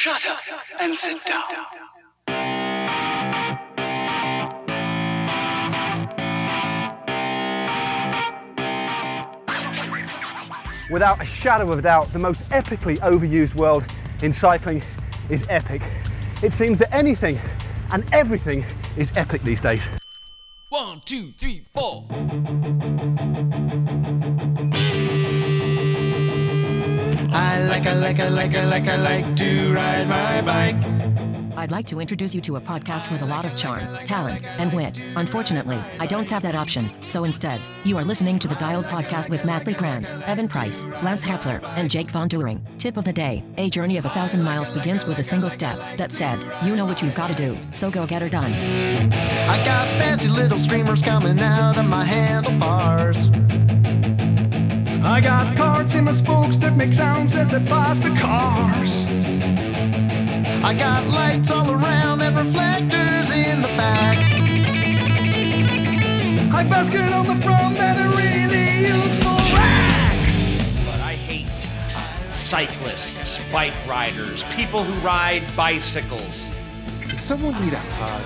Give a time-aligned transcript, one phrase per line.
[0.00, 0.38] Shut up
[0.78, 1.42] and sit down.
[10.88, 13.84] without a shadow of a doubt, the most epically overused word
[14.22, 14.84] in cycling
[15.30, 15.82] is epic.
[16.44, 17.36] It seems that anything
[17.90, 18.64] and everything
[18.96, 19.84] is epic these days.
[20.70, 22.06] One, two, three, four.
[27.30, 30.76] I like, I like, I like, I like, I like to ride my bike.
[31.58, 34.72] I'd like to introduce you to a podcast with a lot of charm, talent, and
[34.72, 35.00] wit.
[35.16, 39.28] Unfortunately, I don't have that option, so instead, you are listening to the Dialed Podcast
[39.28, 42.60] with Matt Legrand, Evan Price, Lance Hepler, and Jake Von Turing.
[42.78, 45.78] Tip of the day A journey of a thousand miles begins with a single step.
[45.98, 48.52] That said, you know what you've got to do, so go get her done.
[48.52, 53.30] I got fancy little streamers coming out of my handlebars.
[55.02, 59.06] I got carts in my spokes that make sounds as I pass the cars.
[60.64, 64.18] I got lights all around and reflectors in the back.
[66.52, 70.18] I basket on the front that I really use for rack.
[70.84, 76.50] But I hate uh, cyclists, bike riders, people who ride bicycles.
[77.08, 78.22] Does someone need a hug?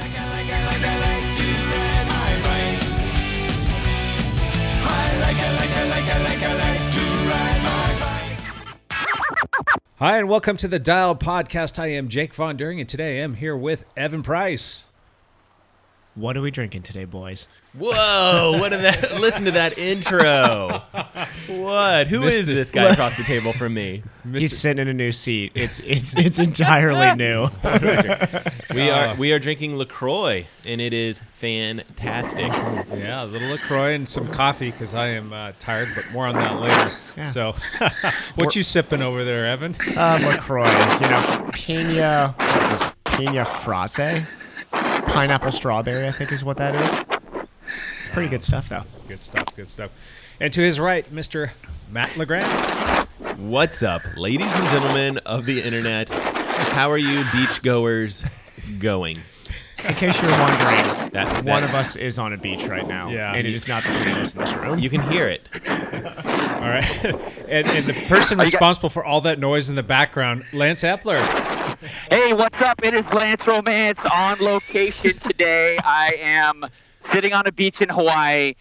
[9.99, 11.79] Hi, and welcome to the Dial Podcast.
[11.79, 14.85] I am Jake Von During, and today I am here with Evan Price.
[16.15, 17.47] What are we drinking today, boys?
[17.75, 18.59] Whoa!
[18.61, 19.13] What did that?
[19.21, 20.83] Listen to that intro.
[21.49, 22.07] What?
[22.07, 24.03] Who is this guy across the table from me?
[24.31, 25.53] He's sitting in a new seat.
[25.55, 27.49] It's it's it's entirely new.
[28.75, 32.49] We are we are drinking Lacroix, and it is fantastic.
[32.49, 36.35] Yeah, a little LaCroix and some coffee because I am uh, tired, but more on
[36.35, 36.93] that later.
[37.17, 37.27] Yeah.
[37.27, 37.55] So,
[38.35, 39.75] what you sipping over there, Evan?
[39.97, 42.35] Uh, Lacroix, you know, pina.
[42.37, 42.93] What's this?
[43.07, 44.27] Pina fraise,
[44.71, 46.07] pineapple strawberry.
[46.07, 47.12] I think is what that is.
[48.13, 48.83] It's pretty good stuff, though.
[49.09, 49.91] Good stuff, good stuff.
[50.39, 51.49] And to his right, Mr.
[51.91, 53.09] Matt Legrand.
[53.39, 56.11] What's up, ladies and gentlemen of the internet?
[56.11, 58.29] How are you, beachgoers,
[58.81, 59.19] going?
[59.83, 63.33] In case you're wondering, That, one of us is on a beach right now, Yeah.
[63.33, 64.79] and it is not the three of us in this room.
[64.79, 65.49] You can hear it.
[65.67, 67.05] All right.
[67.49, 71.17] and, and the person responsible for all that noise in the background, Lance Epler.
[72.11, 72.85] Hey, what's up?
[72.85, 75.79] It is Lance Romance on location today.
[75.83, 76.67] I am
[77.03, 78.55] sitting on a beach in Hawaii.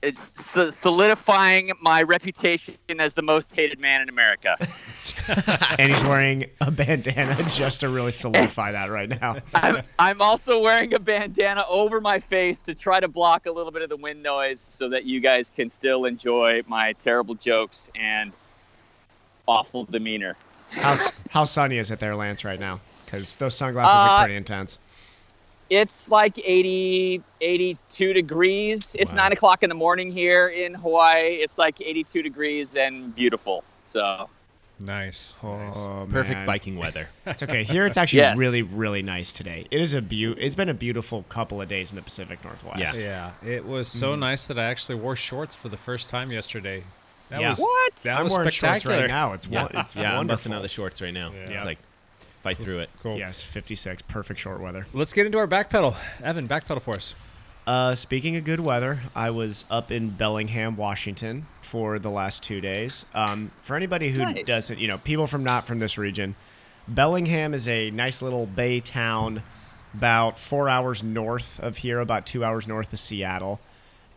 [0.00, 0.32] It's
[0.76, 4.56] solidifying my reputation as the most hated man in America.
[5.76, 9.38] and he's wearing a bandana just to really solidify that right now.
[9.54, 13.72] I'm, I'm also wearing a bandana over my face to try to block a little
[13.72, 17.90] bit of the wind noise so that you guys can still enjoy my terrible jokes
[17.96, 18.30] and
[19.48, 20.36] awful demeanor.
[20.70, 20.94] How
[21.30, 22.80] how sunny is it there, Lance, right now?
[23.04, 24.78] Because those sunglasses Uh, are pretty intense.
[25.70, 28.96] It's like 80, 82 degrees.
[28.98, 29.24] It's Wow.
[29.24, 31.34] 9 o'clock in the morning here in Hawaii.
[31.42, 33.64] It's like 82 degrees and beautiful.
[33.92, 34.28] So,
[34.80, 35.40] Nice.
[35.42, 36.46] Oh, Perfect man.
[36.46, 37.08] biking weather.
[37.26, 37.64] It's okay.
[37.64, 38.38] Here it's actually Yes.
[38.38, 39.66] really, really nice today.
[39.72, 43.00] It is a beau- It's been a beautiful couple of days in the Pacific Northwest.
[43.00, 44.20] Yeah, it was so mm.
[44.20, 46.84] nice that I actually wore shorts for the first time yesterday.
[47.30, 47.48] That Yeah.
[47.50, 47.96] was What?
[48.04, 49.00] That I'm was wearing shorts spectacular.
[49.00, 49.32] right now.
[49.32, 49.72] It's Yeah, one.
[49.74, 50.16] It's yeah.
[50.18, 51.32] I'm busting out the shorts right now.
[51.32, 51.50] Yeah.
[51.56, 51.78] It's like
[52.42, 52.90] fight through it.
[53.02, 53.18] Cool.
[53.18, 54.86] Yes, 56, perfect short weather.
[54.92, 55.96] Let's get into our back pedal.
[56.22, 57.14] Evan, back pedal for us.
[57.66, 62.60] Uh, speaking of good weather, I was up in Bellingham, Washington for the last two
[62.62, 63.04] days.
[63.14, 64.46] Um, for anybody who Nice.
[64.46, 66.34] doesn't, you know, people from not from this region,
[66.86, 69.42] Bellingham is a nice little bay town
[69.94, 73.60] about four hours north of here, about two hours north of Seattle.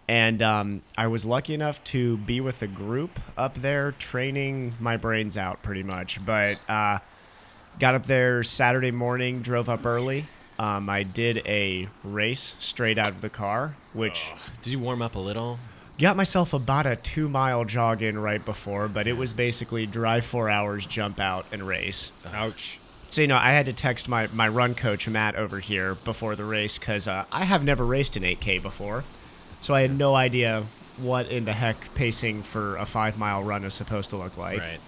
[0.07, 4.95] And um, I was lucky enough to be with a group up there training my
[4.97, 6.23] brains out pretty much.
[6.25, 6.99] But uh,
[7.81, 10.25] got up there Saturday morning, drove up early.
[10.59, 14.31] Um, I did a race straight out of the car, which
[14.61, 15.57] Did you warm up a little?
[15.97, 20.23] got myself about a two mile jog in right before, but it was basically drive
[20.25, 22.11] four hours, jump out, and race.
[22.33, 22.79] Ouch.
[23.07, 26.35] So, you know, I had to text my, my run coach, Matt, over here before
[26.35, 29.03] the race because uh, I have never raced an 8K before.
[29.61, 30.65] So I had no idea
[30.97, 34.59] what in the heck pacing for a five mile run is supposed to look like.
[34.59, 34.79] Right.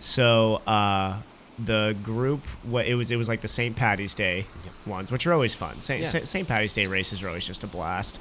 [0.00, 1.20] So uh,
[1.58, 3.74] the group, what it was, it was like the St.
[3.74, 4.46] Patty's Day
[4.86, 5.80] ones, which are always fun.
[5.80, 6.02] St.
[6.02, 6.24] Yeah.
[6.24, 6.46] St.
[6.46, 8.20] Patty's Day races are always just a blast.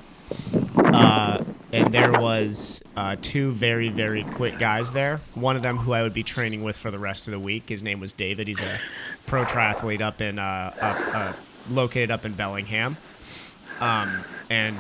[0.76, 5.22] Uh, and there was uh, two very very quick guys there.
[5.36, 7.70] One of them who I would be training with for the rest of the week.
[7.70, 8.48] His name was David.
[8.48, 8.80] He's a
[9.26, 11.34] pro triathlete up in uh, up, uh,
[11.70, 12.98] located up in Bellingham.
[13.80, 14.78] Um, and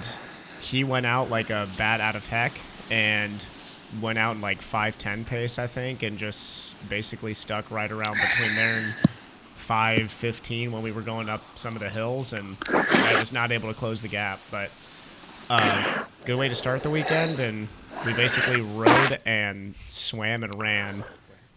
[0.59, 2.53] he went out like a bat out of heck
[2.89, 3.43] and
[4.01, 8.55] went out in like 510 pace, I think, and just basically stuck right around between
[8.55, 8.85] there and
[9.57, 13.67] 5:15 when we were going up some of the hills, and I was not able
[13.69, 14.39] to close the gap.
[14.51, 14.71] But
[15.49, 17.67] uh, good way to start the weekend, and
[18.05, 21.03] we basically rode and swam and ran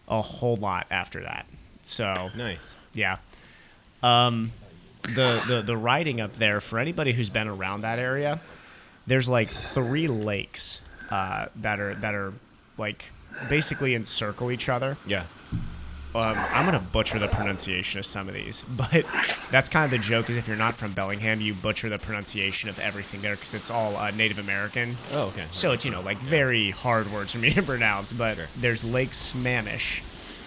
[0.07, 1.47] a whole lot after that.
[1.83, 2.75] So Nice.
[2.93, 3.17] yeah.
[4.03, 4.51] Um,
[5.03, 8.41] the, the the riding up there for anybody who's been around that area,
[9.07, 10.81] there's like three lakes
[11.11, 12.33] uh, that are that are
[12.77, 13.05] like
[13.49, 14.97] basically encircle each other.
[15.05, 15.25] Yeah.
[16.13, 19.05] Um, I'm gonna butcher the pronunciation of some of these, but
[19.49, 20.29] that's kind of the joke.
[20.29, 23.71] Is if you're not from Bellingham, you butcher the pronunciation of everything there because it's
[23.71, 24.97] all uh, Native American.
[25.13, 25.45] Oh, okay.
[25.53, 28.11] So it's you know like very hard words for me to pronounce.
[28.11, 28.47] But Sure.
[28.59, 30.01] there's Lake Smamish,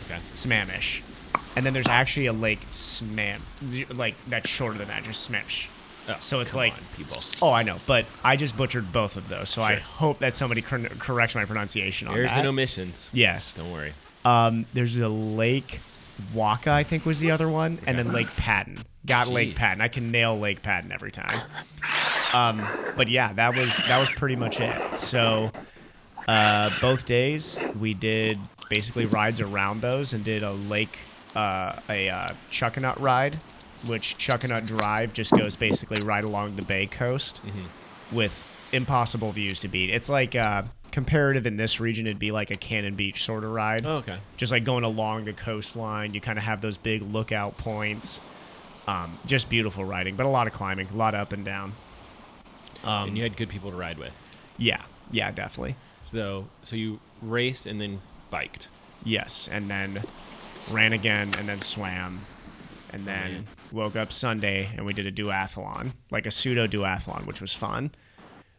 [0.04, 0.18] Okay.
[0.34, 1.00] Smamish,
[1.56, 3.38] and then there's actually a Lake Smam,
[3.96, 5.70] like that's shorter than that, just Smash.
[6.08, 7.16] Oh, so it's like on, people.
[7.42, 10.60] Oh, I know, but I just butchered both of those, so I hope that somebody
[10.60, 12.40] cor- corrects my pronunciation on Errors that.
[12.40, 13.10] and omissions.
[13.12, 13.52] Yes.
[13.52, 13.92] Don't worry.
[14.24, 15.80] Um, there's a Lake
[16.34, 18.78] Waka, I think was the other one, and then Lake Padden.
[19.06, 19.56] Got Lake Jeez.
[19.56, 19.80] Padden.
[19.82, 21.42] I can nail Lake Padden every time.
[22.32, 22.66] Um,
[22.96, 24.94] but yeah, that was that was pretty much it.
[24.94, 25.50] So
[26.26, 28.38] uh, both days we did
[28.70, 30.98] basically rides around those and did a lake,
[31.36, 33.36] uh, a uh, Chuckanut ride,
[33.88, 37.40] which Chuckanut Drive just goes basically right along the Bay Coast
[38.12, 39.90] with impossible views to beat.
[39.90, 40.62] It's like uh,
[40.94, 43.84] comparative in this region, it'd be like a Cannon Beach sort of ride.
[43.84, 44.18] Oh, okay.
[44.36, 48.20] Just like going along the coastline, you kind of have those big lookout points.
[48.86, 51.72] Um, just beautiful riding, but a lot of climbing, a lot of up and down.
[52.84, 54.12] Um, and you had good people to ride with.
[54.56, 55.74] Yeah, yeah, definitely.
[56.02, 58.00] So, so you raced and then
[58.30, 58.68] biked.
[59.02, 59.96] Yes, and then
[60.72, 62.20] ran again, and then swam,
[62.90, 63.46] and then man.
[63.74, 67.92] Woke up Sunday and we did a duathlon, like a pseudo duathlon, which was fun.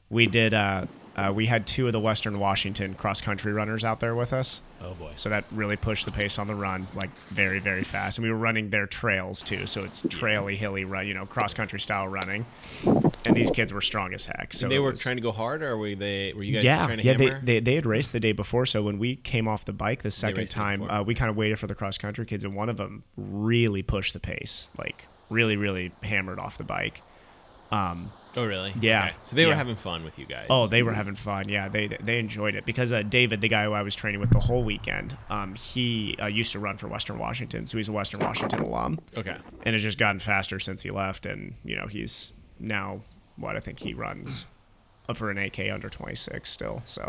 [0.10, 0.54] We did.
[0.54, 0.86] Uh,
[1.16, 4.62] uh, we had two of the Western Washington cross country runners out there with us.
[4.82, 5.12] Oh boy.
[5.16, 8.18] So that really pushed the pace on the run, like very, very fast.
[8.18, 11.54] And we were running their trails too, so it's traily, hilly run, you know, cross
[11.54, 12.46] country style running.
[13.26, 14.54] And these kids were strong as heck.
[14.54, 16.34] So So they were was- trying to go hard, or were they?
[16.34, 17.14] Were you guys yeah, trying to yeah.
[17.16, 17.42] They, hammer?
[17.44, 20.12] they they had raced the day before, so when we came off the bike the
[20.12, 22.78] second time, uh, we kind of waited for the cross country kids, and one of
[22.78, 27.02] them really pushed the pace, like really, really hammered off the bike.
[27.72, 28.74] Um, oh really?
[28.80, 29.06] Yeah.
[29.06, 29.14] Okay.
[29.24, 30.48] So they were having fun with you guys.
[30.50, 31.48] Oh, they were having fun.
[31.50, 34.32] Yeah, they they enjoyed it because uh, David, the guy who I was training with
[34.32, 37.92] the whole weekend, um, he uh, used to run for Western Washington, so he's a
[37.94, 39.00] Western Washington alum.
[39.18, 39.38] Okay.
[39.64, 42.98] and has just gotten faster since he left, and you know he's now
[43.38, 44.46] what I think he runs
[45.14, 46.82] for an 8K under 26 still.
[46.86, 47.04] So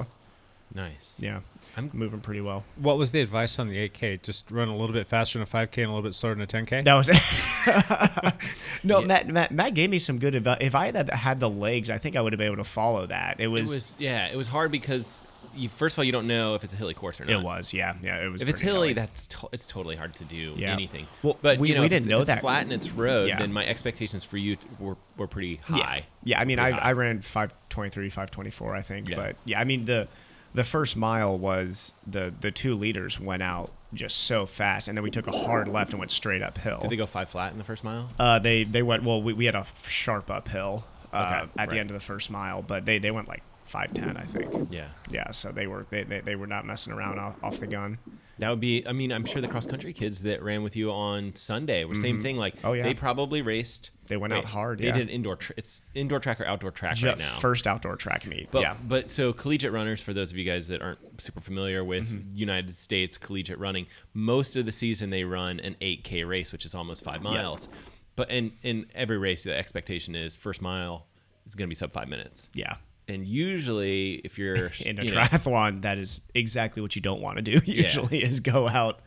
[0.75, 1.19] Nice.
[1.23, 1.41] yeah,
[1.77, 2.65] I'm moving pretty well.
[2.77, 4.23] What was the advice on the 8K?
[4.23, 6.43] Just run a little bit faster than a 5K and a little bit slower than
[6.43, 6.85] a 10K?
[6.85, 8.35] That was it.
[8.85, 9.51] no, Matt, Matt.
[9.53, 10.59] Matt gave me some good advice.
[10.61, 13.07] If I had had the legs, I think I would have been able to follow
[13.07, 13.37] that.
[13.41, 13.75] It It was.
[13.75, 14.27] was yeah.
[14.29, 16.95] It was hard because you first of all you don't know if it's a hilly
[16.95, 17.33] course or not.
[17.33, 17.73] It was.
[17.75, 17.95] Yeah.
[18.03, 18.25] Yeah.
[18.25, 18.43] It was.
[18.43, 18.93] If it's hilly, hilly.
[18.95, 20.73] that's to- it's totally hard to do Yeah.
[20.73, 21.07] anything.
[21.23, 22.41] Well, but we- you know, we if didn't it's- know if it's that.
[22.41, 23.39] flat and it's road, Yeah.
[23.39, 25.77] then my expectations for you t- were were pretty high.
[26.25, 26.79] Yeah, yeah I mean, I, high.
[26.79, 29.09] I ran 523, 524, I think.
[29.09, 29.17] Yeah.
[29.17, 30.09] But yeah, I mean, the
[30.57, 35.05] the first mile was the the two leaders went out just so fast, and then
[35.05, 36.81] we took a hard left and went straight uphill.
[36.81, 38.11] Did they go five flat in the first mile?
[38.19, 39.23] Uh, they they went well.
[39.23, 42.63] We, we had a sharp uphill uh, Okay, at the end of the first mile,
[42.63, 44.69] but they, they went like five ten, I think.
[44.71, 44.89] Yeah.
[45.11, 47.99] Yeah, so they were they, they, they were not messing around off, off the gun.
[48.39, 48.87] That would be.
[48.87, 51.95] I mean, I'm sure the cross country kids that ran with you on Sunday were
[51.95, 52.23] same Mhm.
[52.23, 52.37] thing.
[52.37, 52.83] Like, Oh, yeah.
[52.83, 53.91] they probably raced.
[54.09, 54.93] They went out hard, They yeah.
[54.93, 55.37] did indoor.
[55.37, 57.39] Tr- it's indoor track or outdoor track right now.
[57.39, 58.51] First outdoor track meet.
[58.51, 58.77] But, yeah.
[58.87, 62.37] but so collegiate runners, for those of you guys that aren't super familiar with Mm-hmm.
[62.37, 66.75] United States collegiate running, most of the season they run an 8K race, which is
[66.75, 67.69] almost five miles.
[68.17, 71.07] But in, in every race, the expectation is first mile
[71.47, 72.51] is going to be sub five minutes.
[72.55, 72.77] Yeah.
[73.09, 77.21] And usually, if you're In a you know, triathlon, that is exactly what you don't
[77.21, 77.61] want to do.
[77.73, 79.01] Usually, is go out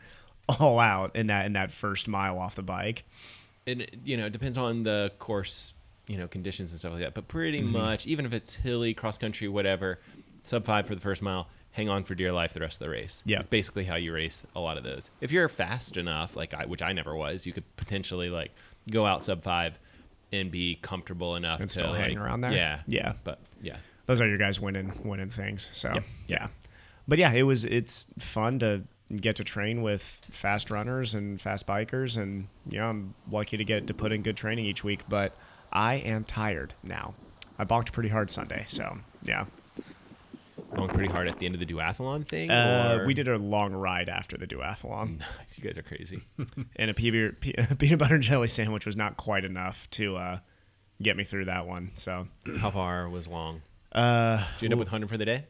[0.58, 3.04] all out in that in that first mile off the bike.
[3.70, 5.74] And you know it depends on the course
[6.06, 7.70] you know conditions and stuff like that but pretty Mhm.
[7.70, 9.98] much even if it's hilly cross country whatever
[10.42, 12.90] sub five for the first mile hang on for dear life the rest of the
[12.90, 13.38] race Yeah.
[13.38, 16.66] it's basically how you race a lot of those if you're fast enough like i
[16.66, 18.50] which i never was you could potentially like
[18.90, 19.78] go out sub five
[20.32, 22.52] and be comfortable enough And to still hang like- around there?
[22.52, 23.12] yeah Yeah.
[23.24, 25.70] but yeah those are your guys winning winning things.
[25.72, 26.04] So Yep.
[26.26, 26.48] yeah,
[27.06, 28.82] but yeah, it was it's fun to
[29.14, 33.86] get to train with fast runners and fast bikers, and yeah, I'm lucky to get
[33.88, 35.00] to put in good training each week.
[35.08, 35.36] But
[35.72, 37.14] I am tired now.
[37.58, 39.44] I bonked pretty hard Sunday, so yeah.
[40.74, 43.36] going pretty hard at the end of the duathlon thing Uh, or- we did a
[43.38, 45.20] long ride after the duathlon.
[45.38, 46.22] Nice, you guys are crazy
[46.76, 47.40] and a peanut,
[47.98, 50.38] butter and jelly sandwich was not quite enough to uh,
[51.02, 51.90] get me through that one.
[51.94, 53.62] So how far was long
[53.92, 55.46] Uh, did you end up with 100 for the day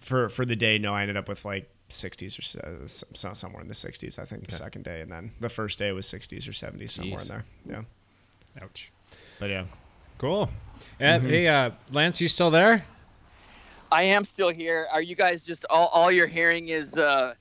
[0.00, 3.62] for for the day, no, I ended up with like 60s or so, so- somewhere
[3.62, 4.18] in the 60s.
[4.18, 7.20] I think the second day, and then the first day was 60s or 70s somewhere
[7.20, 7.44] in there.
[7.68, 8.90] Yeah, Ouch.
[9.38, 9.64] but yeah.
[10.18, 10.48] Cool.
[11.00, 11.30] And Mm-hmm.
[11.30, 12.80] hey, uh, Lance, you still there?
[13.92, 14.86] I am still here.
[14.92, 17.34] Are you guys just all, all you're hearing is uh,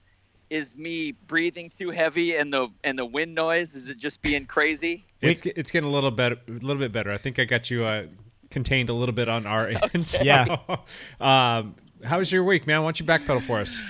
[0.49, 3.73] is me breathing too heavy and the and the wind noise?
[3.75, 5.05] Is it just being crazy?
[5.21, 7.11] It's it's getting a little better, a little bit better.
[7.11, 8.05] I think I got you uh,
[8.51, 10.07] contained a little bit on our end.
[10.07, 10.57] so, Yeah.
[11.21, 12.81] um, how was your week, man?
[12.81, 13.81] Why don't you backpedal for us?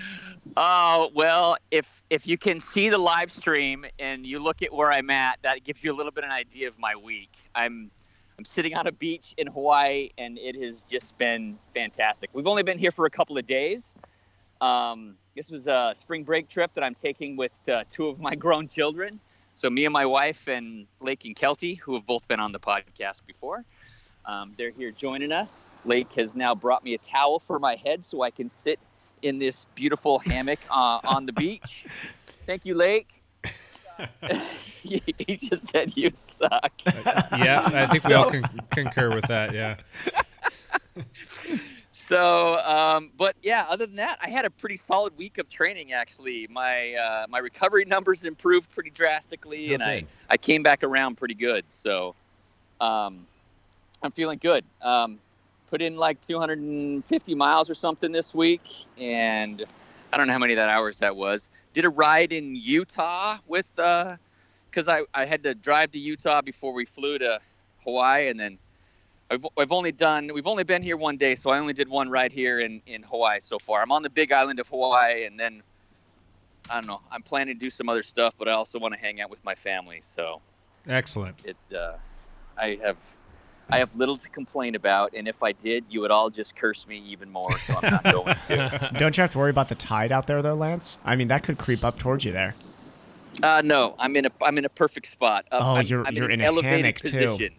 [0.56, 4.92] Oh well, if if you can see the live stream and you look at where
[4.92, 7.32] I'm at, that gives you a little bit of an idea of my week.
[7.56, 7.90] I'm
[8.38, 12.30] I'm sitting on a beach in Hawaii, and it has just been fantastic.
[12.34, 13.96] We've only been here for a couple of days.
[14.62, 18.36] Um, this was a spring break trip that I'm taking with uh, two of my
[18.44, 19.20] grown children.
[19.56, 22.60] So me and my wife and Lake and Kelty, who have both been on the
[22.60, 23.64] podcast before,
[24.26, 25.70] um, they're here joining us.
[25.86, 28.80] Lake has now brought me a towel for my head so I can sit
[29.24, 31.86] in this beautiful hammock uh, on the beach.
[32.46, 33.08] Thank you, Lake.
[34.84, 36.72] he he just said you suck.
[36.86, 39.53] Yeah, I think we all con- concur with that.
[39.53, 39.77] Yeah.
[41.96, 45.94] So, um, but yeah, other than that, I had a pretty solid week of training.
[45.94, 50.06] Actually, my uh, my recovery numbers improved pretty drastically, Oh, and I.
[50.27, 51.65] I came back around pretty good.
[51.70, 52.15] So,
[52.82, 53.27] um,
[54.01, 54.65] I'm feeling good.
[54.82, 55.20] Um,
[55.74, 58.62] put in like 250 miles or something this week,
[59.00, 59.63] and
[60.13, 61.50] I don't know how many of that hours that was.
[61.74, 64.18] Did a ride in Utah with uh,
[64.70, 67.39] because I I had to drive to Utah before we flew to
[67.86, 68.60] Hawaii, and then
[69.32, 72.08] I've, I've only done we've only been here one day so i only did one
[72.10, 75.39] ride here in, in hawaii so far i'm on the big island of hawaii and
[75.39, 75.63] then
[76.70, 79.00] i don't know i'm planning to do some other stuff but i also want to
[79.00, 80.39] hang out with my family so
[80.88, 81.36] Excellent.
[81.46, 81.94] it uh,
[82.58, 82.98] i have
[83.70, 86.86] i have little to complain about and if i did you would all just curse
[86.88, 89.75] me even more so i'm not going to Don't you have to worry about the
[89.75, 90.98] tide out there though, Lance?
[91.05, 92.55] I mean, that could creep up towards you there.
[93.41, 96.15] uh, no i'm in a i'm in a perfect spot Uh, Oh, I'm, you're I'm
[96.15, 97.10] you're in in an a elevated hammock too.
[97.10, 97.53] position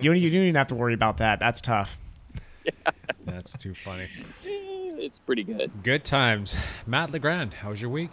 [0.00, 1.40] You you don't even have to worry about that.
[1.40, 1.98] That's tough.
[3.26, 4.08] That's too funny.
[4.44, 6.56] it's pretty good Good times.
[6.86, 8.10] Matt Legrand, how was your week?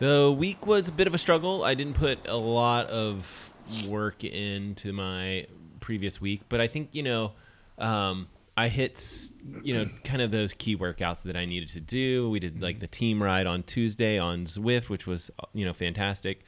[0.00, 1.64] The week was a bit of a struggle.
[1.64, 3.52] I didn't put a lot of
[3.88, 5.46] work into my
[5.90, 7.32] previous week, but I think you know,
[7.76, 9.04] um, I hit
[9.64, 12.30] you know kind of those key workouts that I needed to do.
[12.30, 16.42] We did like the team ride on Tuesday on Zwift, which was you know fantastic,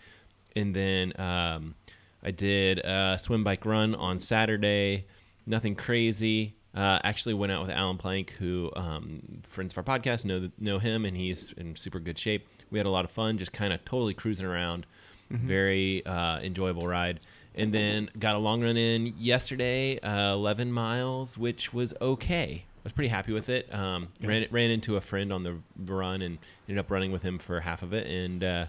[0.54, 1.74] and then um,
[2.22, 5.06] I did a swim bike run on Saturday.
[5.44, 6.54] Nothing crazy.
[6.72, 10.78] Uh, actually went out with Alan Plank, who um, friends of our podcast know know
[10.78, 12.46] him, and he's in super good shape.
[12.70, 14.86] We had a lot of fun, just kind of totally cruising around.
[15.30, 17.18] Very uh, enjoyable ride.
[17.54, 22.64] And then got a long run in yesterday, uh, 11 miles, which was okay.
[22.64, 23.72] I was pretty happy with it.
[23.72, 27.38] Um, ran ran into a friend on the run and ended up running with him
[27.38, 28.06] for half of it.
[28.06, 28.66] And uh,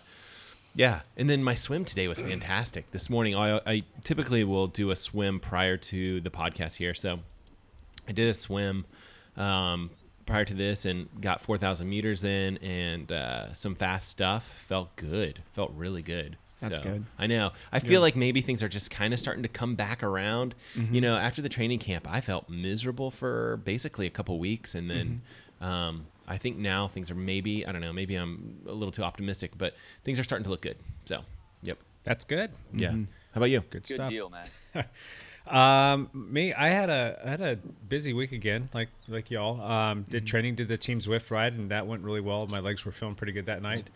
[0.76, 2.92] yeah, and then my swim today was fantastic.
[2.92, 7.20] This morning, I, I typically will do a swim prior to the podcast here, so
[8.08, 8.86] I did a swim
[9.38, 9.90] um,
[10.26, 14.46] prior to this and got 4,000 meters in and uh, some fast stuff.
[14.68, 15.42] Felt good.
[15.54, 16.38] Felt really good.
[16.64, 17.06] That's So, good.
[17.20, 17.52] I know.
[17.72, 20.56] I feel like maybe things are just kind of starting to come back around.
[20.76, 20.96] Mm-hmm.
[20.96, 24.90] You know, after the training camp, I felt miserable for basically a couple weeks, and
[24.90, 25.22] then
[25.62, 25.66] Mm-hmm.
[25.66, 27.92] um, I think now things are maybe I don't know.
[27.94, 30.78] Maybe I'm a little too optimistic, but things are starting to look good.
[31.06, 31.22] So,
[31.64, 31.78] yep.
[32.04, 32.52] That's good.
[32.74, 32.90] Yeah.
[32.90, 33.04] Mm-hmm.
[33.34, 33.60] How about you?
[33.60, 34.10] Good, good stuff.
[34.10, 34.48] deal man
[35.46, 37.58] Um, me, I had a I had a
[37.90, 39.60] busy week again, like like y'all.
[39.62, 42.48] Um, did training, did the team Zwift ride, and that went really well.
[42.50, 43.88] My legs were feeling pretty good that night,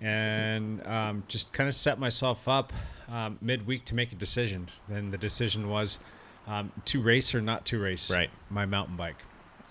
[0.00, 2.72] and um, just kind of set myself up
[3.10, 4.68] um, midweek to make a decision.
[4.88, 5.98] Then the decision was
[6.46, 8.30] um, to race or not to race Right.
[8.50, 9.16] my mountain bike.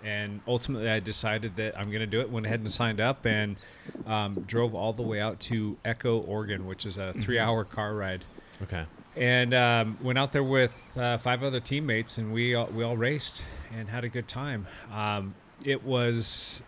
[0.04, 2.30] And ultimately, I decided that I'm going to do it.
[2.30, 3.58] Went ahead and signed up and
[4.06, 8.24] um, drove all the way out to Echo, Oregon, which is a three-hour car ride
[8.62, 8.86] Okay.
[9.18, 12.96] and um, went out there with uh, five other teammates, and we all, we all
[12.96, 13.44] raced
[13.78, 14.66] and had a good time.
[14.94, 15.34] Um,
[15.66, 16.64] it was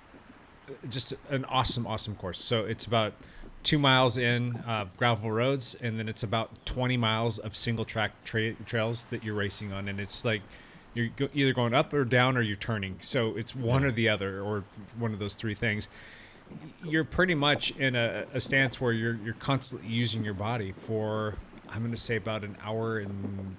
[0.89, 2.41] just an awesome, awesome course.
[2.41, 3.13] So it's about
[3.63, 8.11] two miles in of gravel roads, and then it's about 20 miles of single track
[8.23, 10.41] tra- trails that you're racing on, and it's like
[10.93, 12.97] you're go- either going up or down or you're turning.
[13.01, 14.63] So it's one or the other, or
[14.97, 15.89] one of those three things
[16.83, 21.35] you're pretty much in a, a stance where you're you're constantly using your body for
[21.69, 23.55] I'm going to say about an hour and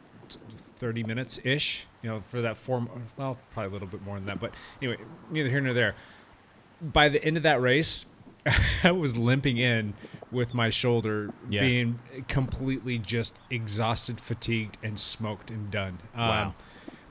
[0.78, 1.86] 30 minutes ish.
[2.02, 2.86] You know, for that four.
[3.16, 4.98] Well, probably a little bit more than that, but anyway,
[5.30, 5.94] neither here nor there.
[6.80, 8.06] By the end of that race,
[8.84, 9.94] I was limping in
[10.30, 11.60] with my shoulder Yeah.
[11.60, 15.98] being completely just exhausted, fatigued, and smoked and done.
[16.14, 16.54] Um, Wow.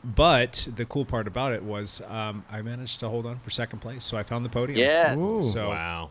[0.04, 3.80] But the cool part about it was um, I managed to hold on for second
[3.80, 4.80] place, so I found the podium.
[4.80, 5.20] Yes.
[5.20, 5.44] Ooh.
[5.44, 6.10] So Wow.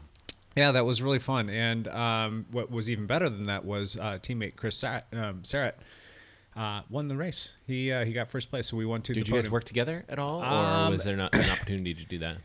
[0.56, 1.48] Yeah, that was really fun.
[1.50, 5.74] And um, what was even better than that was uh, teammate Chris Sar- um, Sarrett
[6.56, 7.56] uh, won the race.
[7.66, 9.64] He uh, he got first place, so we won to Did the you guys work
[9.64, 12.38] together at all, or Um, was there not an opportunity to do that?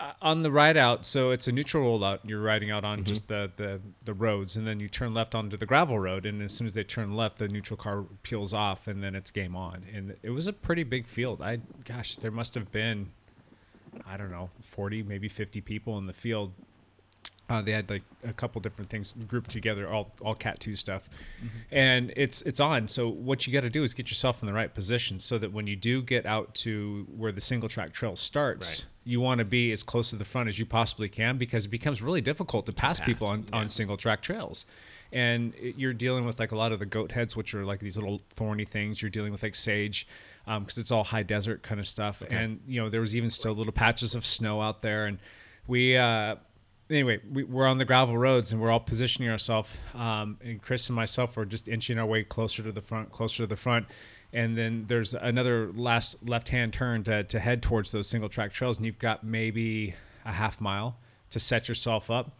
[0.00, 2.20] Uh, on the ride out, so it's a neutral rollout.
[2.24, 3.04] You're riding out on Mhm.
[3.04, 6.24] just the, the the roads, and then you turn left onto the gravel road.
[6.26, 9.30] And as soon as they turn left, the neutral car peels off, and then it's
[9.30, 9.84] game on.
[9.92, 11.42] And it was a pretty big field.
[11.42, 13.10] I gosh, there must have been,
[14.06, 16.52] I don't know, 40 maybe 50 people in the field.
[17.48, 21.10] Uh, they had like a couple different things grouped together, all all Cat two stuff,
[21.72, 22.86] and it's it's on.
[22.86, 25.52] So what you got to do is get yourself in the right position so that
[25.52, 29.44] when you do get out to where the single track trail starts, you want to
[29.44, 32.66] be as close to the front as you possibly can because it becomes really difficult
[32.66, 34.66] to pass, people pass, on, on single track trails.
[35.12, 37.80] And it- you're dealing with like a lot of the goat heads, which are like
[37.80, 39.00] these little thorny things.
[39.02, 40.06] You're dealing with like sage,
[40.46, 42.22] because it's all high desert kind of stuff.
[42.30, 45.18] And you know there was even still little patches of snow out there, and
[45.66, 45.96] we.
[45.96, 46.36] Uh,
[46.90, 49.78] anyway, we, we're on the gravel roads and we're all positioning ourselves.
[49.94, 53.44] Um, and Chris and myself were just inching our way closer to the front, closer
[53.44, 53.86] to the front.
[54.32, 58.52] And then there's another last left hand turn to, to head towards those single track
[58.52, 58.76] trails.
[58.76, 59.94] And you've got maybe
[60.24, 60.96] a half mile
[61.30, 62.38] to set yourself up.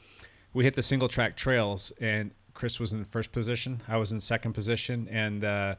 [0.52, 3.80] We hit the single track trails and Chris was in first position.
[3.88, 5.08] I was in second position.
[5.10, 5.74] And, uh,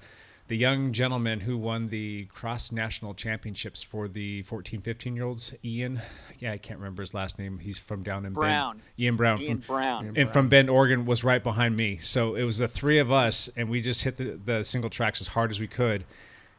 [0.51, 5.53] the young gentleman who won the cross national championships for the 14 15 year olds
[5.63, 6.01] ian
[6.39, 7.57] yeah i can't remember his last name.
[7.57, 8.73] He's from down in Brown.
[8.73, 9.41] bend ian brown.
[9.41, 10.13] Ian from Brown.
[10.17, 11.99] And from bend oregon was right behind me.
[11.99, 15.21] So it was the three of us and we just hit the, the single tracks
[15.21, 16.03] as hard as we could.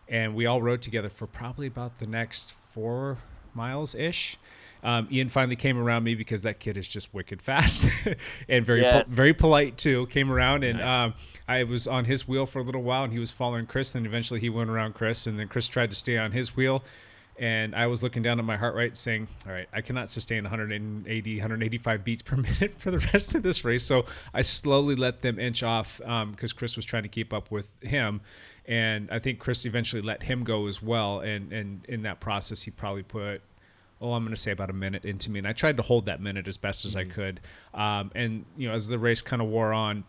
[0.09, 3.19] And we all rode together for probably about the next four
[3.53, 4.39] miles ish
[4.83, 7.89] um, Ian finally came around me because that kid is just wicked fast
[8.49, 9.09] and very Yes.
[9.09, 10.07] po- very polite too.
[10.07, 11.07] Came around and Nice.
[11.07, 11.15] um,
[11.49, 13.95] I was on his wheel for a little while and he was following Chris.
[13.95, 16.83] And eventually he went around Chris and then Chris tried to stay on his wheel.
[17.39, 20.43] And I was looking down at my heart rate saying, all right, I cannot sustain
[20.45, 23.85] 180, 185 beats per minute for the rest of this race.
[23.85, 27.71] So I slowly let them inch off because Chris was trying to keep up with
[27.83, 28.21] him.
[28.67, 31.21] And I think Chris eventually let him go as well.
[31.21, 33.41] And, and in that process, he probably put
[34.03, 35.39] oh, I'm going to say about a minute into me.
[35.39, 37.41] And I tried to hold that minute as best as I could.
[37.73, 40.05] Um, and, you know, as the race kind of wore on,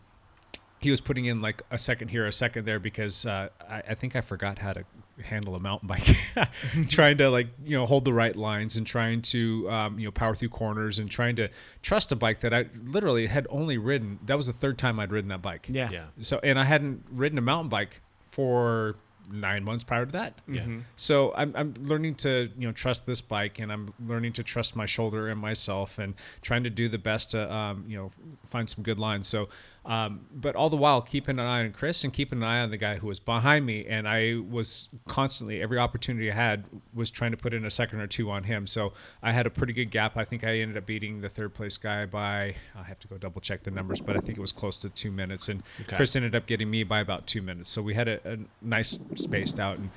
[0.80, 3.94] he was putting in like a second here, a second there because uh, I, I
[3.96, 4.84] think I forgot how to
[5.24, 6.18] handle a mountain bike.
[6.90, 10.12] trying to like you know hold the right lines and trying to um, you know
[10.12, 11.48] power through corners and trying to
[11.82, 14.20] trust a bike that I literally had only ridden.
[14.26, 15.68] That was the third time I'd ridden that bike.
[15.70, 15.90] Yeah.
[15.90, 16.06] Yeah.
[16.20, 18.96] So and I hadn't ridden a mountain bike for
[19.34, 20.40] nine months prior to that.
[20.48, 20.66] Yeah.
[20.96, 24.76] So I'm, I'm learning to you know trust this bike, and I'm learning to trust
[24.76, 28.12] my shoulder and myself, and trying to do the best to um, you know
[28.46, 29.28] find some good lines.
[29.28, 29.50] So,
[29.86, 32.70] um, but all the while keeping an eye on Chris and keeping an eye on
[32.70, 36.66] the guy who was behind me, and I was constantly every opportunity I had
[36.96, 38.66] was trying to put in a second or two on him.
[38.66, 40.16] So I had a pretty good gap.
[40.16, 43.18] I think I ended up beating the third place guy by I have to go
[43.18, 45.96] double check the numbers, but I think it was close to two minutes, and Okay.
[45.98, 47.70] Chris ended up getting me by about two minutes.
[47.70, 49.80] So we had a, a nice spaced out.
[49.80, 49.90] And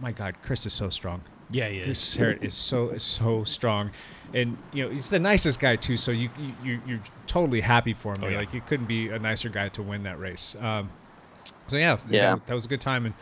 [0.00, 1.20] my God, Chris is so strong.
[1.52, 2.18] Yeah, he Chris is.
[2.18, 3.90] Sarrett is so is so strong,
[4.34, 5.96] and you know he's the nicest guy too.
[5.96, 8.24] So you you you- you're totally happy for him.
[8.24, 8.38] Oh, yeah.
[8.38, 10.56] Like you couldn't be a nicer guy to win that race.
[10.60, 10.90] Um,
[11.66, 12.34] so yeah, Yeah.
[12.36, 13.14] that, that was a good time, and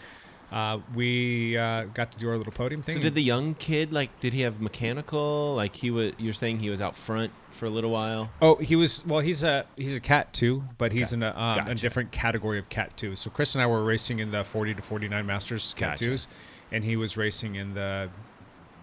[0.52, 2.96] uh, we uh, got to do our little podium thing.
[2.96, 4.18] So did the young kid like?
[4.20, 5.54] Did he have mechanical?
[5.54, 6.12] Like he was?
[6.18, 8.30] You're saying he was out front for a little while.
[8.42, 9.04] Oh, he was.
[9.06, 11.16] Well, he's a he's a cat too, but he's Okay.
[11.18, 13.14] in a, um, a different category of cat two.
[13.16, 16.04] So Chris and I were racing in the 40 to 49 Masters cat Gotcha.
[16.06, 16.26] twos,
[16.72, 18.08] and he was racing in the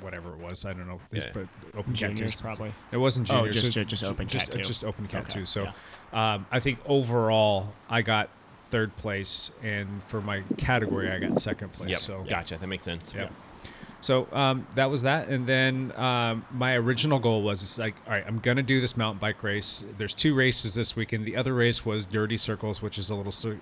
[0.02, 0.66] whatever it was.
[0.66, 1.00] I don't know.
[1.10, 1.32] These Yeah.
[1.34, 1.48] but
[1.80, 2.42] open cat Juniors, twos.
[2.42, 2.72] probably.
[2.92, 3.48] It wasn't juniors.
[3.48, 4.62] Oh, just- it was just open just, cat two.
[4.62, 5.46] Just open cat Okay, two.
[5.46, 5.68] So,
[6.14, 8.30] um, I think overall I got
[8.70, 11.90] third place, and for my category I got second place.
[11.90, 12.00] Yep.
[12.00, 12.58] So Gotcha.
[12.58, 13.14] That makes sense.
[13.16, 13.32] Yep.
[14.00, 18.14] So um, that was that, and then um, my original goal was it's like, all
[18.14, 19.84] right, I'm gonna do this mountain bike race.
[19.98, 21.26] There's two races this weekend.
[21.26, 23.58] The other race was Dirty Circles, which is a little cir-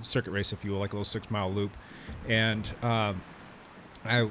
[0.00, 1.76] circuit race, if you will, like a little six mile loop,
[2.26, 3.20] and um,
[4.04, 4.30] I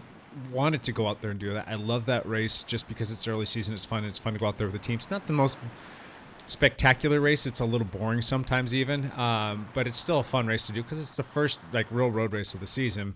[0.52, 1.68] wanted to go out there and do that.
[1.68, 3.74] I love that race just because it's early season.
[3.74, 4.04] It's fun.
[4.06, 4.96] It's fun to go out there with the team.
[4.96, 5.58] It's not the most
[6.46, 7.46] spectacular race.
[7.46, 10.84] It's a little boring sometimes, even, um, but it's still a fun race to do
[10.84, 13.14] because it's the first like real road race of the season.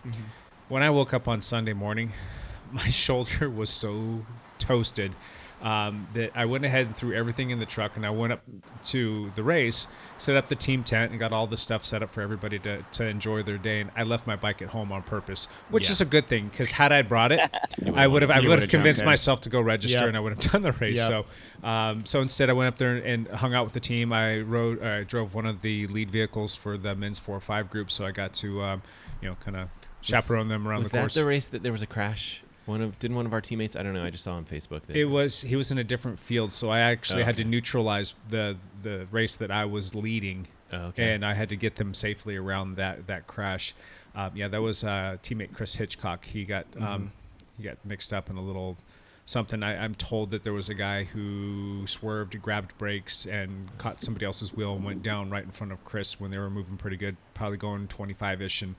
[0.69, 2.11] When I woke up on Sunday morning,
[2.71, 4.25] my shoulder was so
[4.59, 5.13] toasted
[5.61, 8.41] um, that I went ahead and threw everything in the truck and I went up
[8.85, 12.09] to the race, set up the team tent, and got all the stuff set up
[12.11, 13.81] for everybody to, to enjoy their day.
[13.81, 15.91] And I left my bike at home on purpose, which Yeah.
[15.93, 17.39] is a good thing because had I brought it,
[17.95, 19.11] I would have I would would've convinced jumped in.
[19.11, 20.07] myself to go register Yep.
[20.09, 20.97] and I would have done the race.
[20.97, 21.25] Yep.
[21.63, 24.13] So, um, so instead I went up there and hung out with the team.
[24.13, 27.69] I rode, I drove one of the lead vehicles for the men's four or five
[27.71, 28.81] group, so I got to, um,
[29.21, 29.69] you know, kind of
[30.01, 32.43] chaperone them around Was the that the race that there was a crash?
[32.67, 33.75] One of didn't one of our teammates?
[33.75, 34.03] I don't know.
[34.03, 34.81] I just saw on Facebook.
[34.85, 38.13] That It was he was in a different field, so I actually had to neutralize
[38.29, 41.13] the the race that I was leading, Oh, okay.
[41.13, 43.73] and I had to get them safely around that that crash.
[44.15, 46.23] Um, yeah, that was uh, teammate Chris Hitchcock.
[46.25, 46.83] He got Mm-hmm.
[46.83, 47.11] um,
[47.57, 48.77] he got mixed up in a little
[49.25, 49.63] something.
[49.63, 54.25] I, I'm told that there was a guy who swerved, grabbed brakes, and caught somebody
[54.25, 56.97] else's wheel and went down right in front of Chris when they were moving pretty
[56.97, 58.75] good, probably going 25 ish, and.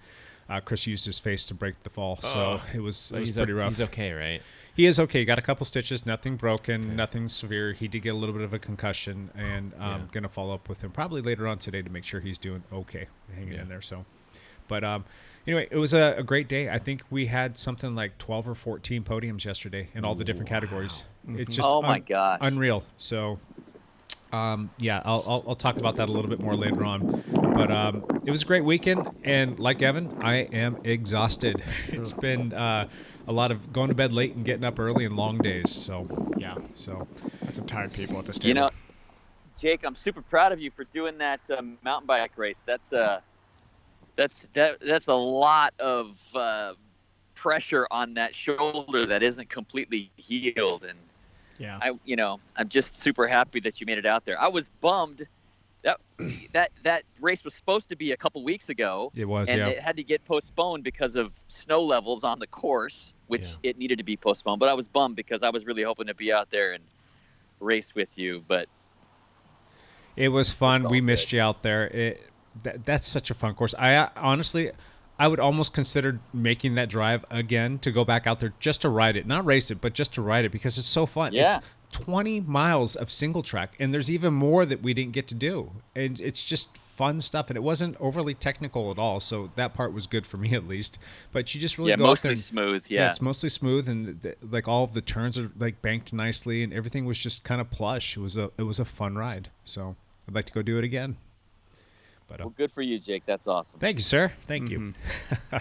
[0.49, 2.63] Uh, Chris used his face to break the fall, so Oh.
[2.75, 3.71] it was it was he's pretty o- rough.
[3.73, 4.41] he's okay, right?
[4.75, 5.25] He is okay.
[5.25, 7.73] Got a couple stitches, nothing broken, nothing severe.
[7.73, 10.07] He did get a little bit of a concussion, and I'm Yeah.
[10.13, 13.07] gonna follow up with him probably later on today to make sure he's doing okay,
[13.35, 13.63] hanging Yeah.
[13.63, 13.83] in there.
[13.83, 14.07] So,
[14.69, 15.05] but um,
[15.47, 16.71] anyway, it was a, a great day.
[16.71, 20.49] I think we had something like 12 or 14 podiums yesterday in all the different
[20.49, 21.05] categories.
[21.29, 22.39] It's just Oh my gosh.
[22.41, 22.85] unreal.
[22.97, 23.39] So,
[24.33, 27.23] um, yeah, I'll, I'll I'll talk about that a little bit more later on.
[27.59, 31.61] But um, it was a great weekend, and like Evan, I am exhausted.
[31.91, 32.87] It's been uh,
[33.27, 35.69] a lot of going to bed late and getting up early and long days.
[35.69, 36.07] So
[36.39, 37.05] Yeah, so
[37.43, 38.49] that's some tired people at this table.
[38.49, 38.69] You know,
[39.59, 42.63] Jake, I'm super proud of you for doing that um, mountain bike race.
[42.65, 43.23] That's uh,
[44.15, 46.75] that's that that's a lot of uh,
[47.35, 50.99] pressure on that shoulder that isn't completely healed, and
[51.59, 54.41] yeah, I, you know, I'm just super happy that you made it out there.
[54.41, 55.27] I was bummed
[55.83, 56.01] that
[56.53, 59.69] that that race was supposed to be a couple weeks ago, it was and yeah.
[59.69, 63.99] it had to get postponed because of snow levels on the course, which it needed
[63.99, 64.61] to be postponed.
[64.61, 66.85] But I was bummed because I was really hoping to be out there and
[67.61, 68.69] race with you, but
[70.17, 70.85] It was fun.
[70.85, 71.89] all We missed you out there.
[71.89, 72.23] It
[72.63, 73.75] that, that's such a fun course.
[73.79, 74.73] I uh, honestly,
[75.19, 78.89] I would almost consider making that drive again to go back out there just to
[78.89, 81.33] ride it, not race it, but just to ride it because it's so fun.
[81.33, 81.57] Yeah.
[81.57, 85.35] It's 20 miles of single track, and there's even more that we didn't get to
[85.35, 87.49] do, and it's just fun stuff.
[87.49, 90.67] And it wasn't overly technical at all, so that part was good for me at
[90.69, 90.99] least.
[91.33, 92.85] But you just really yeah, go mostly and- smooth.
[92.89, 93.09] Yeah.
[93.09, 96.73] it's mostly smooth, and th- like all of the turns are like banked nicely, and
[96.73, 98.17] everything was just kind of plush.
[98.17, 99.49] It was a it was a fun ride.
[99.65, 99.97] So
[100.29, 101.17] I'd like to go do it again.
[102.29, 103.23] But uh, well, good for you, Jake.
[103.25, 103.81] That's awesome.
[103.81, 104.31] thank you, sir.
[104.47, 104.91] Thank you.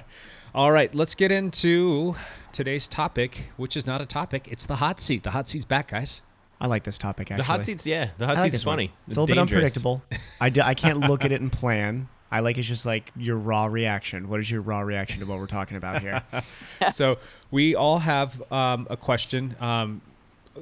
[0.53, 2.15] all right, let's get into
[2.51, 4.47] today's topic, which is not a topic.
[4.49, 5.23] It's the hot seat.
[5.23, 6.21] The hot seat's back, guys.
[6.59, 7.43] I like this topic actually.
[7.43, 8.73] The hot seats, yeah, the hot I like seats this one.
[8.73, 8.93] funny.
[9.07, 9.49] It's, a little dangerous.
[9.49, 10.01] bit unpredictable.
[10.41, 12.09] I, d- I can't look at it and plan.
[12.31, 14.27] I like it's just like your raw reaction.
[14.27, 16.23] What is your raw reaction to what we're talking about here?
[16.91, 17.19] so
[17.51, 19.55] we all have um, a question.
[19.59, 20.01] Um,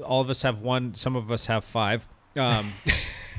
[0.03, 0.93] all of us have one.
[0.95, 2.07] Some of us have five.
[2.35, 2.73] Um,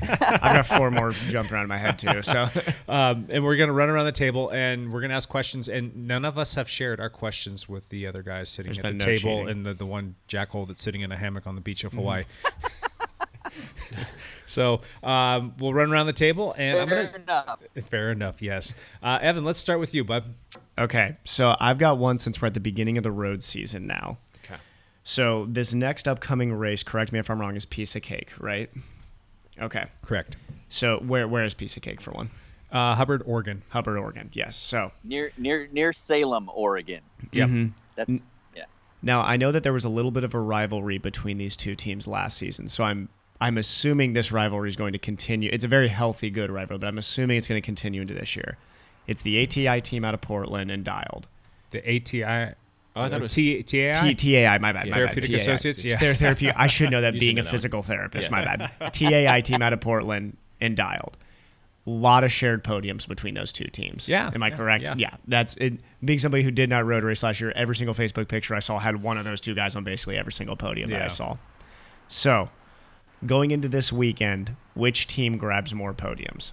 [0.01, 2.23] I've got four more jumping around in my head too.
[2.23, 2.49] So
[2.87, 5.69] um, and we're gonna run around the table and we're gonna ask questions.
[5.69, 8.91] And none of us have shared our questions with the other guys sitting There's at
[8.91, 9.49] the no table cheating.
[9.49, 12.23] And the, the one jackhole that's sitting in a hammock on the beach of Hawaii.
[14.45, 17.11] so um, we'll run around the table and I'm gonna.
[17.15, 17.61] enough.
[17.83, 18.41] Fair enough.
[18.41, 19.43] Yes, uh, Evan.
[19.43, 20.33] Let's start with you, bud.
[20.77, 24.17] okay, so I've got one since we're at the beginning of the road season now.
[24.43, 24.59] Okay.
[25.03, 28.69] So this next upcoming race, correct me if I'm wrong, is piece of cake, right?
[29.59, 29.85] Okay.
[30.03, 30.37] Correct.
[30.69, 32.29] So where where is piece of cake for one?
[32.71, 33.63] Uh, Hubbard, Oregon.
[33.69, 34.29] Hubbard, Oregon.
[34.33, 34.57] Yes.
[34.57, 37.01] So Near near near Salem, Oregon.
[37.31, 37.71] Yep.
[37.95, 38.23] That's
[38.55, 38.65] yeah.
[39.01, 41.75] Now I know that there was a little bit of a rivalry between these two
[41.75, 45.49] teams last season, so I'm I'm assuming this rivalry is going to continue.
[45.53, 48.35] It's a very healthy, good rivalry, but I'm assuming it's going to continue into this
[48.35, 48.57] year.
[49.05, 51.27] It's the ATI team out of Portland and Dialed.
[51.71, 52.55] The ATI.
[52.97, 54.13] Oh, I thought it was T- TAI.
[54.13, 54.87] T- TAI, my bad.
[54.87, 55.37] My Therapeutic bad.
[55.37, 55.53] TAI.
[55.53, 55.97] Associates, yeah.
[55.97, 56.55] They're therapeutic.
[56.57, 58.31] I should know that You being should a know that physical therapist.
[58.31, 58.31] Yes.
[58.31, 58.71] My bad.
[58.93, 61.15] TAI team out of Portland and Dialed.
[61.85, 64.09] A lot of shared podiums between those two teams.
[64.09, 64.89] Yeah, Am I yeah, correct?
[64.97, 65.15] yeah.
[65.25, 65.79] That's it.
[66.03, 68.77] Being somebody who did not road race last year, every single Facebook picture I saw
[68.77, 71.37] had one of those two guys on basically every single podium that I saw.
[72.09, 72.49] So,
[73.25, 76.51] going into this weekend, which team grabs more podiums?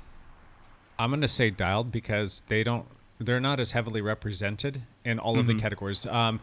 [1.01, 2.87] I'm going to say dialed because they don't
[3.19, 5.41] they're not as heavily represented in all Mm-hmm.
[5.41, 6.07] of the categories.
[6.07, 6.41] Um,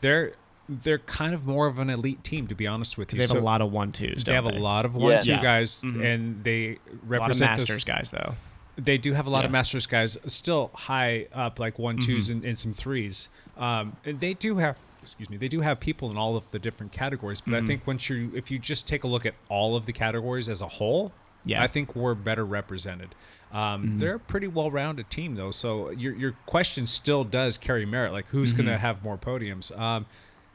[0.00, 0.32] they're
[0.66, 3.18] they're kind of more of an elite team to be honest with you.
[3.18, 4.24] They have So a lot of one twos.
[4.24, 5.20] they don't have a lot of one Yeah.
[5.20, 5.42] two Yeah.
[5.42, 6.04] guys Mhm.
[6.14, 8.34] and they A lot of represent those- masters guys though.
[8.76, 12.06] They do have a lot of masters guys still high up like one Mm-hmm.
[12.06, 13.28] twos and, and some threes.
[13.58, 16.58] Um, and they do have excuse me they do have people in all of the
[16.58, 17.42] different categories.
[17.42, 17.64] But Mm-hmm.
[17.64, 20.48] I think once you if you just take a look at all of the categories
[20.48, 21.12] as a whole,
[21.44, 21.62] Yeah.
[21.62, 23.14] I think we're better represented.
[23.52, 23.98] Um, Mm-hmm.
[23.98, 25.50] They're a pretty well-rounded team, though.
[25.52, 28.12] So your your question still does carry merit.
[28.12, 28.74] Like, who's going Mm-hmm.
[28.74, 29.76] to have more podiums?
[29.78, 30.06] Um,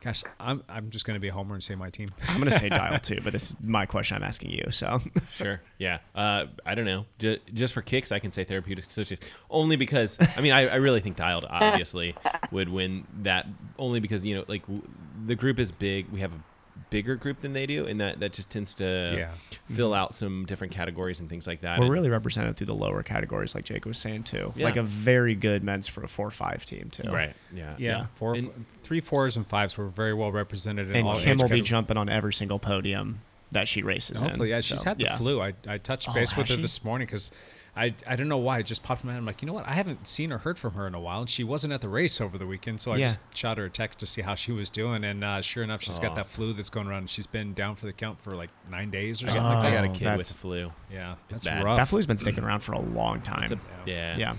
[0.01, 2.09] gosh, I'm I'm just going to be a homer and say my team.
[2.27, 4.17] I'm gonna say dial too, but this is my question.
[4.17, 4.65] I'm asking you.
[4.71, 4.99] So
[5.31, 5.61] Sure.
[5.77, 5.99] Yeah.
[6.13, 7.05] Uh, I don't know.
[7.19, 9.25] Just, just for kicks, I can say therapeutic associates.
[9.49, 12.15] Only because I mean, I, I really think Dialed obviously
[12.51, 13.47] would win that.
[13.77, 14.83] Only because you know, like w-
[15.25, 16.09] the group is big.
[16.09, 16.39] We have a
[16.89, 19.31] bigger group than they do, and that that just tends to Yeah.
[19.73, 19.99] fill mm-hmm.
[19.99, 21.79] out some different categories and things like that.
[21.79, 24.53] We're And- really represented through the lower categories, like Jake was saying too.
[24.55, 24.65] Yeah.
[24.65, 27.11] Like a very good men's for a four-five team too.
[27.11, 27.35] right.
[27.53, 27.75] Yeah.
[27.77, 28.37] Yeah, four,
[28.83, 30.89] three fours and fives were very well represented.
[30.89, 33.21] In And all Kim will be jumping on every single podium
[33.51, 34.27] that she races in.
[34.27, 34.61] Hopefully, yeah.
[34.61, 35.17] She's So, had the yeah.
[35.17, 35.41] flu.
[35.41, 36.61] I, I touched Oh, base with her she?
[36.61, 37.31] this morning because
[37.75, 39.19] I I don't know why it just popped in my head.
[39.19, 39.67] I'm like, you know what?
[39.67, 41.89] I haven't seen or heard from her in a while, and she wasn't at the
[41.89, 42.81] race over the weekend.
[42.81, 43.07] So I Yeah.
[43.07, 45.81] just shot her a text to see how she was doing, and uh, sure enough,
[45.81, 47.09] she's got that flu that's going around.
[47.09, 49.75] She's been down for the count for like nine days or something got, like I
[49.75, 50.71] got a Oh, kid with the flu.
[50.91, 51.63] Yeah, It's that's bad.
[51.63, 51.77] rough.
[51.77, 53.51] That flu's been sticking around for a long time.
[53.51, 54.17] A, yeah.
[54.17, 54.35] yeah.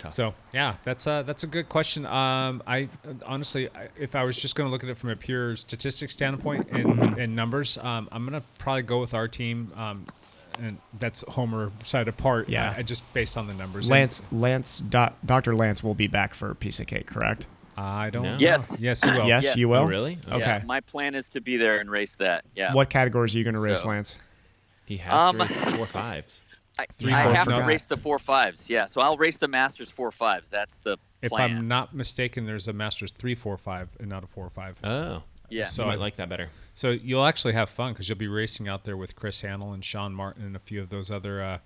[0.00, 0.14] Tough.
[0.14, 2.06] So yeah, that's a that's a good question.
[2.06, 2.86] Um, I
[3.26, 6.12] honestly, I- if I was just going to look at it from a pure statistics
[6.12, 9.72] standpoint and, and numbers, um, I'm going to probably go with our team.
[9.76, 10.06] Um,
[10.60, 12.48] and that's Homer side apart.
[12.48, 12.72] Yeah.
[12.76, 13.86] I, I just based on the numbers.
[13.88, 15.54] And Lance, Lance, doc, Dr.
[15.54, 17.46] Lance will be back for a piece of cake, correct?
[17.76, 18.24] I don't.
[18.24, 18.32] No.
[18.32, 18.38] know.
[18.38, 18.80] Yes.
[18.82, 19.26] Yes, you will.
[19.28, 19.56] Yes, Yes.
[19.56, 19.76] you will.
[19.76, 20.18] Oh, really?
[20.26, 20.62] Yeah, Okay.
[20.66, 22.44] my plan is to be there and race that.
[22.56, 22.74] Yeah.
[22.74, 24.16] What categories are you going to race, So- Lance?
[24.86, 26.44] He has Um, to race four fives.
[26.78, 28.70] I, Three, I four, have to race the four fives.
[28.70, 28.86] Yeah.
[28.86, 30.48] So I'll race the Masters four fives.
[30.48, 31.50] That's the If plan.
[31.58, 34.76] I'm not mistaken, there's a Masters three, four, five, and not a four, five.
[34.84, 35.22] Oh.
[35.50, 35.64] Yeah.
[35.64, 36.48] So So I I- like that better.
[36.74, 39.84] So you'll actually have fun because you'll be racing out there with Chris Hannell and
[39.84, 41.58] Sean Martin and a few of those other uh,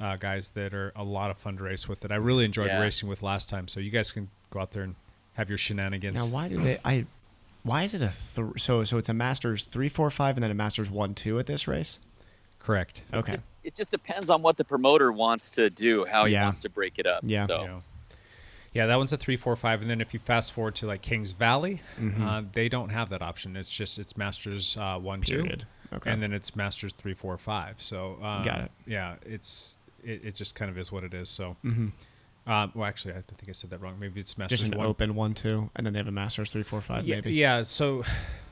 [0.00, 2.66] uh, guys that are a lot of fun to race with that I really enjoyed
[2.68, 2.80] Yeah.
[2.80, 3.68] racing with last time.
[3.68, 4.94] So you guys can go out there and
[5.34, 6.16] have your shenanigans.
[6.16, 6.78] Now, why do they?
[6.84, 7.06] I.
[7.64, 8.98] Why is it a th- so so?
[8.98, 11.98] It's a Masters three, four, five, and then a Masters one, two at this race.
[12.58, 13.02] Correct.
[13.12, 13.32] Okay.
[13.32, 16.44] Just, it just depends on what the promoter wants to do, how he Yeah.
[16.44, 17.20] wants to break it up.
[17.24, 17.46] Yeah.
[17.46, 17.82] So You know.
[18.74, 21.00] Yeah, that one's a three, four, five, and then if you fast forward to like
[21.00, 22.22] Kings Valley, Mm-hmm.
[22.22, 23.56] uh, they don't have that option.
[23.56, 25.60] It's just it's Masters uh, one, Period.
[25.60, 26.10] two, Okay.
[26.10, 27.80] and then it's Masters three, four, five.
[27.80, 28.70] So um, Got it.
[28.86, 31.28] Yeah, it's it, it just kind of is what it is.
[31.30, 32.50] So, Mm-hmm.
[32.50, 33.96] um, well, actually, I think I said that wrong.
[34.00, 34.86] Maybe it's Masters Just an one.
[34.88, 37.32] open one, two, and then they have a Masters three, four, five, yeah, maybe.
[37.32, 37.62] yeah.
[37.62, 38.02] So,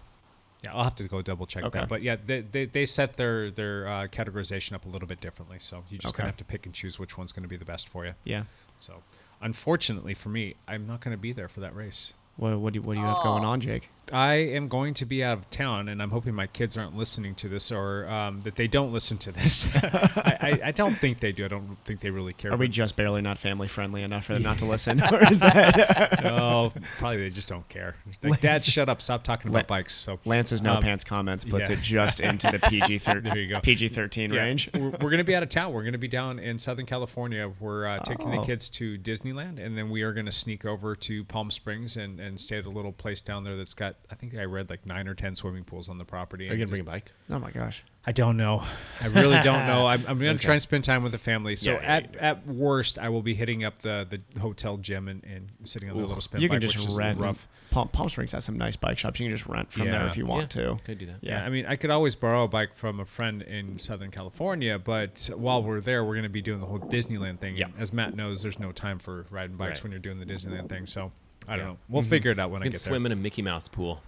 [0.62, 1.80] yeah, I'll have to go double check Okay.
[1.80, 1.88] that.
[1.88, 5.56] But yeah, they, they, they set their their uh, categorization up a little bit differently.
[5.58, 6.18] So you just Okay.
[6.22, 8.12] gonna have to pick and choose which one's going to be the best for you.
[8.22, 8.44] Yeah.
[8.78, 9.02] So,
[9.42, 12.14] unfortunately for me, I'm not going to be there for that race.
[12.36, 13.48] What what do you, what do you have going oh.
[13.48, 13.90] on, Jake?
[14.12, 17.34] I am going to be out of town, and I'm hoping my kids aren't listening
[17.36, 19.68] to this, or um, that they don't listen to this.
[19.74, 21.44] I, I, I don't think they do.
[21.44, 22.52] I don't think they really care.
[22.52, 25.40] Are we just barely not family friendly enough for them not to listen, or is
[25.40, 27.94] that no, probably they just don't care.
[28.22, 29.00] Like, Dad, shut up!
[29.02, 29.94] Stop talking about La- bikes.
[29.94, 31.76] So Lance's no um, pants comments puts yeah.
[31.76, 32.98] it just into the PG
[33.48, 33.60] go.
[33.60, 34.68] PG thirteen Yeah, range?
[34.74, 35.72] we're, we're going to be out of town.
[35.72, 37.50] We're going to be down in Southern California.
[37.60, 38.44] We're uh, taking the Oh.
[38.44, 42.18] kids to Disneyland, and then we are going to sneak over to Palm Springs and,
[42.20, 44.86] and stay at a little place down there that's got, I think I read like
[44.86, 46.44] nine or ten swimming pools on the property.
[46.44, 47.12] Are you and gonna bring a bike?
[47.30, 47.84] Oh my gosh.
[48.04, 48.64] I don't know.
[49.00, 49.86] I really don't know.
[49.86, 51.54] I'm, I'm going to try and spend time with the family.
[51.54, 55.06] So Yeah, yeah, at, at worst, I will be hitting up the, the hotel gym
[55.06, 57.20] and, and sitting on the little spin You bike, can which just is rent.
[57.20, 57.46] rough.
[57.70, 59.20] Palm, Palm Springs has some nice bike shops.
[59.20, 60.80] You can just rent from there if you want Yeah, to.
[60.84, 61.18] Could do that.
[61.20, 64.80] Yeah, I mean, I could always borrow a bike from a friend in Southern California,
[64.80, 67.56] but while we're there, we're going to be doing the whole Disneyland thing.
[67.56, 67.66] Yeah.
[67.66, 69.82] And as Matt knows, there's no time for riding bikes Right.
[69.84, 70.86] when you're doing the Disneyland thing.
[70.86, 71.12] So
[71.48, 71.72] I don't Yeah.
[71.72, 71.78] know.
[71.88, 74.02] We'll figure it out when I can get swim in a Mickey Mouse pool.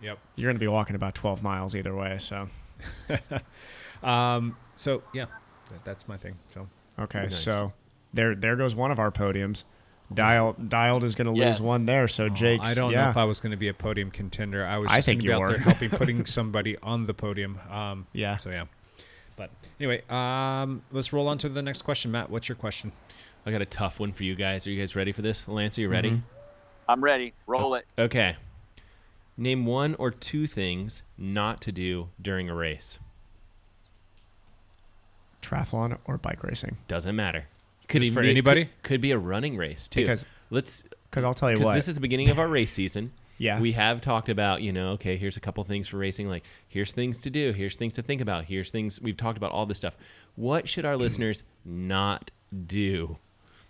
[0.00, 0.18] Yep.
[0.36, 2.16] You're going to be walking about 12 miles either way.
[2.18, 2.48] So,
[4.02, 4.56] Um.
[4.74, 5.26] So yeah,
[5.70, 6.34] that, that's my thing.
[6.48, 6.66] So
[6.98, 7.22] okay.
[7.24, 7.38] Nice.
[7.38, 7.72] So,
[8.14, 9.64] there there goes one of our podiums.
[10.12, 11.60] Dial, Dialed is going to Yes.
[11.60, 12.08] lose one there.
[12.08, 13.04] So, Jake, Oh, I don't yeah.
[13.04, 14.66] know if I was going to be a podium contender.
[14.66, 14.90] I was.
[14.90, 15.48] I Just think gonna be you out were.
[15.50, 17.60] there helping putting somebody on the podium.
[17.70, 18.06] Um.
[18.12, 18.36] Yeah.
[18.38, 18.64] So yeah.
[19.36, 22.10] But anyway, um, let's roll on to the next question.
[22.10, 22.90] Matt, what's your question?
[23.46, 24.66] I got a tough one for you guys.
[24.66, 25.46] Are you guys ready for this?
[25.48, 26.10] Lance, are you ready?
[26.10, 26.39] Mm-hmm.
[26.90, 27.32] I'm ready.
[27.46, 27.86] Roll it.
[27.98, 28.36] Okay.
[29.36, 32.98] Name one or two things not to do during a race.
[35.40, 36.76] Triathlon or bike racing?
[36.88, 37.44] Doesn't matter.
[37.88, 38.64] this even for be- anybody?
[38.64, 40.00] Could, could be a running race too.
[40.00, 41.74] Because- let's Because I'll tell you because what.
[41.74, 43.12] this is the beginning of our race season.
[43.40, 43.58] Yeah.
[43.58, 46.28] We have talked about, you know, okay, here's a couple things for racing.
[46.28, 47.52] Like, here's things to do.
[47.54, 48.44] Here's things to think about.
[48.44, 49.96] Here's things we've talked about all this stuff.
[50.36, 52.30] What should our listeners not
[52.66, 53.16] do?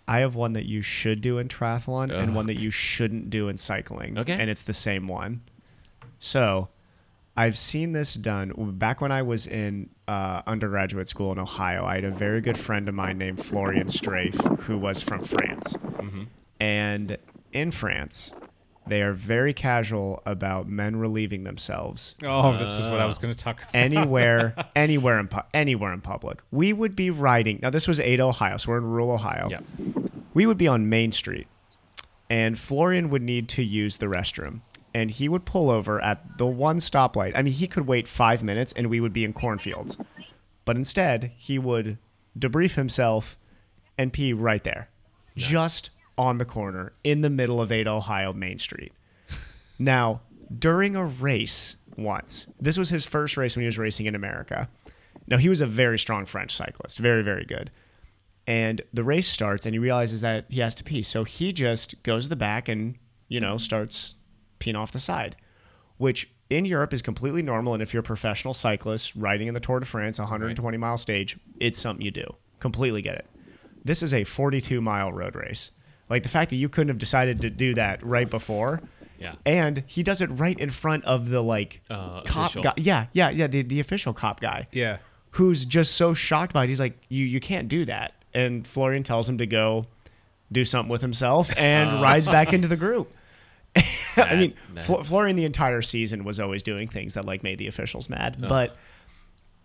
[0.07, 3.47] I have one that you should do in triathlon and one that you shouldn't do
[3.47, 4.17] in cycling.
[4.17, 4.33] Okay.
[4.33, 5.41] And it's the same one.
[6.19, 6.69] So
[7.37, 11.85] I've seen this done back when I was in uh, undergraduate school in Ohio.
[11.85, 15.75] I had a very good friend of mine named Florian Strafe who was from France.
[16.59, 17.17] And
[17.53, 18.33] in France,
[18.87, 23.33] they are very casual about men relieving themselves Oh, this is what I was going
[23.33, 23.75] to talk about.
[23.75, 26.41] anywhere, anywhere in pu- anywhere in public.
[26.51, 27.59] We would be riding.
[27.61, 29.49] Now this was Ada, Ohio, so we're in rural Ohio.
[29.49, 29.59] Yeah.
[30.33, 31.47] We would be on Main Street,
[32.29, 34.61] and Florian would need to use the restroom,
[34.93, 37.33] and he would pull over at the one stoplight.
[37.35, 39.97] I mean, he could wait five minutes, and we would be in cornfields,
[40.65, 41.97] but instead he would
[42.37, 43.37] debrief himself
[43.97, 44.89] and pee right there,
[45.35, 45.89] just
[46.21, 48.93] on the corner in the middle of Ada, Ohio, Main Street.
[49.79, 50.21] Now,
[50.59, 52.47] during a race once.
[52.59, 54.69] This was his first race when he was racing in America.
[55.27, 57.71] Now he was a very strong French cyclist, very very good.
[58.47, 62.01] And the race starts, and he realizes that he has to pee, so he just
[62.03, 62.95] goes to the back and
[63.27, 64.15] you know starts
[64.59, 65.35] peeing off the side,
[65.97, 67.73] which in Europe is completely normal.
[67.73, 71.37] And if you're a professional cyclist riding in the Tour de France, 120 mile stage,
[71.59, 72.35] it's something you do.
[72.59, 73.25] Completely get it.
[73.83, 75.71] This is a 42 mile road race.
[76.11, 78.81] Like the fact that you couldn't have decided to do that right before.
[79.19, 79.35] Yeah.
[79.45, 82.63] And he does it right in front of the like Uh, cop official.
[82.63, 82.73] guy.
[82.77, 83.47] Yeah, yeah, yeah.
[83.47, 84.67] The, the official cop guy.
[84.71, 84.97] Yeah.
[85.31, 86.69] Who's just so shocked by it.
[86.69, 88.13] He's like, you you can't do that.
[88.33, 89.85] And Florian tells him to go
[90.51, 93.13] do something with himself and Oh, rides back into the group.
[94.17, 97.67] I mean, Fl- Florian the entire season was always doing things that like made the
[97.67, 98.37] officials mad.
[98.39, 98.75] But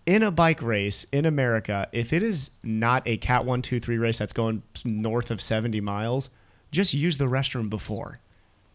[0.06, 3.98] in a bike race in America, if it is not a Cat One Two Three
[3.98, 6.30] race that's going north of seventy miles,
[6.70, 8.20] just use the restroom before.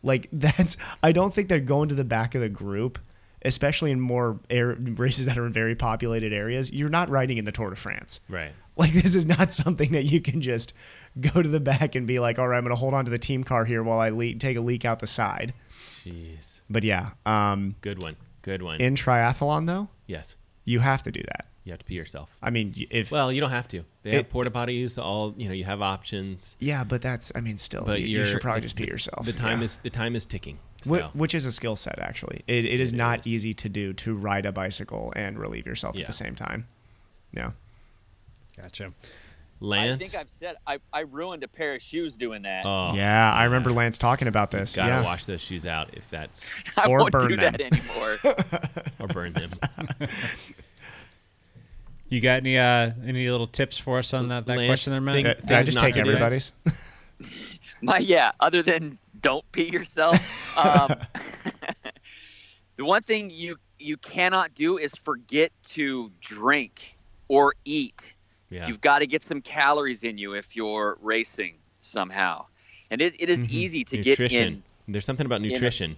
[0.03, 2.99] Like that's, I don't think they're going to the back of the group,
[3.43, 6.71] especially in more air, races that are in very populated areas.
[6.71, 8.19] You're not riding in the Tour de France.
[8.27, 8.51] Right.
[8.75, 10.73] Like this is not something that you can just
[11.19, 13.11] go to the back and be like, all right, I'm going to hold on to
[13.11, 15.53] the team car here while I le- take a leak out the side.
[15.87, 16.61] Jeez.
[16.69, 18.15] But yeah, um, Good one.
[18.41, 18.81] Good one.
[18.81, 20.35] in triathlon though, yes.
[20.65, 21.47] You have to do that.
[21.63, 22.35] You have to pee yourself.
[22.41, 23.83] I mean, if Well, you don't have to.
[24.01, 25.01] They have porta potties.
[25.01, 26.55] All you know, you have options.
[26.59, 29.25] yeah, but that's, I mean, still, But you, you should probably the- just pee yourself.
[29.27, 29.65] The time yeah.
[29.65, 30.57] is the time is ticking.
[30.83, 31.11] So.
[31.13, 32.43] which is a skill set actually.
[32.47, 33.27] It, it is It not is.
[33.27, 36.01] easy to do to ride a bicycle and relieve yourself Yeah.
[36.01, 36.65] at the same time.
[37.31, 37.51] Yeah.
[38.57, 38.91] Gotcha.
[39.63, 42.65] I think I've said I, I ruined a pair of shoes doing that.
[42.65, 44.75] oh, yeah, I remember Lance talking about this.
[44.75, 45.03] Gotta yeah.
[45.03, 47.51] wash those shoes out if that's I or won't burn do them.
[47.53, 48.17] that anymore.
[48.99, 49.51] or burn them.
[52.09, 54.99] You got any uh any little tips for us on that, that Lance, question there,
[54.99, 55.15] Matt?
[55.23, 56.51] think- Did, did I just take everybody's?
[57.81, 58.31] My yeah.
[58.41, 60.17] Other than don't pee yourself.
[60.57, 60.93] Um,
[62.75, 66.97] the one thing you you cannot do is forget to drink
[67.29, 68.13] or eat.
[68.51, 68.67] Yeah.
[68.67, 72.45] You've got to get some calories in you if you're racing somehow,
[72.91, 73.55] and it, it is Mm-hmm.
[73.55, 74.27] easy to nutrition.
[74.29, 74.63] get in.
[74.89, 75.95] There's something about nutrition.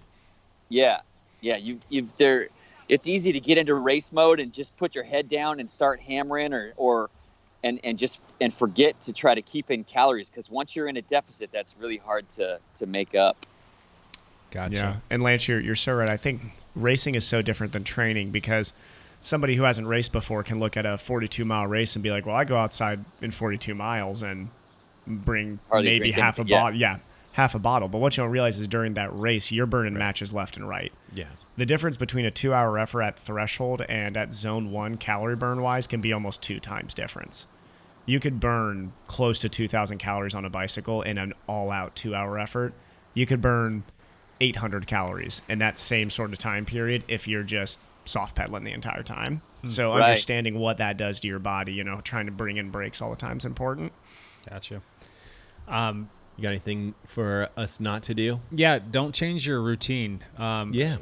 [0.68, 1.00] Yeah,
[1.40, 1.56] yeah.
[1.56, 2.48] You you've there.
[2.88, 6.00] It's easy to get into race mode and just put your head down and start
[6.00, 7.10] hammering, or or
[7.64, 10.96] and and just and forget to try to keep in calories because once you're in
[10.96, 13.36] a deficit, that's really hard to to make up.
[14.52, 14.74] Gotcha.
[14.74, 16.08] Yeah, and Lance, you're you're so right.
[16.10, 16.40] I think
[16.76, 18.72] racing is so different than training because
[19.24, 22.26] somebody who hasn't raced before can look at a 42 mile race and be like,
[22.26, 24.50] "Well, I go outside in 42 miles and
[25.06, 26.60] bring Hardly maybe drink half a yeah.
[26.60, 26.98] bottle." Yeah,
[27.32, 27.88] half a bottle.
[27.88, 30.92] But what you don't realize is during that race, you're burning matches left and right.
[31.12, 31.28] Yeah.
[31.56, 35.86] The difference between a two-hour effort at threshold and at zone one, calorie burn wise,
[35.86, 37.46] can be almost two times difference.
[38.06, 42.74] You could burn close to 2,000 calories on a bicycle in an all-out two-hour effort.
[43.14, 43.84] You could burn
[44.40, 48.72] 800 calories in that same sort of time period if you're just soft pedaling the
[48.72, 49.40] entire time.
[49.64, 50.02] So Right.
[50.02, 53.10] understanding what that does to your body, you know, trying to bring in breaks all
[53.10, 53.92] the time is important.
[54.48, 54.82] Gotcha.
[55.68, 58.40] Um, You got anything for us not to do?
[58.50, 60.22] yeah, don't change your routine.
[60.36, 60.96] Um, Yeah.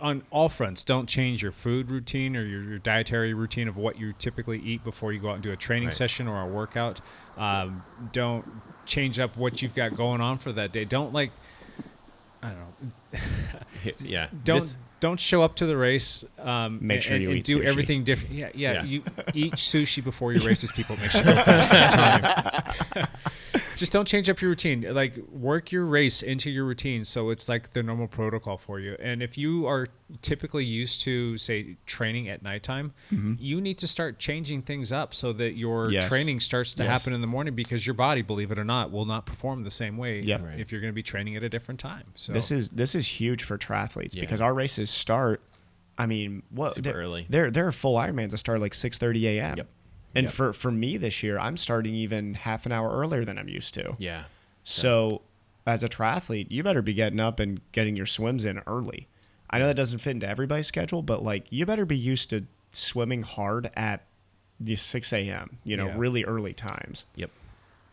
[0.00, 3.98] On all fronts, don't change your food routine or your, your dietary routine of what
[3.98, 5.94] you typically eat before you go out and do a training Right.
[5.94, 7.00] session or a workout.
[7.38, 8.44] Um, don't
[8.86, 10.84] change up what you've got going on for that day.
[10.84, 11.30] Don't like,
[12.42, 12.58] I don't
[13.12, 13.20] know,
[14.00, 14.26] Yeah.
[14.44, 16.24] don't This- don't show up to the race.
[16.38, 17.66] Um, Make and- sure you and, eat do sushi.
[17.66, 18.34] everything different.
[18.34, 18.84] Yeah, yeah, Yeah.
[18.84, 19.02] You
[19.34, 20.72] eat sushi before your races.
[20.72, 21.22] People make sure.
[21.22, 23.06] time.
[23.76, 24.82] Just don't change up your routine.
[24.94, 28.96] Like work your race into your routine, so it's like the normal protocol for you.
[29.00, 29.88] And if you are
[30.22, 35.32] typically used to, say, training at nighttime, you need to start changing things up so
[35.34, 35.92] that your Mm-hmm.
[35.94, 36.08] Yes.
[36.08, 36.90] training starts to Yes.
[36.92, 39.70] happen in the morning because your body, believe it or not, will not perform the
[39.72, 40.42] same way Yep.
[40.56, 42.04] if you're going to be training at a different time.
[42.14, 44.20] So This is this is huge for triathletes Yeah.
[44.22, 45.42] because our races start.
[45.98, 47.26] I mean, what Super there- early.
[47.28, 49.56] There there are full Ironmans that start like 6:30 a.m.
[49.58, 49.68] Yep.
[50.16, 50.32] And Yep.
[50.32, 53.74] for for me this year, I'm starting even half an hour earlier than I'm used
[53.74, 53.96] to.
[53.98, 54.24] Yeah.
[54.64, 55.22] So,
[55.66, 59.08] as a triathlete, you better be getting up and getting your swims in early.
[59.50, 62.46] I know that doesn't fit into everybody's schedule, but like you better be used to
[62.72, 64.04] swimming hard at
[64.58, 65.58] the 6 a.m.
[65.64, 65.94] You know, Yeah.
[65.96, 67.06] really early times.
[67.16, 67.30] Yep.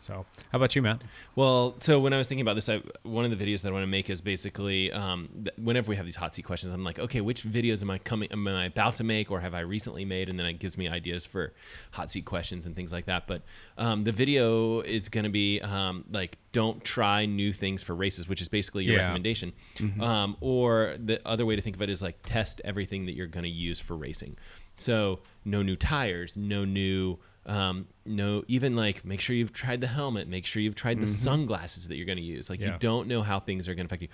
[0.02, 1.04] So, how about you, Matt?
[1.36, 3.72] Well, so when I was thinking about this, I, one of the videos that I
[3.72, 5.30] want to make is basically um,
[5.62, 8.28] whenever we have these hot seat questions, I'm like, okay, which videos am I coming,
[8.32, 10.28] am I about to make, or have I recently made?
[10.28, 11.54] And then it gives me ideas for
[11.92, 13.28] hot seat questions and things like that.
[13.28, 13.44] But
[13.78, 18.28] um, the video is going to be um, like, don't try new things for races,
[18.28, 19.02] which is basically your Yeah.
[19.04, 19.54] recommendation.
[20.00, 23.28] Um, or the other way to think of it is like test everything that you're
[23.28, 24.36] going to use for racing.
[24.78, 29.88] So no new tires, no new um, no even like make sure you've tried the
[29.88, 30.28] helmet.
[30.28, 32.50] Make sure you've tried the sunglasses that you're going to use.
[32.50, 34.10] Like you don't know how things are going to affect you.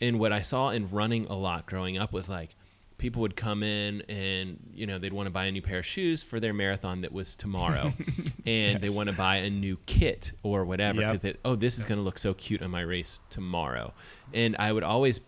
[0.00, 2.54] And what I saw in running a lot growing up was like
[2.98, 5.86] people would come in and you know they'd want to buy a new pair of
[5.86, 7.92] shoes for their marathon that was tomorrow.
[8.46, 11.08] And they want to buy a new kit or whatever Yep.
[11.08, 13.92] because they oh this is going to look so cute on my race tomorrow.
[14.34, 15.20] And i would always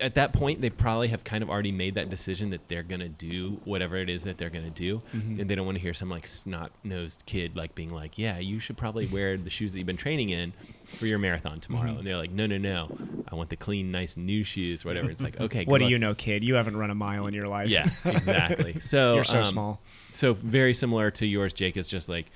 [0.00, 2.98] at that point they probably have kind of already made that decision that they're going
[3.00, 5.40] to do whatever it is that they're going to do Mhm.
[5.40, 8.58] and they don't want to hear some like snot-nosed kid like being like yeah you
[8.58, 10.52] should probably wear the shoes that you've been training in
[10.98, 11.98] for your marathon tomorrow Mhm.
[11.98, 12.90] and they're like no no no
[13.30, 15.90] i want the clean nice new shoes whatever it's like okay what do luck.
[15.92, 16.42] you know, kid?
[16.42, 17.68] You haven't run a mile in your life.
[17.68, 18.76] Yeah, exactly.
[18.80, 19.80] So you're so um, small.
[20.12, 21.76] So very similar to yours, Jake.
[21.76, 22.26] Is just like,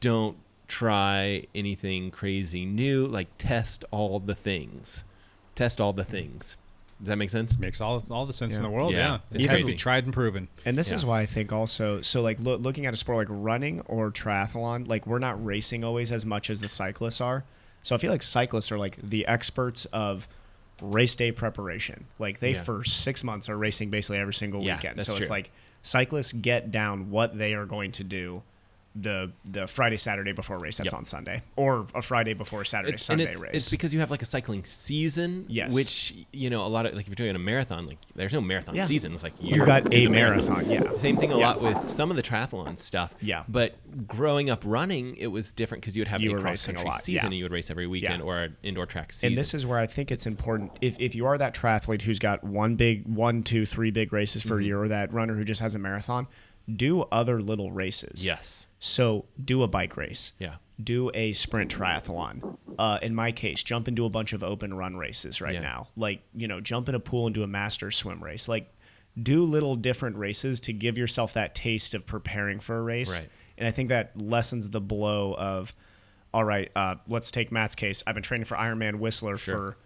[0.00, 0.36] don't
[0.66, 3.06] try anything crazy new.
[3.06, 5.04] Like test all the things.
[5.58, 6.56] Test all the things.
[7.00, 7.58] Does that make sense?
[7.58, 8.92] Makes all all the sense in the world.
[8.92, 9.72] Yeah, it's it has to crazy.
[9.72, 10.46] be tried and proven.
[10.64, 10.96] And this Yeah.
[10.96, 14.10] is why I think also, so like loo- looking at a sport like running or
[14.12, 17.42] triathlon, like we're not racing always as much as the cyclists are.
[17.82, 20.28] So I feel like cyclists are like the experts of
[20.80, 22.04] race day preparation.
[22.20, 22.62] Like they Yeah.
[22.62, 24.98] for six months are racing basically every single Yeah, weekend.
[24.98, 25.50] that's so it's like
[25.82, 28.42] cyclists get down what they are going to do
[29.00, 30.98] the the Friday Saturday before race that's Yep.
[30.98, 33.50] on Sunday or a Friday before Saturday It's, Sunday and it's, race.
[33.54, 35.72] it's because you have like a cycling season, Yes.
[35.72, 38.40] which you know a lot of like if you're doing a marathon, like there's no
[38.40, 38.84] marathon Yeah.
[38.86, 39.12] season.
[39.14, 40.96] It's like you're got a the marathon, yeah.
[40.98, 41.48] Same thing a Yeah.
[41.54, 43.14] lot with some of the triathlon stuff.
[43.20, 43.44] Yeah.
[43.48, 43.76] But
[44.06, 46.90] growing up running, it was different because you would have You a cross a country
[46.92, 47.26] season yeah.
[47.26, 49.28] and you would race every weekend or an indoor track season.
[49.28, 50.72] And this is where I think it's important.
[50.80, 54.42] If, if you are that triathlete who's got one big, one, two, three big races
[54.42, 54.66] for a Mhm.
[54.66, 56.26] year, or that runner who just has a marathon,
[56.74, 58.24] do other little races.
[58.24, 58.66] Yes.
[58.78, 60.32] So do a bike race.
[60.38, 60.56] Yeah.
[60.82, 62.56] Do a sprint triathlon.
[62.78, 65.60] Uh, in my case, jump into a bunch of open run races right Yeah.
[65.60, 65.88] now.
[65.96, 68.48] Like, you know, jump in a pool and do a master swim race.
[68.48, 68.72] Like,
[69.20, 73.18] do little different races to give yourself that taste of preparing for a race.
[73.18, 73.28] Right.
[73.56, 75.74] And I think that lessens the blow of,
[76.32, 78.04] all right, uh, let's take Matt's case.
[78.06, 79.76] I've been training for Ironman Whistler for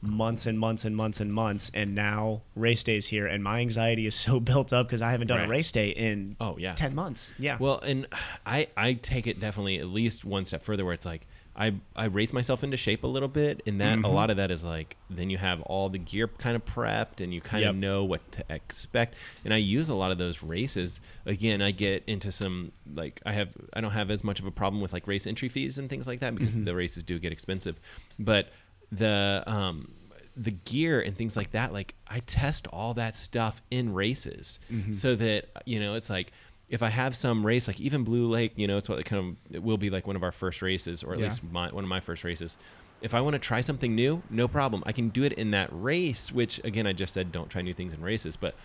[0.00, 3.60] months and months and months and months, and now race day is here, and my
[3.60, 5.46] anxiety is so built up because I haven't done Right.
[5.46, 7.32] a race day in Oh yeah, ten months.
[7.38, 7.56] Yeah.
[7.60, 8.06] Well, and
[8.46, 11.26] I I take it definitely at least one step further where it's like
[11.56, 14.14] I I raise myself into shape a little bit, and that a Mhm.
[14.14, 17.34] lot of that is like then you have all the gear kind of prepped, and
[17.34, 17.70] you kind Yep.
[17.70, 19.16] of know what to expect.
[19.44, 21.00] And I use a lot of those races.
[21.26, 24.52] Again, I get into some like I have I don't have as much of a
[24.52, 26.64] problem with like race entry fees and things like that because Mhm.
[26.66, 27.80] the races do get expensive,
[28.20, 28.50] but
[28.92, 29.92] the um
[30.36, 34.94] the gear and things like that like i test all that stuff in races Mhm.
[34.94, 36.32] so that you know it's like
[36.68, 39.36] if i have some race like even blue lake you know it's what it kind
[39.50, 41.24] of it will be like one of our first races or at Yeah.
[41.24, 42.56] least my, one of my first races
[43.00, 45.68] if i want to try something new no problem i can do it in that
[45.72, 48.56] race which again i just said don't try new things in races but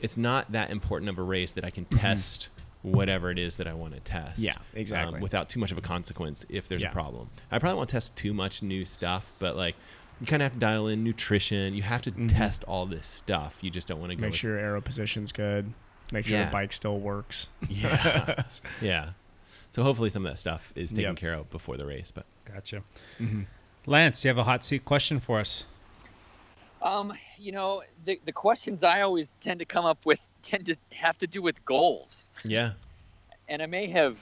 [0.00, 1.98] it's not that important of a race that i can Mhm.
[2.00, 2.50] test
[2.82, 5.16] whatever it is that i want to test Yeah, exactly.
[5.16, 6.88] um, without too much of a consequence if there's Yeah.
[6.90, 9.76] a problem i probably won't test too much new stuff but like
[10.20, 13.58] you kind of have to dial in nutrition you have to test all this stuff
[13.60, 14.26] you just don't want to go Mm-hmm.
[14.30, 15.72] Make sure your aero position's good.
[16.12, 16.44] Make sure Yeah.
[16.44, 17.48] your bike still works.
[17.68, 18.42] yeah
[18.80, 19.10] yeah
[19.70, 21.16] so hopefully some of that stuff is taken Yep.
[21.16, 22.82] care of before the race but Gotcha.
[23.20, 23.46] Mhm.
[23.86, 25.66] Lance, do you have a hot seat question for us?
[26.82, 30.76] Um, you know, the, the questions I always tend to come up with tend to
[30.92, 32.30] have to do with goals.
[32.44, 32.72] yeah
[33.48, 34.18] And I may have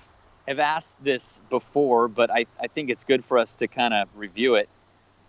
[0.48, 4.08] have asked this before, but I, I think it's good for us to kind of
[4.16, 4.68] review it.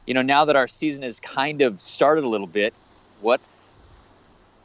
[0.07, 2.73] You know, now that our season has kind of started a little bit,
[3.21, 3.77] what's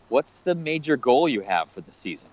[0.09, 2.31] what's the major goal you have for the season?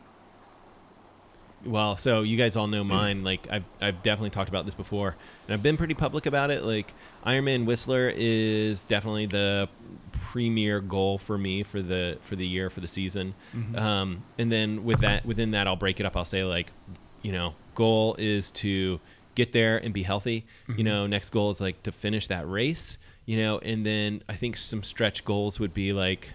[1.65, 3.23] Well, so you guys all know mine.
[3.23, 5.15] Like I've I've definitely talked about this before,
[5.47, 6.63] and I've been pretty public about it.
[6.63, 6.93] Like
[7.25, 9.69] Ironman Whistler is definitely the
[10.11, 13.33] premier goal for me for the for the year for the season.
[13.55, 13.79] Mhm.
[13.79, 16.17] Um, and then with that within that, I'll break it up.
[16.17, 16.71] I'll say like,
[17.21, 18.99] you know, goal is to
[19.35, 20.45] get there and be healthy.
[20.67, 20.83] You Mhm.
[20.83, 22.97] know, next goal is like to finish that race.
[23.25, 26.33] You know, and then I think some stretch goals would be like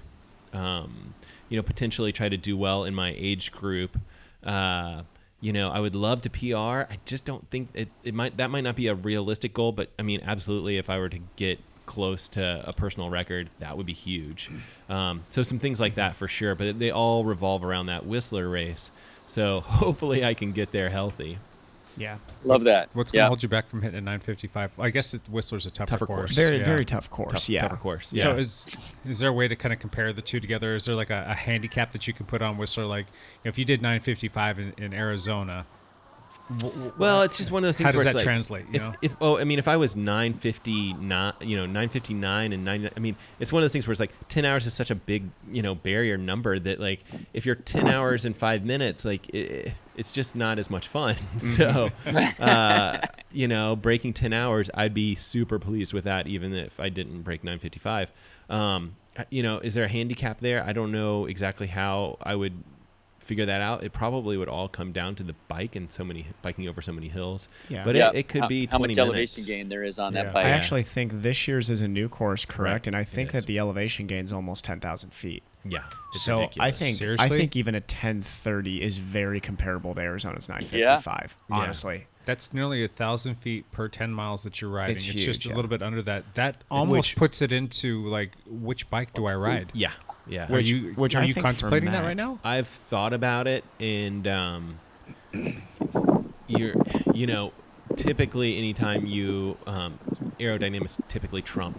[0.55, 1.12] um,
[1.51, 3.99] you know, potentially try to do well in my age group.
[4.43, 5.03] Uh,
[5.41, 6.93] you know, I would love to PR.
[6.93, 9.89] I just don't think it, it might that might not be a realistic goal, but
[9.99, 13.86] I mean, absolutely, if I were to get close to a personal record, that would
[13.86, 14.51] be huge.
[14.89, 18.49] Um, so some things like that for sure, but they all revolve around that Whistler
[18.49, 18.91] race.
[19.26, 21.39] So hopefully, I can get there healthy.
[21.99, 22.16] Yeah.
[22.44, 22.88] Love that.
[22.94, 23.28] What's going to Yeah.
[23.28, 24.78] hold you back from hitting a 955?
[24.78, 26.18] I guess it, Whistler's a tougher, Tougher course.
[26.30, 26.36] course.
[26.36, 26.64] Very, yeah.
[26.64, 27.32] very tough course.
[27.32, 27.62] Tough- yeah.
[27.62, 28.12] tougher course.
[28.12, 28.22] Yeah.
[28.22, 28.36] So Yeah.
[28.36, 28.76] is
[29.07, 30.74] is there a way to kind of compare the two together?
[30.74, 32.86] Is there like a, a handicap that you can put on Whistler?
[32.86, 33.07] Like
[33.44, 35.66] if you did 955 in, in Arizona.
[36.57, 38.24] W- w- Well, it's just one of those things How does where that it's like,
[38.24, 38.66] translate?
[38.66, 38.94] You if, know?
[39.03, 42.53] if oh, I mean, if I was nine fifty nine, you know, nine fifty nine
[42.53, 44.74] and nine, I mean, it's one of those things where it's like ten hours is
[44.74, 48.64] such a big, you know, barrier number that like if you're ten hours and five
[48.64, 51.16] minutes, like it, it's just not as much fun.
[51.38, 51.90] So,
[52.40, 53.01] uh,
[53.32, 57.22] you know, breaking 10 hours, I'd be super pleased with that, even if I didn't
[57.22, 58.12] break 955.
[58.49, 58.96] Um,
[59.30, 60.62] you know, is there a handicap there?
[60.64, 62.53] I don't know exactly how I would
[63.29, 63.85] figure that out.
[63.85, 66.93] It probably would all come down to the bike and so many biking over so
[66.93, 67.47] many hills.
[67.68, 67.85] Yeah.
[67.85, 68.99] But Yeah, it, it could how- be how much minutes.
[68.99, 70.47] elevation gain there is on that bike.
[70.47, 72.87] I actually think this year's is a new course, correct?
[72.87, 75.43] And I think that the elevation gain's almost 10,000 feet.
[75.68, 75.81] Yeah.
[76.14, 76.79] It's so I ridiculous.
[76.99, 81.37] think I think even a 1030 is very comparable to Arizona's 955.
[81.51, 81.57] Yeah.
[81.57, 84.97] Honestly, That's nearly a thousand feet per ten miles that you're riding.
[84.97, 85.55] It's It's, just a yeah.
[85.57, 86.35] little bit under that.
[86.35, 89.70] That almost Which- puts it into like which bike do I ride?
[89.74, 89.93] Yeah.
[90.29, 90.53] Yeah.
[90.53, 92.39] Are you which are I you contemplating that right now?
[92.45, 94.81] I've thought about it, and um,
[96.47, 96.74] you're,
[97.14, 97.53] you know,
[97.97, 99.99] typically anytime you um,
[100.39, 101.79] aerodynamics typically trump.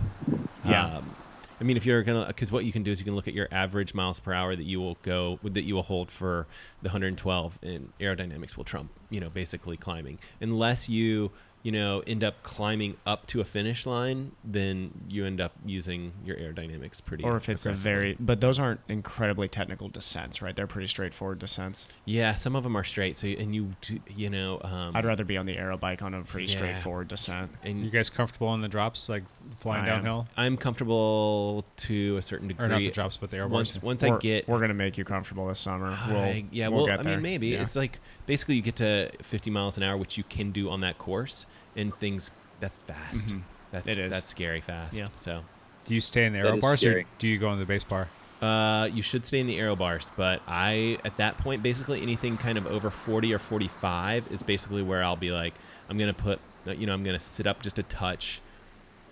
[0.65, 0.97] Yeah.
[0.97, 1.15] Um,
[1.61, 3.33] I mean, if you're gonna, because what you can do is you can look at
[3.33, 6.47] your average miles per hour that you will go that you will hold for
[6.81, 8.89] the 112, and aerodynamics will trump.
[9.09, 11.31] You know, basically climbing, unless you
[11.63, 16.13] you know end up climbing up to a finish line, then you end up using
[16.25, 17.23] your aerodynamics pretty.
[17.23, 20.55] or if it's a very, but those aren't incredibly technical descents, right?
[20.55, 21.87] They're pretty straightforward descents.
[22.05, 23.17] Yeah, some of them are straight.
[23.17, 24.59] So and you do, you know.
[24.63, 26.55] Um, I'd rather be on the aero bike on a pretty Yeah.
[26.57, 27.51] straightforward descent.
[27.63, 29.23] and You guys comfortable on the drops, like
[29.57, 29.95] flying I am.
[30.03, 32.65] downhill, I'm comfortable to a certain degree.
[32.65, 33.51] or not the drops, but the air bars?
[33.51, 35.97] Once once we're, I get, we're gonna make you comfortable this summer.
[36.07, 37.13] We'll, I- yeah, we'll well, get I there.
[37.15, 37.61] mean, maybe Yeah.
[37.63, 37.99] it's like
[38.29, 41.47] basically you get to 50 miles an hour, which you can do on that course,
[41.75, 43.35] and things that's fast.
[43.71, 43.89] That's Mm-hmm.
[43.89, 44.11] It is.
[44.11, 44.99] that's scary fast.
[44.99, 45.07] Yeah.
[45.15, 45.43] So.
[45.85, 47.65] Do you stay in the That aero is bars, or do you go on the
[47.65, 48.07] base bar?
[48.41, 52.37] Uh, you should stay in the aero bars, but I at that point basically anything
[52.37, 55.53] kind of over 40 or 45 is basically where I'll be like
[55.89, 58.41] I'm gonna put you know I'm gonna sit up just a touch,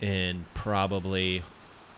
[0.01, 1.41] and probably,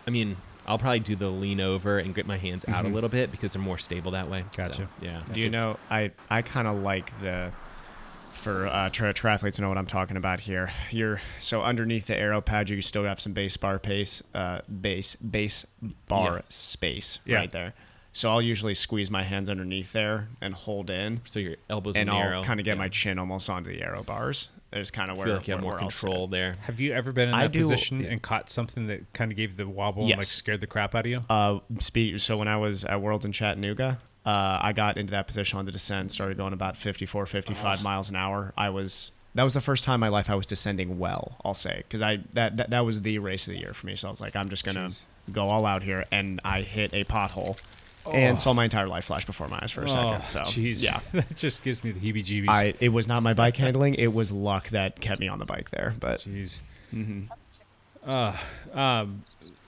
[0.06, 0.36] I mean
[0.70, 3.52] I'll probably do the lean over and get my hands out a little bit because
[3.52, 4.44] they're more stable that way.
[4.52, 4.88] So, Gotcha.
[5.00, 5.20] yeah.
[5.32, 5.76] Do you know?
[5.90, 7.50] I I kind of like the
[8.32, 10.70] for uh, tri- triathletes know what I'm talking about here.
[10.90, 15.16] You're so underneath the aero pad, you still have some base bar pace, uh, base
[15.16, 15.66] base
[16.08, 16.40] bar Yeah.
[16.48, 17.36] space Yeah.
[17.36, 17.74] right there.
[18.12, 22.08] So I'll usually squeeze my hands underneath there and hold in, So your elbows and
[22.08, 22.78] in I'll kind of get yeah.
[22.78, 24.48] my chin almost onto the aero bars.
[24.72, 26.06] There's kind of I where feel like you have more where I'll sit.
[26.06, 26.54] control there.
[26.62, 29.36] Have you ever been in I that do- position and caught something that kind of
[29.36, 30.28] gave the wobble and like Yes.
[30.28, 31.24] scared the crap out of you?
[31.28, 32.20] Uh, speak.
[32.20, 35.64] So when I was at Worlds in Chattanooga, uh, I got into that position on
[35.66, 38.52] the descent, started going about 54, 55 miles an hour.
[38.56, 41.36] I was that was the first time in my life I was descending well.
[41.44, 43.96] I'll say because I that, that that was the race of the year for me.
[43.96, 45.04] So I was like, I'm just gonna Jeez.
[45.32, 47.56] go all out here, and I hit a pothole.
[48.14, 50.24] And saw my entire life flash before my eyes for a second.
[50.24, 52.48] So Oh, jeez, yeah, that just gives me the heebie-jeebies.
[52.48, 55.46] I it was not my bike handling; it was luck that kept me on the
[55.46, 55.94] bike there.
[55.98, 56.62] But Jeez.
[56.94, 57.32] Mm-hmm.
[58.08, 58.36] Uh,
[58.72, 59.20] um,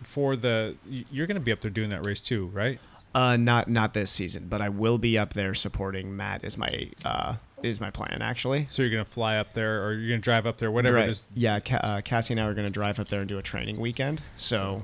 [0.03, 2.80] for the you're going to be up there doing that race too, right?
[3.14, 6.45] Uh, not not this season, but I will be up there supporting Matt.
[6.45, 8.66] Is my uh is my plan actually.
[8.68, 10.99] So you're going to fly up there, or you're going to drive up there, whatever
[10.99, 11.24] is.
[11.34, 13.43] Yeah, Ca- uh, Cassie and I are going to drive up there and do a
[13.43, 14.20] training weekend.
[14.36, 14.82] So, So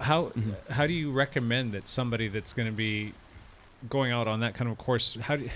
[0.00, 0.72] how Mm-hmm.
[0.72, 3.12] how do you recommend that somebody that's going to be
[3.88, 5.16] going out on that kind of a course?
[5.20, 5.48] How do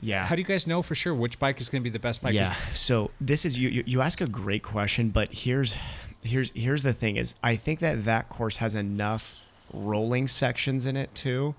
[0.00, 1.98] yeah, how do you guys know for sure which bike is going to be the
[1.98, 2.34] best bike?
[2.34, 2.54] yeah.
[2.72, 3.84] So this is you, you.
[3.86, 5.76] You ask a great question, but here's
[6.22, 9.34] here's here's the thing: is I think that that course has enough
[9.72, 11.54] rolling sections in it too,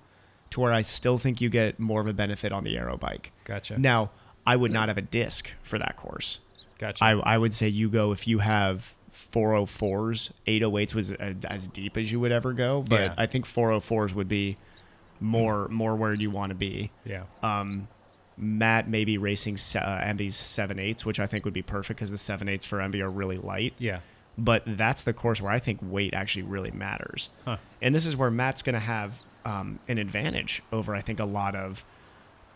[0.50, 3.32] to where I still think you get more of a benefit on the aero bike.
[3.44, 3.78] Gotcha.
[3.78, 4.10] Now,
[4.46, 6.40] I would not have a disc for that course.
[6.78, 7.04] Gotcha.
[7.04, 11.96] I, I would say you go if you have 404s, 808s was as, as deep
[11.96, 13.14] as you would ever go, but Yeah.
[13.16, 14.56] I think 404s would be
[15.18, 16.90] more more where you want to be.
[17.04, 17.22] yeah.
[17.42, 17.88] Um,
[18.38, 22.18] Matt may be racing uh, ENVE's 7.8s, which I think would be perfect because the
[22.18, 23.72] 7.8s for ENVE are really light.
[23.78, 24.00] yeah.
[24.38, 27.30] But that's the course where I think weight actually really matters.
[27.46, 27.56] Huh.
[27.80, 31.24] And this is where Matt's going to have um, an advantage over, I think, a
[31.24, 31.86] lot of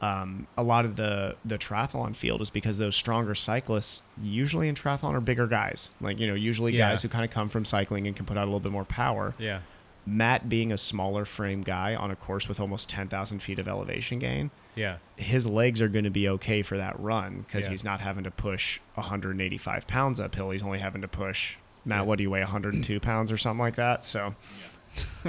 [0.01, 4.75] um, a lot of the the triathlon field is because those stronger cyclists usually in
[4.75, 5.91] triathlon are bigger guys.
[6.01, 6.91] Like you know, usually Yeah.
[6.91, 8.85] guys who kind of come from cycling and can put out a little bit more
[8.87, 9.35] power.
[9.39, 9.61] Yeah.
[10.07, 14.19] Matt being a smaller frame guy on a course with almost 10,000 feet of elevation
[14.19, 14.97] gain, Yeah.
[15.17, 17.73] his legs are going to be okay for that run because Yeah.
[17.73, 20.51] he's not having to push 185 pounds uphill.
[20.51, 23.77] He's only having to push, Matt, what do you weigh, 102 pounds or something like
[23.77, 24.07] that?
[24.07, 24.35] So,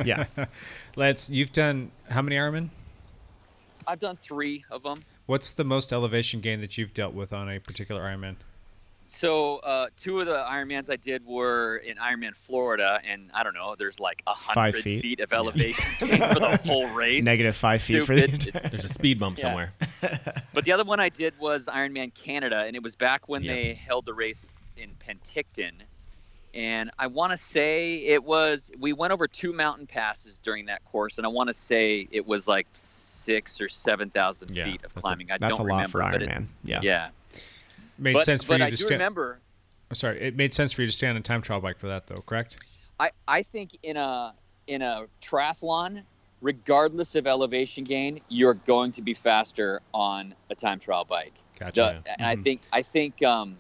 [0.05, 0.25] yeah.
[0.95, 1.29] Let's.
[1.29, 2.69] You've done how many Ironman?
[3.87, 4.99] I've done three of them.
[5.25, 8.35] What's the most elevation gain that you've dealt with on a particular Ironman?
[9.07, 13.53] So uh, two of the Ironmans I did were in Ironman Florida, and I don't
[13.53, 15.01] know, there's like a hundred feet.
[15.01, 17.25] feet of elevation gain for the whole race.
[17.25, 18.45] Negative five feet for the Stupid.
[18.47, 19.41] entire- There's a speed bump Yeah.
[19.41, 19.73] somewhere.
[20.53, 23.53] But the other one I did was Ironman Canada, and it was back when Yeah.
[23.53, 25.71] they held the race in Penticton.
[26.53, 30.83] And I want to say it was, we went over two mountain passes during that
[30.85, 34.93] course, and I want to say it was like six or 7,000 Yeah, feet of
[34.95, 35.31] climbing.
[35.31, 35.89] I That's don't a lot remember.
[35.91, 36.47] for but it- Ironman.
[36.63, 36.79] Yeah.
[36.83, 37.09] yeah.
[37.97, 39.39] Made but, sense for but you I to do sta- remember
[39.93, 42.07] Sorry, it made sense for you to stay on a time trial bike for that,
[42.07, 42.15] though.
[42.25, 42.55] Correct?
[42.99, 44.33] I, I think in a
[44.67, 46.03] in a triathlon,
[46.41, 51.33] regardless of elevation gain, you're going to be faster on a time trial bike.
[51.59, 52.01] Gotcha.
[52.05, 53.57] The- and I think I think um,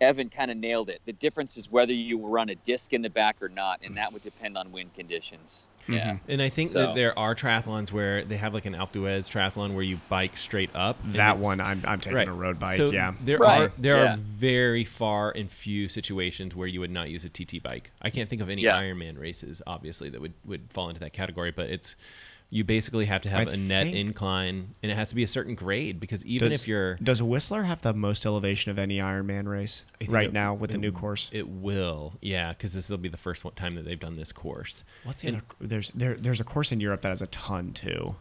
[0.00, 1.00] Evan kind of nailed it.
[1.06, 4.12] The difference is whether you run a disc in the back or not, and that
[4.12, 5.66] would depend on wind conditions.
[5.82, 5.92] Mm-hmm.
[5.94, 6.16] Yeah.
[6.28, 9.30] And I think So- that there are triathlons where they have like an Alpe d'Huez
[9.30, 10.98] triathlon where you bike straight up.
[11.12, 13.14] That one, I'm- I'm taking a road bike, So yeah.
[13.24, 14.14] there Right, are there yeah.
[14.14, 17.90] are very far and few situations where you would not use a TT bike.
[18.02, 18.80] I can't think of any Yeah.
[18.80, 21.50] Ironman races, obviously, that would would fall into that category.
[21.50, 21.96] But it's
[22.50, 25.26] you basically have to have I a net incline, and it has to be a
[25.26, 28.98] certain grade because even does, if you're does Whistler have the most elevation of any
[28.98, 31.28] Ironman race right it- now with the new course?
[31.32, 34.32] It will, yeah, because this will be the first one time that they've done this
[34.32, 34.84] course.
[35.04, 35.46] What's the And- other?
[35.60, 38.16] There's there there's a course in Europe that has a ton too.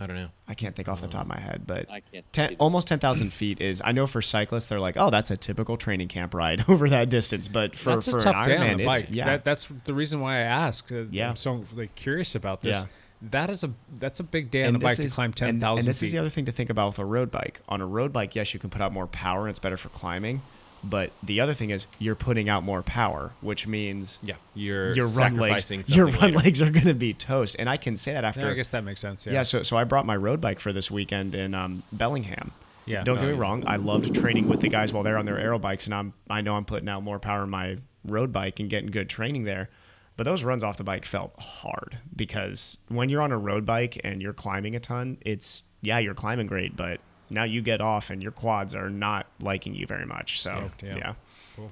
[0.00, 0.28] I don't know.
[0.48, 2.98] I can't think off the top of my head, but I can't ten, almost ten
[2.98, 3.82] thousand feet is.
[3.84, 7.10] I know for cyclists, they're like, oh, that's a typical training camp ride over that
[7.10, 7.48] distance.
[7.48, 9.06] But for that's for a tough an day Ironman, it's- bike.
[9.10, 10.90] yeah, That, that's the reason why I ask.
[10.90, 11.28] Uh, Yeah.
[11.30, 12.76] I'm so like curious about this.
[12.80, 12.88] Yeah.
[13.30, 15.26] That is a that's a big day on And a this bike to is- climb
[15.26, 16.06] and- ten And this feet.
[16.06, 17.60] is the other thing to think about with a road bike.
[17.68, 19.90] On a road bike, yes, you can put out more power and it's better for
[19.90, 20.40] climbing.
[20.82, 25.06] But the other thing is you're putting out more power, which means Yeah, you're your
[25.08, 26.36] run legs, your run later.
[26.38, 27.56] legs are going to be toast.
[27.58, 28.40] And I can say that after.
[28.40, 29.26] yeah, I guess that makes sense.
[29.26, 29.34] Yeah.
[29.34, 32.52] Yeah, so so I brought my road bike for this weekend in um, Bellingham.
[32.86, 33.04] Yeah.
[33.04, 35.38] Don't get Oh, me wrong, I loved training with the guys while they're on their
[35.38, 37.76] aero bikes, and I'm I know I'm putting out more power in my
[38.06, 39.68] road bike and getting good training there.
[40.16, 44.00] But those runs off the bike felt hard because when you're on a road bike
[44.04, 47.00] and you're climbing a ton, it's yeah you're climbing great, but
[47.30, 50.40] now you get off and your quads are not liking you very much.
[50.42, 50.96] So Stoked, yeah.
[50.96, 51.12] yeah.
[51.56, 51.70] Cool.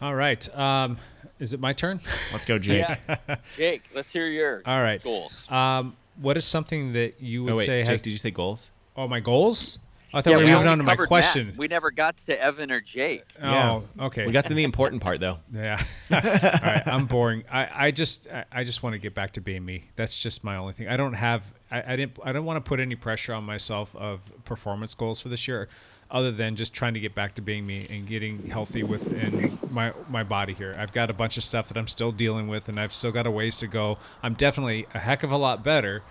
[0.00, 0.60] All right.
[0.60, 0.98] Um,
[1.38, 2.00] is it my turn?
[2.32, 2.86] let's go, Jake.
[3.08, 3.36] Yeah.
[3.56, 5.02] Jake, let's hear your All right.
[5.02, 5.46] goals.
[5.50, 8.02] Um, what is something that you would Oh wait, say Jake, has?
[8.02, 8.70] did you say goals?
[8.96, 9.80] oh, my goals.
[10.12, 11.08] I thought Yeah, we we were moving on to my covered Matt.
[11.08, 11.54] question.
[11.56, 13.24] We never got to Evan or Jake.
[13.42, 13.80] Oh, Yeah.
[14.06, 14.24] okay.
[14.26, 15.38] We got to the important part though.
[15.52, 15.82] Yeah.
[16.12, 16.82] All right.
[16.86, 17.42] I'm boring.
[17.50, 19.84] I, I just I, I just want to get back to being me.
[19.96, 20.86] That's just my only thing.
[20.86, 23.94] I don't have I, I didn't I don't want to put any pressure on myself
[23.96, 25.68] of performance goals for this year
[26.10, 29.92] other than just trying to get back to being me and getting healthy within my
[30.08, 30.76] my body here.
[30.78, 33.26] I've got a bunch of stuff that I'm still dealing with and I've still got
[33.26, 33.98] a ways to go.
[34.22, 36.02] I'm definitely a heck of a lot better.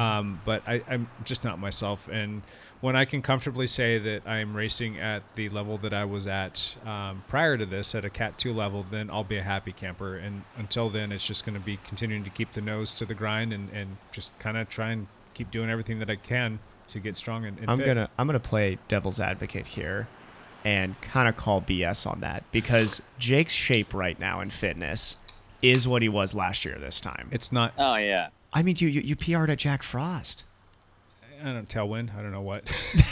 [0.00, 2.40] Um, but I, I'm just not myself and
[2.80, 6.76] when I can comfortably say that I'm racing at the level that I was at
[6.86, 10.18] um, prior to this, at a Cat 2 level, then I'll be a happy camper.
[10.18, 13.14] And until then, it's just going to be continuing to keep the nose to the
[13.14, 16.58] grind and, and just kind of try and keep doing everything that I can
[16.88, 17.86] to get strong and, and I'm fit.
[17.86, 20.08] gonna I'm gonna play devil's advocate here
[20.64, 25.16] and kind of call BS on that because Jake's shape right now in fitness
[25.62, 27.28] is what he was last year this time.
[27.30, 28.28] It's not, Oh yeah.
[28.52, 30.44] I mean, you you, you PR'd at Jack Frost.
[31.40, 32.16] I don't tailwind.
[32.16, 32.64] I don't know what.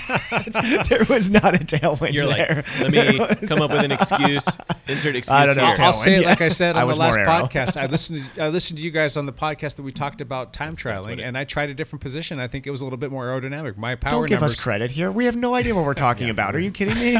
[0.88, 2.64] there was not a tailwind You're there.
[2.80, 4.46] like, let me come up with an excuse.
[4.88, 5.66] Insert excuse I don't know.
[5.66, 5.76] here.
[5.78, 6.28] I'll say it yeah.
[6.28, 7.80] like I said I on the last podcast.
[7.80, 8.24] I listened.
[8.34, 10.78] To, I listened to you guys on the podcast that we talked about time what
[10.78, 12.38] trialing, it- and I tried a different position.
[12.40, 13.76] I think it was a little bit more aerodynamic.
[13.76, 15.10] My power Don't give numbers, us credit here.
[15.10, 16.56] We have no idea what we're talking about.
[16.56, 17.18] Are you kidding me?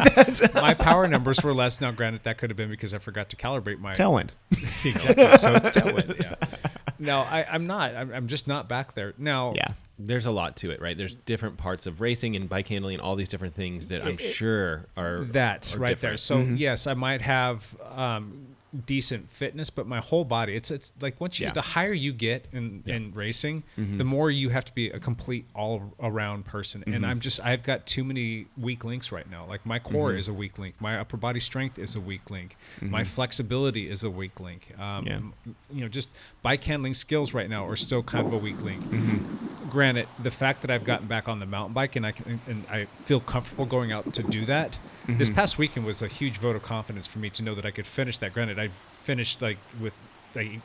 [0.55, 1.81] My power numbers were less.
[1.81, 4.31] Now, granted, that could have been because I forgot to calibrate my tailwind.
[4.51, 5.39] exactly.
[5.39, 6.25] So it's tailwind.
[6.25, 6.35] Yeah.
[6.99, 7.95] No, I, I'm not.
[7.95, 9.53] I'm, I'm just not back there now.
[9.55, 9.69] Yeah.
[9.99, 10.97] There's a lot to it, right?
[10.97, 14.19] There's different parts of racing and bike handling and all these different things that I'm
[14.19, 16.17] sure are that are right there.
[16.19, 16.57] So Mm-hmm.
[16.57, 20.55] yes, I might have um, decent fitness, but my whole body.
[20.55, 21.53] It's it's like once you Yeah.
[21.53, 23.99] the higher you get in in racing, mm-hmm.
[23.99, 26.83] the more you have to be a complete all around person.
[26.87, 27.05] And mm-hmm.
[27.05, 29.47] I'm just I've got too many weak links right now.
[29.47, 30.19] Like my core mm-hmm.
[30.19, 30.81] is a weak link.
[30.81, 32.57] My upper body strength is a weak link.
[32.81, 34.69] My flexibility is a weak link.
[34.79, 35.21] Um, Yeah.
[35.73, 36.11] You know, just
[36.43, 38.83] bike handling skills right now are still kind of a weak link
[39.71, 42.65] granted, the fact that I've gotten back on the mountain bike and I can and
[42.71, 44.79] I feel comfortable going out to do that.
[45.09, 47.71] This past weekend was a huge vote of confidence for me to know that I
[47.71, 48.33] could finish that.
[48.33, 49.99] Granted, I finished like with
[50.35, 50.61] like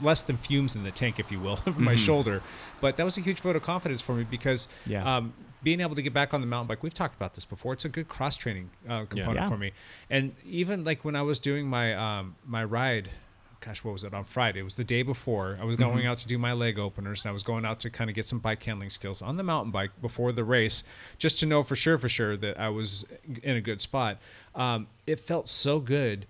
[0.00, 2.40] less than fumes in the tank, if you will, of my shoulder,
[2.80, 5.16] but that was a huge vote of confidence for me because Yeah.
[5.16, 7.74] um, being able to get back on the mountain bike, we've talked about this before.
[7.74, 9.48] It's a good cross training uh, component Yeah.
[9.48, 9.72] for me,
[10.08, 13.10] and even like when I was doing my um, my ride
[13.60, 14.60] gosh, what was it on Friday?
[14.60, 15.58] It was the day before.
[15.60, 15.92] I was Mm-hmm.
[15.94, 18.16] going out to do my leg openers, and I was going out to kind of
[18.16, 20.84] get some bike handling skills on the mountain bike before the race,
[21.18, 23.04] just to know for sure, for sure that I was
[23.42, 24.18] in a good spot.
[24.54, 26.26] Um, it felt so good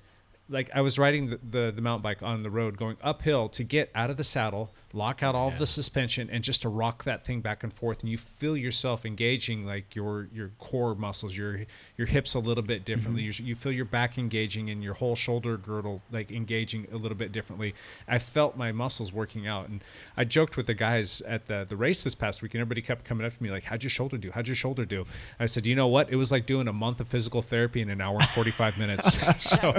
[0.48, 3.62] like I was riding the, the the mountain bike on the road going uphill to
[3.62, 7.04] get out of the saddle, lock out all of the suspension, and just to rock
[7.04, 11.36] that thing back and forth, and you feel yourself engaging like your your core muscles,
[11.36, 11.60] your
[11.96, 13.22] your hips a little bit differently.
[13.22, 13.42] Mm-hmm.
[13.44, 17.16] You, you feel your back engaging and your whole shoulder girdle like engaging a little
[17.16, 17.74] bit differently.
[18.08, 19.82] I felt my muscles working out, and
[20.16, 23.04] I joked with the guys at the the race this past week, and everybody kept
[23.04, 24.30] coming up to me like, "How'd your shoulder do?
[24.30, 25.04] How'd your shoulder do?"
[25.38, 26.10] I said, "You know what?
[26.10, 28.78] It was like doing a month of physical therapy in an hour and forty five
[28.78, 29.74] minutes." so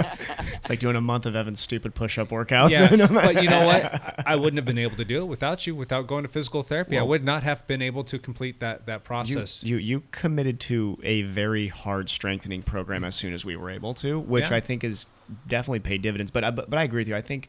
[0.54, 2.70] It's like doing a month of Evan's stupid push-up workouts.
[2.70, 3.84] yeah, but you know what?
[3.84, 5.74] I- I wouldn't have been able to do it without you.
[5.74, 9.04] Without going to physical therapy, I would not have been able to complete that that
[9.04, 9.62] process.
[9.64, 13.94] you you committed to a very hard strengthening program as soon as we were able
[13.94, 14.56] to, which Yeah.
[14.56, 15.06] I think is
[15.48, 16.30] definitely paid dividends.
[16.30, 17.16] But I, but, but I agree with you.
[17.16, 17.48] I think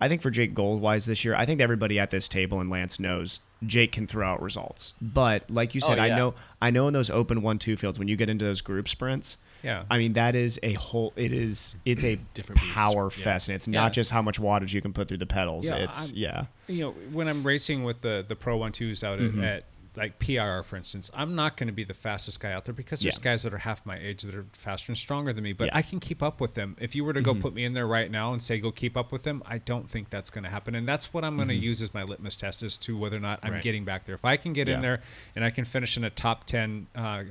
[0.00, 2.98] I think for Jake Goldwise this year, I think everybody at this table and Lance
[2.98, 4.94] knows Jake can throw out results.
[5.00, 7.98] But like you Oh, said, I know I know in those open one two fields
[7.98, 9.38] when you get into those group sprints.
[9.62, 9.84] Yeah.
[9.90, 11.12] I mean that is a whole.
[11.16, 12.72] It is it's a Different beast.
[12.74, 13.24] power Yeah.
[13.24, 13.80] fest, and it's Yeah.
[13.80, 15.68] not just how much wattage you can put through the pedals.
[15.68, 16.44] Yeah, it's I'm- yeah.
[16.66, 19.42] you know, when I'm racing with the the Pro One Twos out Mm-hmm.
[19.44, 22.72] at, like PIR, for instance, I'm not going to be the fastest guy out there
[22.72, 23.22] because there's Yeah.
[23.24, 25.52] guys that are half my age that are faster and stronger than me.
[25.52, 25.76] But Yeah.
[25.76, 26.78] I can keep up with them.
[26.80, 27.38] If you were to Mm-hmm.
[27.38, 29.58] go put me in there right now and say go keep up with them, I
[29.58, 30.74] don't think that's going to happen.
[30.74, 31.62] And that's what I'm going to Mm-hmm.
[31.62, 33.62] use as my litmus test as to whether or not I'm Right.
[33.62, 34.14] getting back there.
[34.14, 35.02] If I can get in there
[35.36, 37.24] and I can finish in a top ten uh,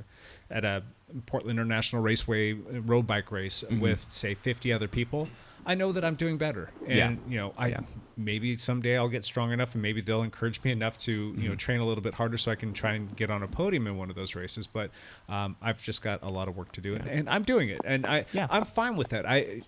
[0.48, 0.84] at a
[1.26, 3.80] Portland International Raceway road bike race Mm-hmm.
[3.80, 5.28] with say 50 other people.
[5.64, 7.10] I know that I'm doing better, and Yeah.
[7.28, 7.80] you know, I Yeah.
[8.16, 11.48] maybe someday I'll get strong enough, and maybe they'll encourage me enough to you Mm-hmm.
[11.50, 13.86] know train a little bit harder so I can try and get on a podium
[13.86, 14.66] in one of those races.
[14.66, 14.90] But
[15.28, 17.80] um, I've just got a lot of work to do, and, and I'm doing it,
[17.84, 18.48] and I Yeah.
[18.50, 19.24] I'm fine with that.
[19.24, 19.62] I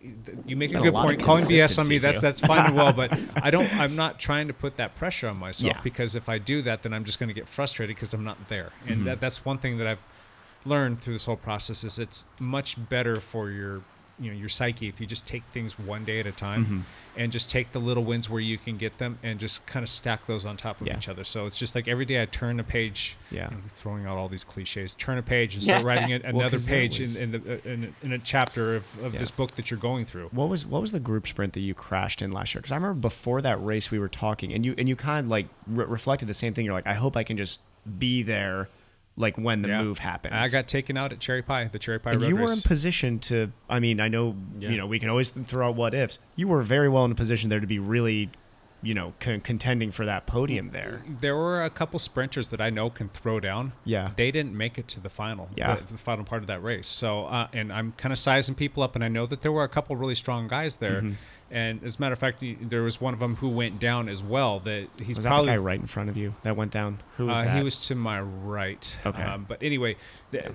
[0.44, 1.22] you make a got a good point.
[1.22, 3.72] Calling BS on me that's that's fine and well, but I don't.
[3.78, 5.80] I'm not trying to put that pressure on myself Yeah.
[5.84, 8.48] because if I do that, then I'm just going to get frustrated because I'm not
[8.48, 9.04] there, and Mm-hmm.
[9.04, 10.00] that, that's one thing that I've
[10.64, 13.80] learned through this whole process is it's much better for your
[14.20, 16.80] you know your psyche if you just take things one day at a time Mm-hmm.
[17.16, 19.88] and just take the little wins where you can get them and just kind of
[19.88, 20.96] stack those on top of Yeah.
[20.96, 23.50] each other so it's just like every day i turn a page Yeah.
[23.50, 25.86] you know, throwing out all these cliches turn a page and start Yeah.
[25.88, 28.98] writing it, another 'cause that page was- in, in, the, in, in a chapter of,
[29.02, 29.18] of Yeah.
[29.20, 31.74] this book that you're going through What was what was the group sprint that you
[31.74, 32.60] crashed in last year?
[32.60, 35.30] Because I remember before that race we were talking, and you and you kind of
[35.30, 36.64] like re- reflected the same thing.
[36.64, 37.60] You're like, I hope I can just
[37.98, 38.68] be there,
[39.16, 39.82] like when the Yeah.
[39.82, 40.34] move happens.
[40.34, 43.18] i got taken out at cherry pie the cherry pie and you were in position
[43.20, 43.52] to.
[43.68, 44.70] I mean, I know Yeah.
[44.70, 46.18] you know we can always throw out what ifs.
[46.36, 48.30] You were very well in a position there to be really,
[48.82, 51.00] you know, con- contending for that podium there.
[51.20, 53.72] there were a couple sprinters that I know can throw down.
[53.84, 54.10] Yeah.
[54.16, 55.48] They didn't make it to the final.
[55.56, 55.76] Yeah.
[55.76, 56.86] The, the final part of that race.
[56.88, 59.64] So, uh, and I'm kind of sizing people up, and I know that there were
[59.64, 60.96] a couple really strong guys there.
[61.02, 61.12] Mm-hmm.
[61.50, 64.22] And as a matter of fact, there was one of them who went down as
[64.22, 64.60] well.
[64.60, 67.00] That he's Was probably that the guy right in front of you that went down?
[67.16, 67.56] Who was uh, that?
[67.56, 68.98] He was to my right.
[69.06, 69.22] Okay.
[69.22, 69.96] Um, but anyway,
[70.30, 70.52] the,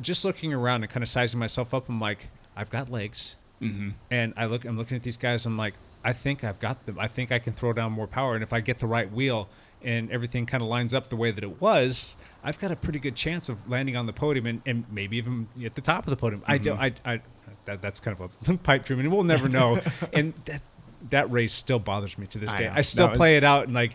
[0.00, 3.36] just looking around and kind of sizing myself up, I'm like, I've got legs.
[3.60, 3.90] Mm-hmm.
[4.10, 5.46] And I look, I'm looking at these guys.
[5.46, 6.98] I'm like, I think I've got them.
[6.98, 8.34] I think I can throw down more power.
[8.34, 9.48] And if I get the right wheel
[9.82, 12.98] and everything kind of lines up the way that it was, I've got a pretty
[12.98, 16.10] good chance of landing on the podium and, and maybe even at the top of
[16.10, 16.42] the podium.
[16.46, 16.78] I don't.
[16.78, 17.20] I, I
[17.66, 19.78] that, that's kind of a pipe dream, and we'll never know.
[20.12, 20.62] and that
[21.10, 22.64] that race still bothers me to this I day.
[22.66, 22.72] know.
[22.74, 23.92] I still No, play it out and like.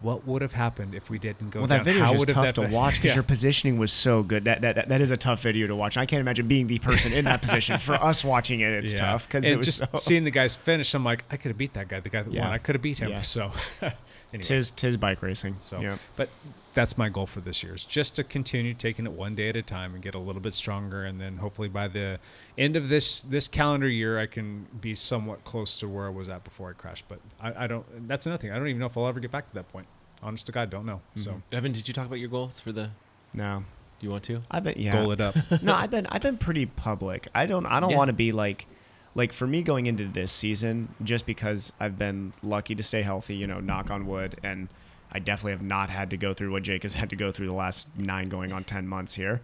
[0.00, 1.78] What would have happened if we didn't go Well, down?
[1.78, 3.14] that video is would just have tough to watch because Yeah.
[3.16, 4.44] your positioning was so good.
[4.44, 5.96] That, that that that is a tough video to watch.
[5.96, 7.78] I can't imagine being the person in that position.
[7.78, 9.00] For us watching it, it's Yeah.
[9.00, 9.86] tough because it was just so.
[9.96, 10.94] seeing the guys finish.
[10.94, 11.98] I'm like, I could have beat that guy.
[11.98, 12.42] The guy that Yeah.
[12.44, 13.10] won, I could have beat him.
[13.24, 13.50] So,
[13.82, 13.96] anyway,
[14.40, 15.56] Tis tis bike racing.
[15.60, 15.98] so yeah.
[16.14, 16.28] but
[16.74, 19.56] that's my goal for this year is just to continue taking it one day at
[19.56, 22.18] a time and get a little bit stronger, and then hopefully by the
[22.56, 26.28] end of this this calendar year, I can be somewhat close to where I was
[26.28, 27.04] at before I crashed.
[27.08, 28.08] But I, I don't.
[28.08, 28.52] That's another thing.
[28.52, 29.86] I don't even know if I'll ever get back to that point.
[30.22, 31.00] Honest to God, don't know.
[31.16, 31.22] Mm-hmm.
[31.22, 32.90] So Evan, did you talk about your goals for the?
[33.34, 33.64] No
[33.98, 34.40] do you want to?
[34.50, 34.92] I've been yeah.
[34.92, 35.34] goal it up.
[35.62, 37.28] no, I've been I've been pretty public.
[37.34, 37.96] I don't I don't Yeah.
[37.96, 38.66] want to be like
[39.14, 43.34] like for me going into this season just because I've been lucky to stay healthy,
[43.34, 44.68] you know, knock on wood and
[45.10, 47.46] I definitely have not had to go through what Jake has had to go through
[47.46, 49.40] the last 9 going on 10 months here.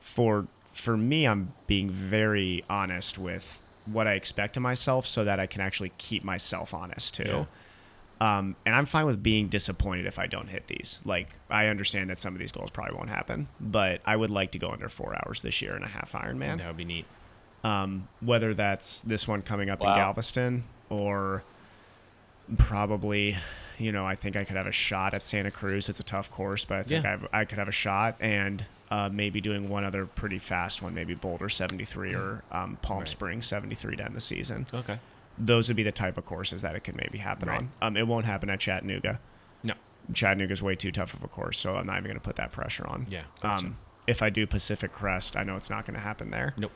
[0.00, 5.38] For for me I'm being very honest with what I expect of myself so that
[5.38, 7.22] I can actually keep myself honest too.
[7.24, 7.44] Yeah.
[8.20, 11.00] Um, and I'm fine with being disappointed if I don't hit these.
[11.04, 14.52] Like, I understand that some of these goals probably won't happen, but I would like
[14.52, 16.58] to go under four hours this year in a half Ironman.
[16.58, 17.06] That would be neat.
[17.64, 21.42] Um, whether that's this one coming up in Galveston or
[22.56, 23.36] probably,
[23.78, 25.88] you know, I think I could have a shot at Santa Cruz.
[25.88, 27.08] It's a tough course, but I think Yeah.
[27.08, 30.82] I, have, I could have a shot and uh, maybe doing one other pretty fast
[30.82, 33.08] one, maybe Boulder 73 or um, Palm Right.
[33.08, 34.66] Springs 73 to end the season.
[34.72, 34.98] Okay.
[35.38, 37.58] Those would be the type of courses that it could maybe happen Right.
[37.58, 37.70] on.
[37.82, 39.20] Um, it won't happen at Chattanooga.
[39.64, 39.74] No.
[40.12, 42.52] Chattanooga's way too tough of a course, so I'm not even going to put that
[42.52, 43.06] pressure on.
[43.08, 43.66] Yeah, gotcha.
[43.66, 46.54] Um, if I do Pacific Crest, I know it's not going to happen there.
[46.58, 46.72] Nope.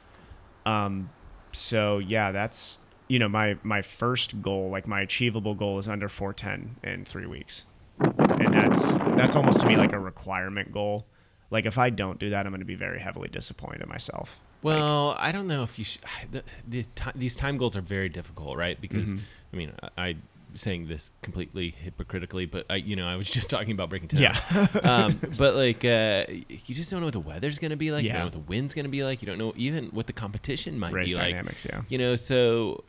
[0.67, 1.11] Um,
[1.53, 2.79] so yeah, that's
[3.09, 7.27] you know, my my first goal, like my achievable goal, is under 410 in three
[7.27, 7.65] weeks,
[8.01, 11.07] and that's that's almost to me like a requirement goal.
[11.51, 14.39] Like if I don't do that, I'm going to be very heavily disappointed in myself.
[14.63, 15.85] Well, I don't know if you.
[15.85, 15.99] Sh-
[16.31, 16.85] the, the
[17.15, 18.79] these time goals are very difficult, right?
[18.81, 19.21] Because Mhm.
[19.53, 20.23] I mean, I, I'm
[20.57, 24.21] saying this completely hypocritically, but I, you know, I was just talking about breaking down.
[24.23, 24.67] Yeah.
[24.83, 28.03] um, but like, uh, you just don't know what the weather's going to be like.
[28.03, 28.15] You Yeah.
[28.15, 29.23] don't know what the wind's going to be like.
[29.23, 31.31] You don't know even what the competition might Race be like.
[31.31, 31.83] dynamics, yeah.
[31.89, 32.85] You know, so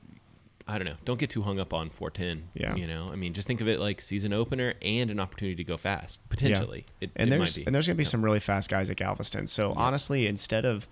[0.69, 0.95] I don't know.
[1.05, 2.49] Don't get too hung up on 410.
[2.53, 2.75] Yeah.
[2.75, 5.63] You know, I mean, just think of it like season opener and an opportunity to
[5.63, 6.85] go fast potentially.
[7.01, 7.65] It, and it there's might be.
[7.65, 9.47] and there's gonna be some really fast guys at Galveston.
[9.47, 10.87] So honestly, instead of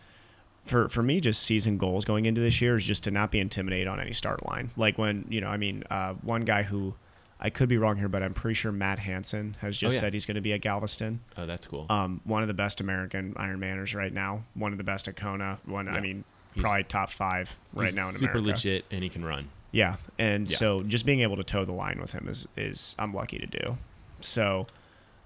[0.65, 3.39] for for me, just season goals going into this year is just to not be
[3.39, 4.71] intimidated on any start line.
[4.75, 6.93] Like when you know, I mean, uh, one guy who
[7.39, 9.99] I could be wrong here, but I'm pretty sure Matt Hanson has just Oh, yeah.
[10.01, 11.19] said he's going to be at Galveston.
[11.37, 11.85] Oh, that's cool.
[11.87, 14.43] Um, one of the best American Ironmanners right now.
[14.55, 15.59] One of the best at Kona.
[15.65, 16.23] One, I mean,
[16.55, 18.47] He's- probably top five right now in super America.
[18.53, 19.49] legit, and he can run.
[19.71, 20.57] Yeah, and Yeah.
[20.57, 23.45] so just being able to toe the line with him is is I'm lucky to
[23.47, 23.77] do.
[24.21, 24.65] So,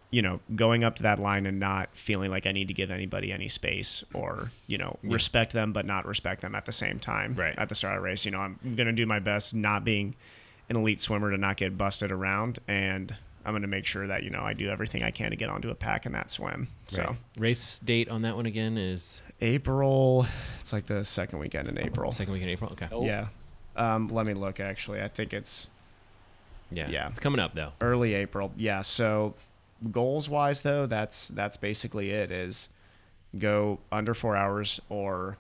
[0.10, 2.92] you know, going up to that line and not feeling like I need to give
[2.92, 5.14] anybody any space or you know Yeah.
[5.14, 7.36] respect them but not respect them at the same time.
[7.36, 7.54] Right.
[7.58, 10.16] At the start of the race, you know, I'm gonna do my best not being
[10.70, 13.14] an elite swimmer to not get busted around, and
[13.46, 15.70] I'm gonna make sure that you know I do everything I can to get onto
[15.70, 16.68] a pack in that swim.
[16.88, 17.04] So.
[17.04, 17.16] Right.
[17.38, 20.26] race date on that one again is April.
[20.60, 22.12] It's like the second weekend in April.
[22.12, 22.72] second weekend in April.
[22.74, 22.88] Okay.
[23.06, 23.28] Yeah.
[23.82, 24.59] Um, let me look.
[24.59, 25.67] Actually, I think it's
[26.71, 26.89] Yeah.
[26.89, 27.07] Yeah.
[27.09, 27.71] It's coming up though.
[27.82, 28.51] early April.
[28.55, 28.82] Yeah.
[28.82, 29.34] So
[29.91, 32.32] goals wise, though, that's that's basically it.
[32.32, 32.69] Is
[33.38, 35.38] go under four hours, or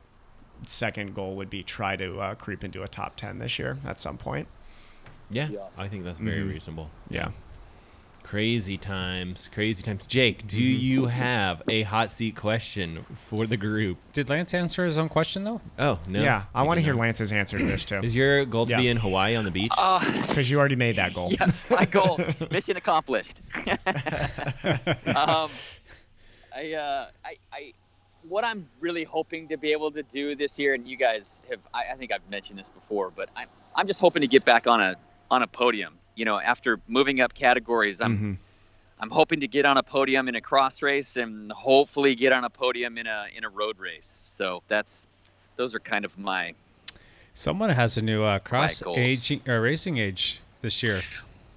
[0.65, 3.99] second goal would be try to uh, creep into a top ten this year at
[3.99, 4.47] some point.
[5.29, 5.47] Yeah.
[5.79, 6.49] I think that's very Mhm.
[6.49, 6.89] reasonable.
[7.09, 7.31] Yeah.
[8.31, 9.49] Crazy times.
[9.53, 10.07] Crazy times.
[10.07, 10.79] Jake, do Mm-hmm.
[10.79, 13.97] you have a hot seat question for the group?
[14.13, 15.59] Did Lance answer his own question though?
[15.77, 16.23] Oh no.
[16.23, 16.43] yeah.
[16.55, 17.01] I you want to hear not.
[17.01, 17.99] Lance's answer to this too.
[17.99, 18.77] Is your goal to Yeah.
[18.77, 19.73] be in Hawaii on the beach?
[19.77, 21.33] Uh, Because you already made that goal.
[21.41, 22.21] yeah, my goal,
[22.51, 23.41] mission accomplished.
[23.67, 25.49] um,
[26.55, 27.73] I, uh, I, I,
[28.29, 31.59] what I'm really hoping to be able to do this year, and you guys have,
[31.73, 34.67] I, I think I've mentioned this before, but I'm, I'm just hoping to get back
[34.67, 34.95] on a,
[35.29, 35.97] on a podium.
[36.21, 38.37] You know, after moving up categories, I'm, Mhm.
[38.99, 42.43] I'm hoping to get on a podium in a cross race and hopefully get on
[42.43, 44.21] a podium in a, in a road race.
[44.27, 45.07] So that's,
[45.55, 46.53] those are kind of my,
[47.33, 48.99] Someone has a new uh, cross goals.
[48.99, 51.01] age uh, racing age this year.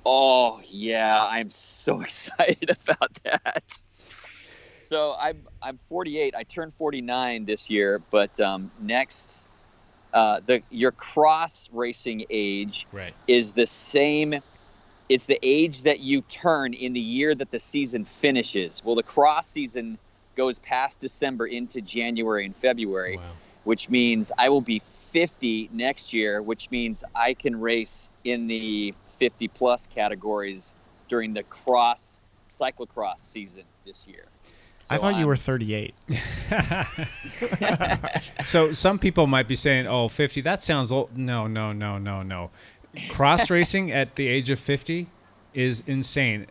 [0.06, 3.64] Oh yeah, I'm so excited about that.
[4.78, 6.34] So I'm I'm 48.
[6.34, 9.42] I turned 49 this year, but um, next,
[10.14, 13.12] uh, the your cross racing age Right.
[13.26, 14.40] is the same.
[15.08, 18.82] It's the age that you turn in the year that the season finishes.
[18.84, 19.98] Well, the cross season
[20.36, 23.22] goes past December into January and February, Wow.
[23.64, 28.94] which means I will be 50 next year, which means I can race in the
[29.10, 30.74] 50 plus categories
[31.08, 34.24] during the cross cyclocross season this year.
[34.90, 35.94] I thought you I'm- were 38.
[38.44, 42.22] So some people might be saying, "Oh, 50, that sounds old." No, no, no, no,
[42.22, 42.50] no.
[43.10, 45.06] Cross racing at the age of 50
[45.52, 46.46] is insane.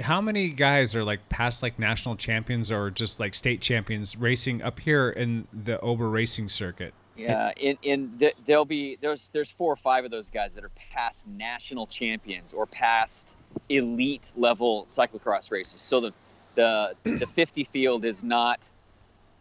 [0.00, 4.62] How many guys are like past like national champions or just like state champions racing
[4.62, 6.92] up here in the OBRA racing circuit?
[7.16, 10.64] Yeah, in in th- there'll be there's there's four or five of those guys that
[10.64, 13.36] are past national champions or past
[13.68, 15.82] elite level cyclocross racers.
[15.82, 16.12] So the
[16.54, 18.68] the the 50 field is not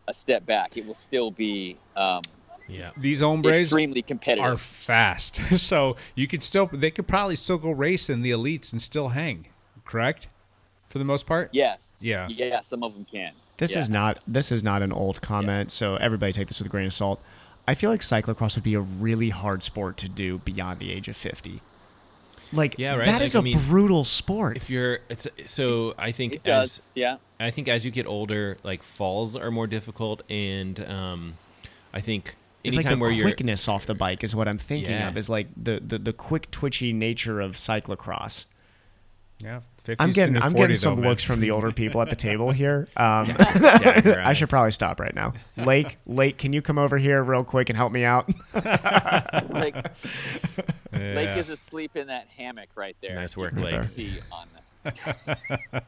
[0.07, 0.77] a step back.
[0.77, 2.21] It will still be um,
[2.67, 2.91] Yeah.
[2.97, 4.43] These hombres extremely competitive.
[4.45, 5.35] are fast.
[5.59, 9.09] so you could still they could probably still go race in the elites and still
[9.09, 9.47] hang,
[9.85, 10.27] correct?
[10.89, 11.49] For the most part?
[11.53, 11.95] yes.
[11.99, 12.27] Yeah.
[12.29, 13.33] Yeah, some of them can.
[13.57, 13.79] This Yeah.
[13.79, 16.85] is not this is not an old comment, so everybody take this with a grain
[16.85, 17.21] of salt.
[17.67, 21.07] I feel like cyclocross would be a really hard sport to do beyond the age
[21.09, 21.59] of 50.
[22.53, 23.05] Like Yeah, right.
[23.05, 24.55] that is Like, a I mean, brutal sport.
[24.55, 25.93] If you're, it's so.
[25.97, 26.77] I think It does.
[26.77, 27.17] as yeah.
[27.41, 31.33] I think as you get older, like falls are more difficult, and um,
[31.93, 32.35] I think
[32.67, 35.09] It's anytime like the where you're quickness off the bike is what I'm thinking Yeah.
[35.09, 35.17] of.
[35.17, 38.45] Is like the, the the quick twitchy nature of cyclocross.
[39.43, 39.59] Yeah.
[39.99, 42.89] I'm getting I'm getting some though, looks from the older people at the table here.
[42.97, 45.33] Um, Yeah, your I should probably stop right now.
[45.55, 48.27] Lake, Lake, can you come over here real quick and help me out?
[49.49, 49.75] Lake,
[50.91, 51.13] Yeah.
[51.13, 53.15] Lake is asleep in that hammock right there.
[53.15, 53.79] Nice work, Lake.
[53.81, 54.47] See on
[54.83, 54.91] the,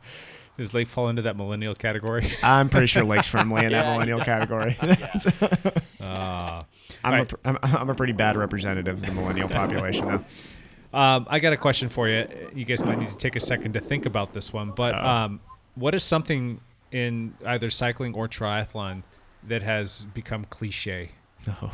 [0.59, 2.27] Does Lake fall into that millennial category?
[2.43, 3.93] I'm pretty sure Lake's firmly in that Yeah.
[3.93, 4.77] millennial category.
[6.01, 6.59] Ah.
[7.03, 7.21] I'm, Right.
[7.21, 10.97] a, pr- I'm, I'm a pretty bad representative of the millennial population, though.
[10.97, 12.27] Um, I got a question for you.
[12.53, 14.71] You guys might need to take a second to think about this one.
[14.71, 15.39] But um,
[15.75, 16.59] what is something
[16.91, 19.03] in either cycling or triathlon
[19.47, 21.11] that has become cliche?
[21.47, 21.71] Oh.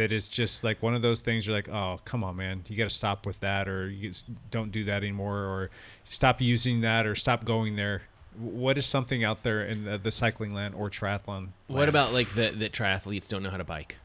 [0.00, 2.76] That is just like one of those things you're like, oh, come on, man, you
[2.76, 5.70] got to stop with that, or you just don't do that anymore, or
[6.08, 8.00] stop using that, or stop going there.
[8.38, 11.48] What is something out there in the, the cycling land or triathlon?
[11.66, 13.96] What about like the that triathletes don't know how to bike?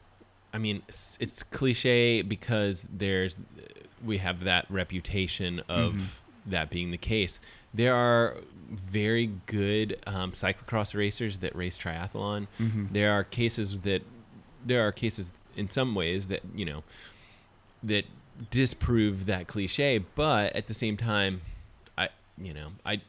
[0.52, 3.38] I mean, it's, it's cliche because there's
[4.04, 6.50] we have that reputation of Mm-hmm.
[6.50, 7.40] that being the case.
[7.72, 8.36] There are
[8.70, 12.48] very good um, cyclocross racers that race triathlon.
[12.60, 12.86] Mm-hmm.
[12.92, 14.02] There are cases that
[14.66, 16.84] there are cases in some ways that you know
[17.82, 18.04] that
[18.50, 21.40] disprove that cliche, but at the same time,
[21.96, 23.00] I you know I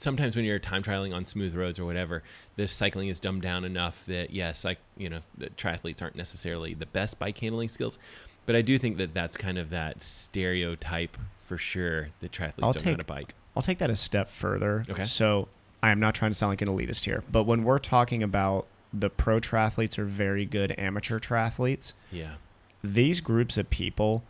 [0.00, 2.22] sometimes when you're time trialing on smooth roads or whatever,
[2.56, 6.74] the cycling is dumbed down enough that yes, like you know, the triathletes aren't necessarily
[6.74, 7.98] the best bike handling skills,
[8.46, 12.72] but I do think that that's kind of that stereotype for sure that triathletes I'll
[12.72, 13.34] don't know how to bike.
[13.56, 14.84] I'll take that a step further.
[14.88, 15.04] Okay.
[15.04, 15.48] So
[15.82, 18.66] I am not trying to sound like an elitist here, but when we're talking about
[18.92, 22.34] the pro triathletes are very good amateur triathletes, Yeah.
[22.82, 24.24] these groups of people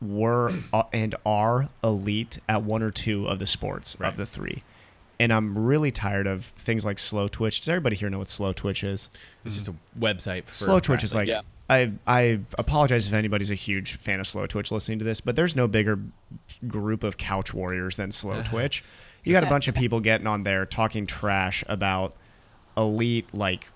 [0.00, 4.08] were uh, and are elite at one or two of the sports Right.
[4.08, 4.62] of the three.
[5.18, 7.58] And I'm really tired of things like Slowtwitch.
[7.60, 9.10] Does everybody here know what Slowtwitch is?
[9.44, 11.42] It's just a website for Slowtwitch is like Yeah.
[11.68, 15.54] I I apologize if anybody's a huge fan of Slowtwitch listening to this, but there's
[15.54, 16.00] no bigger
[16.66, 18.82] group of couch warriors than slow twitch.
[19.22, 22.16] You got a bunch of people getting on there talking trash about
[22.76, 23.68] elite like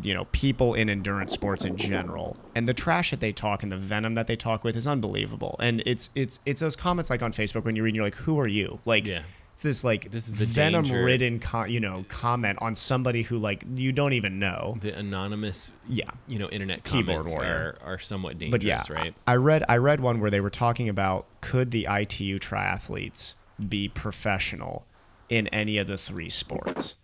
[0.00, 2.36] you know people in endurance sports in general.
[2.54, 5.56] And the trash that they talk and the venom that they talk with is unbelievable.
[5.58, 8.14] And it's it's it's those comments like on facebook when you read and you're like
[8.14, 8.78] who are you?
[8.86, 9.22] Like Yeah.
[9.52, 13.36] it's this like This is the venom ridden con- you know comment on somebody who
[13.36, 14.76] like you don't even know.
[14.80, 16.10] The anonymous yeah.
[16.26, 17.76] you know internet Keyboard comments warrior.
[17.84, 19.14] are, are somewhat dangerous, but yeah, right?
[19.26, 23.34] I read I read one where they were talking about could the ITU triathletes
[23.68, 24.86] be professional
[25.32, 26.94] in any of the three sports,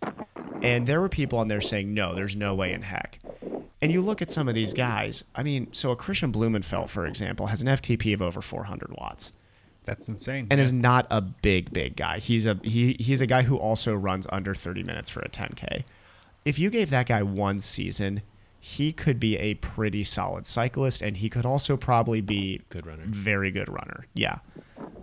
[0.62, 3.18] and there were people on there saying no, there's no way in heck.
[3.80, 5.24] And you look at some of these guys.
[5.34, 9.32] I mean, so a Kristian Blummenfelt, for example, has an FTP of over 400 watts
[9.86, 10.46] That's insane.
[10.50, 10.62] and yeah.
[10.64, 12.18] is not a big big guy.
[12.18, 15.84] He's a he he's a guy who also runs under 30 minutes for a 10k.
[16.44, 18.20] If you gave that guy one season,
[18.60, 23.04] he could be a pretty solid cyclist and he could also probably be Good runner.
[23.06, 24.06] Very good runner.
[24.12, 24.40] Yeah.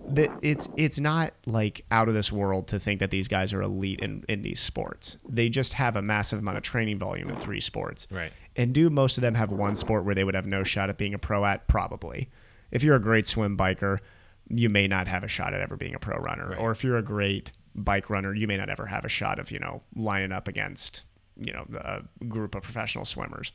[0.09, 3.61] That it's it's not like out of this world to think that these guys are
[3.61, 5.17] elite in, in these sports.
[5.27, 8.07] They just have a massive amount of training volume in three sports.
[8.11, 8.31] Right.
[8.55, 10.97] And do most of them have one sport where they would have no shot at
[10.97, 11.67] being a pro at?
[11.67, 12.29] Probably.
[12.71, 13.99] If you're a great swim biker,
[14.47, 16.55] you may not have a shot at ever being a pro runner.
[16.55, 19.51] Or if you're a great bike runner, you may not ever have a shot of,
[19.51, 21.03] you know, lining up against,
[21.35, 23.51] you know, a group of professional swimmers.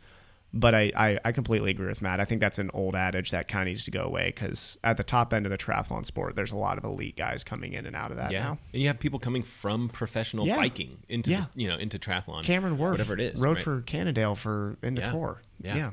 [0.52, 2.18] But I, I, I completely agree with Matt.
[2.18, 4.96] I think that's an old adage that kind of needs to go away because at
[4.96, 7.86] the top end of the triathlon sport, there's a lot of elite guys coming in
[7.86, 8.58] and out of that Yeah, now.
[8.72, 10.56] and you have people coming from professional Yeah.
[10.56, 11.36] biking into Yeah.
[11.36, 12.42] this, you know into triathlon.
[12.42, 13.62] Cameron Wurf, whatever it is, rode right?
[13.64, 15.40] for Cannondale for in the tour.
[15.62, 15.76] Yeah.
[15.76, 15.90] yeah.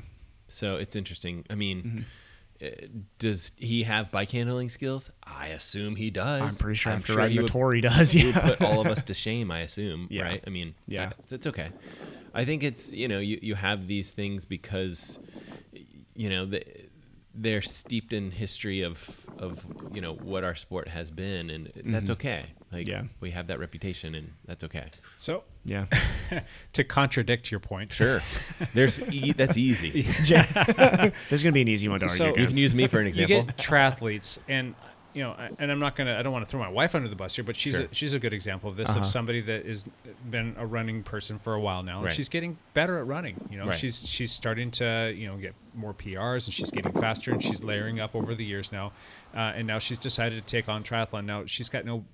[0.48, 1.44] So it's interesting.
[1.48, 1.98] I mean, Mm-hmm.
[3.18, 5.10] Does he have bike handling skills?
[5.22, 6.42] I assume he does.
[6.42, 8.48] I'm pretty sure after he riding the tour he does, He would yeah.
[8.56, 9.50] put all of us to shame.
[9.50, 10.08] I assume.
[10.10, 10.22] Yeah.
[10.24, 10.44] Right.
[10.46, 11.10] I mean, Yeah.
[11.30, 11.70] it's okay.
[12.34, 15.18] I think it's you know you you have these things because
[16.14, 16.62] you know the,
[17.34, 22.08] they're steeped in history of of you know what our sport has been, and that's
[22.10, 22.12] Mhm.
[22.14, 22.44] okay.
[22.70, 23.04] Like Yeah.
[23.20, 24.90] we have that reputation, and that's okay.
[25.18, 25.86] So Yeah.
[26.74, 28.20] to contradict your point, Sure.
[28.74, 30.02] There's e- that's easy.
[30.02, 32.16] this is gonna be an easy one to argue.
[32.18, 33.36] So You can use me for an example.
[33.36, 33.56] you example.
[33.56, 34.74] get triathletes, and
[35.14, 37.16] you know, and I'm not gonna, I don't want to throw my wife under the
[37.16, 37.86] bus here, but she's Sure.
[37.86, 39.00] a, she's a good example of this Uh-huh.
[39.00, 39.84] of somebody that has
[40.30, 42.12] been a running person for a while now, and Right.
[42.12, 43.34] she's getting better at running.
[43.50, 43.78] You know, Right.
[43.78, 47.64] she's she's starting to you know get more PRs, and she's getting faster, and she's
[47.64, 48.92] layering up over the years now,
[49.34, 51.24] uh, and now she's decided to take on triathlon.
[51.24, 52.04] Now she's got no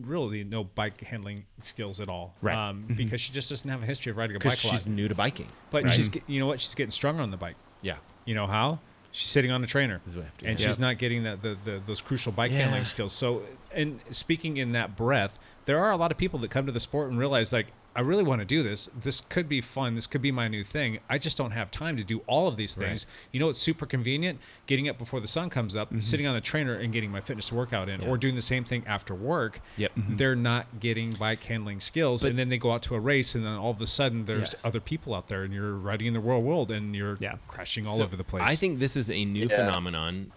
[0.00, 2.56] really no bike handling skills at all, Right.
[2.56, 2.94] Um, Mm-hmm.
[2.94, 4.72] because she just doesn't have a history of riding a bike because a lot.
[4.74, 5.46] she's new to biking.
[5.70, 5.92] But right?
[5.92, 6.60] she's you know what?
[6.60, 7.56] She's getting stronger on the bike.
[7.82, 7.96] yeah.
[8.24, 8.78] You know how?
[9.14, 11.24] She's sitting on a trainer, This is what I have to and she's not getting
[11.24, 12.58] that the, the those crucial bike Yeah.
[12.60, 13.12] handling skills.
[13.12, 16.72] So, and speaking in that breath, there are a lot of people that come to
[16.72, 18.88] the sport and realize like I really want to do this.
[19.02, 19.94] This could be fun.
[19.94, 20.98] This could be my new thing.
[21.10, 23.06] I just don't have time to do all of these things.
[23.32, 26.40] You know, it's super convenient getting up before the sun comes up, sitting on the
[26.40, 28.04] trainer and getting my fitness workout in, Mm-hmm.
[28.06, 28.14] Yeah.
[28.14, 29.60] or doing the same thing after work.
[29.76, 29.92] Yep.
[29.96, 33.44] They're not getting bike handling skills, and then they go out to a race, and
[33.44, 34.64] then all of a sudden there's Yes.
[34.64, 37.34] other people out there, and you're riding in the real world, and you're Yeah.
[37.48, 38.44] crashing all So over the place.
[38.46, 39.56] I think this is a new Yeah.
[39.56, 40.32] phenomenon.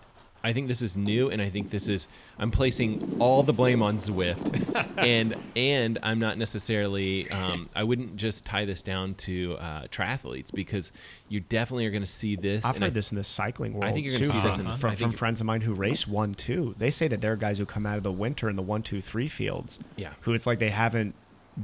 [0.45, 2.07] I think this is new, and I think this is.
[2.37, 7.29] I'm placing all the blame on Zwift, and and I'm not necessarily.
[7.31, 10.91] Um, I wouldn't just tie this down to uh, triathletes because
[11.29, 12.63] you definitely are going to see this.
[12.63, 14.59] I've heard I- this in the cycling world I think you're gonna too, see this
[14.59, 16.75] in- from, from friends of mine who race one two.
[16.77, 18.83] They say that there are guys who come out of the winter in the one
[18.83, 20.13] two three fields, Yeah.
[20.21, 21.15] who it's like they haven't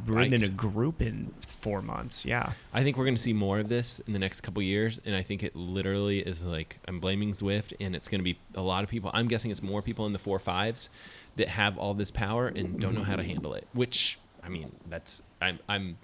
[0.06, 2.26] ridden in a group in four months.
[2.26, 2.52] Yeah.
[2.74, 5.16] I think we're going to see more of this in the next couple years, and
[5.16, 8.62] I think it literally is like I'm blaming Zwift, and it's going to be a
[8.62, 9.12] lot of people.
[9.14, 10.90] I'm guessing it's more people in the four fives
[11.36, 13.32] that have all this power and don't know how to mm-hmm.
[13.32, 13.68] handle it.
[13.74, 15.98] Which I mean, that's I'm I'm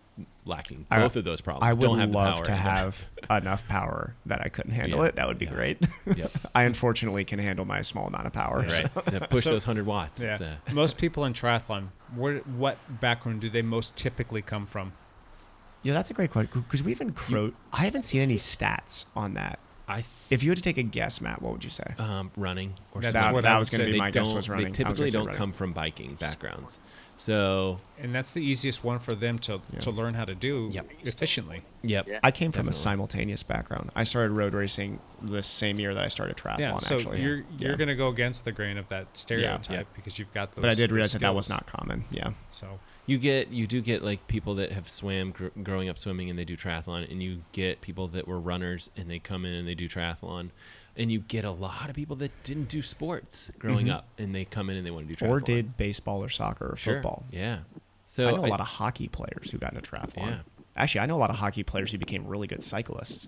[0.45, 1.67] lacking I- both of those problems.
[1.69, 4.99] I would don't have the love power to have enough power that I couldn't handle
[5.01, 5.05] Yeah.
[5.07, 5.15] it.
[5.15, 5.51] That would be Yeah.
[5.53, 5.77] great.
[6.15, 6.31] Yep.
[6.55, 8.61] I unfortunately can handle my small amount of power.
[8.61, 10.21] right so- that push So- those hundred watts.
[10.21, 10.31] Yeah.
[10.31, 14.93] It's, uh, Most people in triathlon, where, what background do they most typically come from?
[15.83, 17.55] Yeah, that's a great question because we've encroached.
[17.71, 19.59] I haven't seen any stats on that.
[19.89, 21.85] I If you had to take a guess, Matt, what would you say?
[21.97, 23.31] um, running or That's something.
[23.33, 24.65] what that I was going to be my guess was running.
[24.65, 25.39] They typically don't running.
[25.39, 26.79] come from biking backgrounds.
[27.17, 30.87] So And that's the easiest one for them to, to learn how to do Yep.
[31.03, 31.63] efficiently.
[31.81, 32.07] yep.
[32.23, 33.89] I came from a simultaneous background.
[33.95, 36.59] I started road racing the same year that I started triathlon.
[36.59, 37.21] Yeah, so actually.
[37.23, 37.69] you're Yeah.
[37.69, 39.83] you're going to go against the grain of that stereotype yeah.
[39.95, 40.61] because you've got those.
[40.61, 42.05] But I did realize that that was not common.
[42.11, 42.31] Yeah.
[42.51, 46.29] So You get you do get like people that have swam gr- growing up swimming
[46.29, 49.53] and they do triathlon, and you get people that were runners and they come in
[49.53, 50.51] and they do triathlon,
[50.97, 53.95] and you get a lot of people that didn't do sports growing mm-hmm.
[53.95, 56.29] up and they come in and they want to do triathlon Or did baseball or
[56.29, 56.95] soccer or Sure.
[56.95, 57.23] football.
[57.31, 57.59] Yeah.
[58.05, 60.27] So I know a I- lot of hockey players who got into triathlon.
[60.27, 60.37] Yeah.
[60.75, 63.27] Actually, I know a lot of hockey players who became really good cyclists.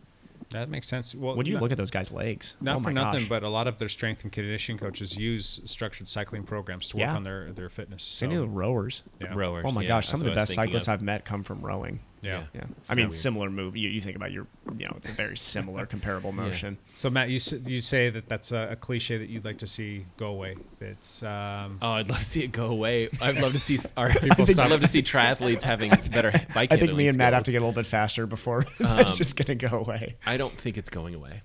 [0.52, 1.14] that makes sense.
[1.14, 3.30] Well, When you not- look at those guys' legs, Not oh for my nothing, gosh.
[3.30, 7.02] but a lot of their strength and conditioning coaches use structured cycling programs to work
[7.02, 7.16] Yeah.
[7.16, 8.02] on their, their fitness.
[8.04, 9.04] Same So, thing with rowers.
[9.22, 9.32] yeah.
[9.36, 9.64] rowers.
[9.68, 10.94] Oh my yeah, gosh, some of the what I was best cyclists of.
[10.96, 12.00] I've met come from rowing.
[12.22, 12.44] Yeah.
[12.54, 12.62] Yeah.
[12.84, 13.14] So I mean, weird.
[13.14, 13.78] similar move.
[13.78, 14.46] You, you think about your,
[14.78, 16.78] you know, it's a very similar, comparable motion.
[16.94, 20.06] So Matt, you you say that that's a, a cliche that you'd like to see
[20.18, 20.56] go away.
[20.82, 23.10] It's um, Oh, I'd love to see it go away.
[23.22, 24.46] I'd love to see our people.
[24.46, 26.72] think- I'd love to see triathletes having better bike.
[26.72, 29.00] I think me handling and Matt have to get a little bit faster before Um,
[29.00, 30.18] it's just going to go away.
[30.26, 31.42] I don't think it's going away.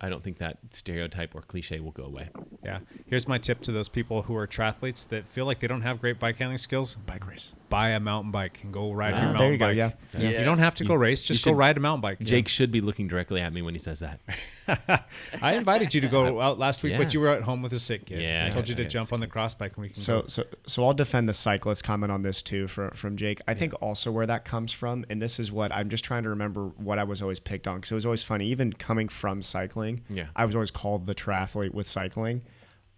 [0.00, 2.28] I don't think that stereotype or cliche will go away.
[2.64, 2.78] yeah.
[3.06, 6.00] Here's my tip to those people who are triathletes that feel like they don't have
[6.00, 6.94] great bike handling skills.
[7.06, 7.54] Bike race.
[7.68, 9.18] Buy a mountain bike and go ride Wow.
[9.20, 9.76] your ah, There mountain you go, bike.
[10.22, 10.28] yeah.
[10.38, 11.20] You don't have to go You- race.
[11.28, 12.20] you Just go ride a mountain bike.
[12.20, 14.20] Jake should be looking directly at me when he says that.
[15.42, 16.98] I invited you to go out last week, Yeah.
[16.98, 18.20] but you were at home with a sick kid.
[18.20, 19.82] Yeah, I I told got- you I to got jump on the cross bike and
[19.82, 20.28] we can So, go.
[20.28, 23.40] so, so I'll defend the cyclist comment on this too for, from Jake.
[23.48, 26.28] I think also where that comes from, and this is what I'm just trying to
[26.30, 28.46] remember what I was always picked on because it was always funny.
[28.48, 30.26] Even coming from cycling, Yeah.
[30.36, 32.42] I was always called the triathlete with cycling.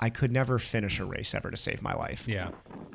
[0.02, 2.26] I could never finish a race ever to save my life.
[2.26, 2.50] Yeah.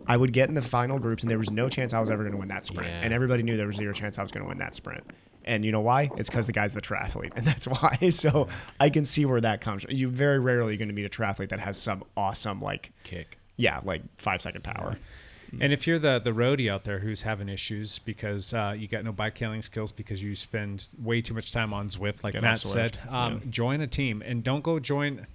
[0.07, 2.23] I would get in the final groups, and there was no chance I was ever
[2.23, 2.89] going to win that sprint.
[2.89, 3.01] Yeah.
[3.01, 5.03] And everybody knew there was zero chance I was going to win that sprint.
[5.43, 6.09] And you know why?
[6.17, 7.97] It's because the guy's the triathlete, and that's why.
[8.09, 8.47] So
[8.79, 9.91] I can see where that comes from.
[9.93, 13.37] You very rarely going to meet a triathlete that has some awesome, like, Kick.
[13.55, 14.97] yeah, like five second power.
[15.59, 19.03] And if you're the the roadie out there who's having issues because uh, you got
[19.03, 22.41] no bike handling skills because you spend way too much time on Zwift, like Get
[22.41, 23.39] Matt said, um, yeah.
[23.49, 25.25] join a team and don't go join.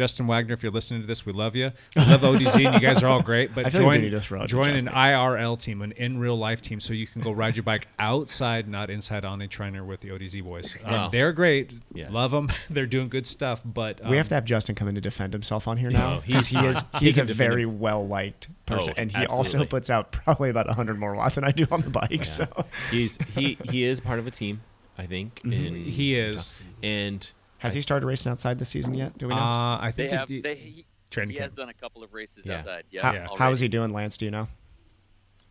[0.00, 1.70] Justin Wagner, if you're listening to this, we love you.
[1.94, 3.54] We love ODZ, and you guys are all great.
[3.54, 4.92] But I feel like join need to throw it to join an Justin.
[4.94, 8.66] IRL team, an in real life team, so you can go ride your bike outside,
[8.66, 10.74] not inside on a trainer with the ODZ boys.
[10.86, 11.08] Um, Wow.
[11.10, 12.10] They're great, Yes.
[12.10, 12.50] love them.
[12.70, 13.60] They're doing good stuff.
[13.62, 16.14] But um, we have to have Justin come in to defend himself on here now
[16.14, 16.88] No, he's he is fine.
[17.00, 17.80] He he's a very himself.
[17.80, 21.44] well liked person, Oh, and he also puts out probably about hundred more watts than
[21.44, 22.24] I do on the bike.
[22.24, 22.46] So
[22.90, 24.62] He's he he is part of a team,
[24.96, 25.40] I think.
[25.42, 25.52] Mm-hmm.
[25.66, 26.62] And He is.
[26.82, 27.28] And
[27.60, 29.16] has he started racing outside this season yet?
[29.18, 29.40] Do we know?
[29.40, 30.30] Uh, I They think have.
[30.30, 32.58] it, They, he, training he has done a couple of races Yeah.
[32.58, 32.84] outside.
[32.90, 33.02] Yeah.
[33.02, 33.26] how, yeah.
[33.38, 34.16] how is he doing, Lance?
[34.16, 34.48] Do you know?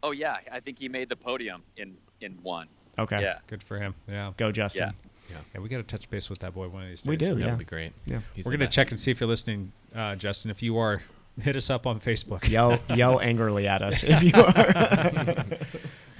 [0.04, 2.68] Oh yeah, I think he made the podium in in one.
[2.98, 3.40] Okay, Yeah.
[3.48, 3.94] good for him.
[4.08, 4.94] Yeah, go Justin.
[5.30, 5.38] yeah.
[5.54, 5.62] Yeah.
[5.62, 7.10] We got to touch base with that boy one of these days.
[7.10, 7.50] We do, that yeah.
[7.52, 7.94] would be great.
[8.06, 8.20] Yeah.
[8.34, 8.74] He's We're gonna best.
[8.76, 10.50] check and see if you're listening, uh, Justin.
[10.52, 11.02] If you are,
[11.40, 12.48] hit us up on Facebook.
[12.50, 15.46] Yell yell angrily at us if you are.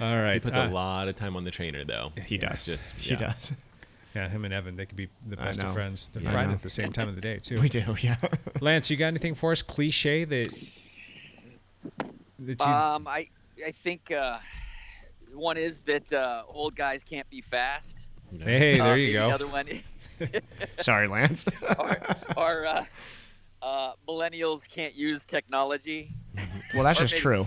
[0.00, 0.34] All right.
[0.34, 2.12] He puts uh, a lot of time on the trainer though.
[2.24, 2.66] he does.
[2.68, 3.16] It's just he yeah.
[3.16, 3.52] does.
[4.14, 6.08] Yeah, him and Evan, they could be the best of friends.
[6.12, 6.40] They're Yeah.
[6.40, 7.60] I at the same time of the day too.
[7.62, 7.94] We do.
[8.00, 8.16] Yeah.
[8.60, 9.62] Lance, you got anything for us?
[9.62, 10.48] Cliche that
[12.40, 13.28] that you Um, I
[13.66, 14.38] I think uh,
[15.32, 18.04] one is that uh, old guys can't be fast.
[18.38, 19.28] Hey, there Uh, you go.
[19.28, 19.66] The other one,
[20.78, 21.44] Sorry, Lance.
[21.78, 21.96] or,
[22.36, 22.84] or uh,
[23.62, 26.12] uh, millennials can't use technology.
[26.74, 27.46] well, that's just maybe- true.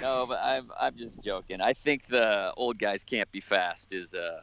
[0.00, 1.60] No, but I'm I'm just joking.
[1.60, 4.42] I think the old guys can't be fast is a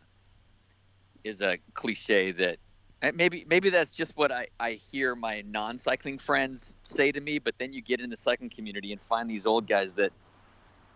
[1.23, 2.57] is a cliche that
[3.01, 7.39] eh, maybe maybe that's just what I, I hear my non-cycling friends say to me.
[7.39, 10.11] But then you get in the cycling community and find these old guys that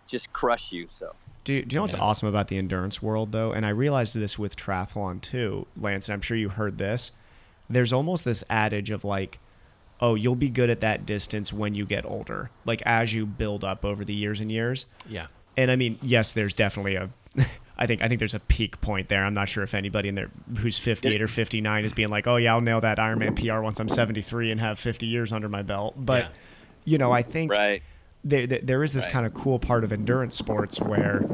[0.08, 0.86] just crush you.
[0.90, 2.02] So Do you, do you know what's Yeah.
[2.02, 3.52] awesome about the endurance world, though?
[3.54, 7.12] And I realized this with triathlon too, Lance, and I'm sure you heard this.
[7.70, 9.40] There's almost this adage of like,
[10.02, 13.64] oh, you'll be good at that distance when you get older, like as you build
[13.64, 14.86] up over the years and years.
[15.08, 15.28] Yeah.
[15.58, 17.10] And I mean, yes, there's definitely a.
[17.78, 19.24] I think I think there's a peak point there.
[19.26, 20.30] I'm not sure if anybody in there
[20.60, 23.80] who's 58 or 59 is being like, "Oh yeah, I'll nail that Ironman PR once
[23.80, 26.30] I'm 73 and have 50 years under my belt." But Yeah.
[26.86, 27.82] you know, I think right,
[28.24, 29.14] there, there- there is this Right.
[29.14, 31.26] kind of cool part of endurance sports where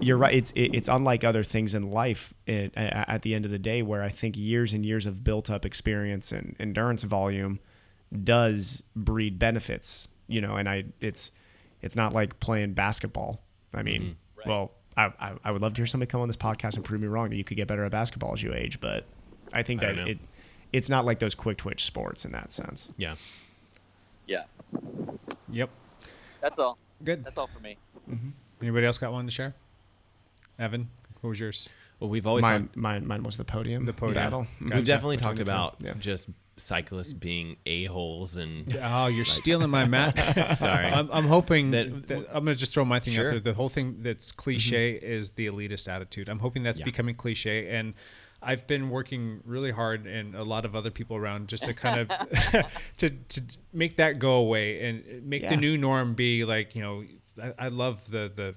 [0.00, 0.34] you're right.
[0.34, 2.34] It's it, it's unlike other things in life.
[2.46, 5.48] It, at the end of the day, where I think years and years of built
[5.50, 7.60] up experience and endurance volume
[8.22, 10.08] does breed benefits.
[10.26, 11.30] You know, and I it's
[11.82, 13.42] it's not like playing basketball.
[13.74, 14.48] I mean, mm-hmm.
[14.48, 17.00] well, I, I I would love to hear somebody come on this podcast and prove
[17.00, 19.04] me wrong that you could get better at basketball as you age, but
[19.52, 20.18] I think that don't it
[20.72, 22.88] it's not like those quick twitch sports in that sense.
[22.96, 23.14] Yeah.
[24.26, 24.44] Yeah,
[25.50, 25.68] Yep.
[26.40, 26.78] that's all.
[27.04, 27.22] Good.
[27.24, 27.76] That's all for me.
[28.10, 28.30] Mm-hmm.
[28.62, 29.54] Anybody else got one to share?
[30.58, 30.88] Evan,
[31.20, 31.68] what was yours?
[32.04, 33.86] Well, we've always Mine, talked, mine, mine was the podium.
[33.86, 34.14] The podium.
[34.14, 34.46] battle.
[34.62, 34.76] Gotcha.
[34.76, 35.94] we've definitely talked about Yeah.
[35.98, 36.28] just
[36.58, 40.18] cyclists being a holes and Oh, you're stealing my mat.
[40.58, 40.84] Sorry.
[40.84, 43.24] I'm, I'm hoping That- that, I'm gonna just throw my thing Sure.
[43.24, 43.40] out there.
[43.40, 45.12] The whole thing that's cliche mm-hmm.
[45.12, 46.28] is the elitist attitude.
[46.28, 46.84] I'm hoping that's Yeah.
[46.84, 47.94] becoming cliche, and
[48.42, 52.00] I've been working really hard, and a lot of other people around, just to kind
[52.00, 52.08] of
[52.98, 53.40] to to
[53.72, 55.48] make that go away and make Yeah.
[55.48, 57.04] the new norm be like you know.
[57.42, 58.54] I, I love the the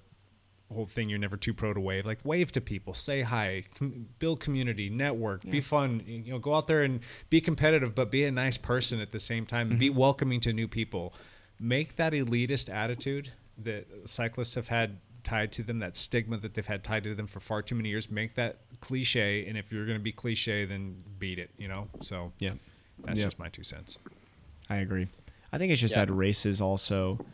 [0.73, 2.05] whole thing you're never too pro to wave.
[2.05, 2.93] Like wave to people.
[2.93, 3.63] Say hi.
[3.75, 4.89] Com- build community.
[4.89, 5.43] Network.
[5.43, 6.03] Be fun.
[6.05, 6.99] You know go out there and
[7.29, 9.77] be competitive but be a nice person at the same time.
[9.77, 9.97] Be mm-hmm.
[9.97, 11.13] welcoming to new people.
[11.59, 16.65] Make that elitist attitude that cyclists have had tied to them that stigma that they've
[16.65, 18.09] had tied to them for far too many years.
[18.11, 21.87] Make that cliche and if you're going to be cliche then beat it you know?
[22.01, 22.51] So Yeah.
[23.03, 23.25] that's Yeah.
[23.25, 23.97] just my two cents.
[24.69, 25.07] I agree.
[25.51, 26.05] I think it's just Yeah.
[26.05, 27.25] that races also.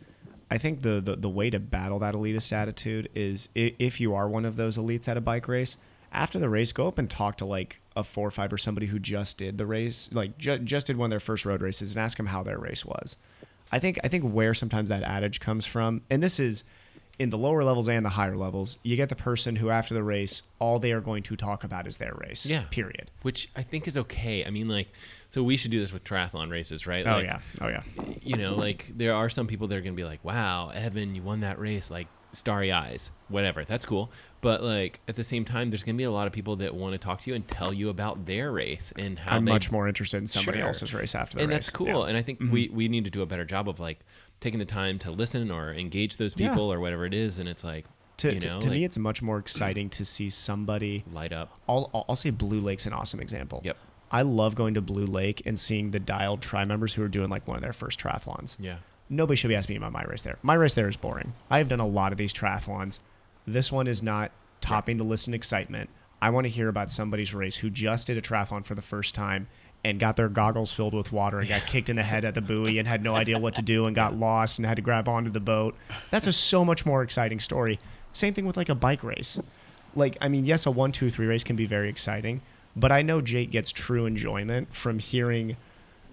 [0.54, 4.30] I think the, the the way to battle that elitist attitude is if you are
[4.30, 5.78] one of those elites at a bike race,
[6.12, 8.86] after the race, go up and talk to like a four or five or somebody
[8.86, 11.96] who just did the race, like ju- just did one of their first road races,
[11.96, 13.18] and ask them how their race was.
[13.72, 16.64] I think I think where sometimes that adage comes from, and this is
[17.20, 20.04] in the lower levels and the higher levels, you get the person who after the
[20.04, 22.46] race, all they are going to talk about is their race.
[22.46, 22.64] Yeah.
[22.72, 23.12] Period.
[23.22, 24.44] which I think is okay.
[24.46, 24.88] I mean, like,
[25.30, 27.06] so we should do this with triathlon races, right?
[27.06, 27.40] Oh Like, yeah.
[27.62, 27.84] Oh yeah.
[28.22, 31.22] You know, like there are some people that are gonna be like, "Wow, Evan, you
[31.24, 33.64] won that race!" Like starry eyes, whatever.
[33.64, 34.12] That's cool.
[34.42, 36.94] But like at the same time, there's gonna be a lot of people that want
[36.94, 39.72] to talk to you and tell you about their race and how I'm they much
[39.72, 40.68] more interested in somebody Sure.
[40.68, 41.56] else's race after the and race.
[41.58, 41.88] that's cool.
[41.88, 41.94] Yeah.
[41.94, 42.10] Mm-hmm.
[42.10, 44.00] And I think we we need to do a better job of like
[44.44, 46.50] taking the time to listen or engage those Yeah.
[46.50, 47.40] people or whatever it is.
[47.40, 47.86] And it's like,
[48.18, 51.34] to, you to- know, to like, me, it's much more exciting to see somebody light
[51.34, 51.58] up.
[51.68, 53.62] I'll, I'll I'll say Blue Lake's an awesome example.
[53.64, 53.78] Yep.
[54.12, 57.30] I love going to Blue Lake and seeing the dialed tri members who are doing
[57.30, 58.58] like one of their first triathlons.
[58.60, 58.78] Yeah.
[59.10, 60.38] Nobody should be asking me about my race there.
[60.44, 61.34] My race there is boring.
[61.50, 63.00] I have done a lot of these triathlons.
[63.48, 65.90] This one is not topping the list in excitement.
[66.22, 69.14] I want to hear about somebody's race who just did a triathlon for the first
[69.16, 69.48] time
[69.86, 72.42] and got their goggles filled with water and got kicked in the head at the
[72.42, 75.10] buoy and had no idea what to do and got lost and had to grab
[75.10, 75.76] onto the boat.
[76.10, 77.80] That's a so much more exciting story.
[78.14, 79.40] Same thing with like a bike race.
[79.96, 82.42] Like, I mean, yes, a one, two, three race can be very exciting,
[82.76, 85.58] but I know Jake gets true enjoyment from hearing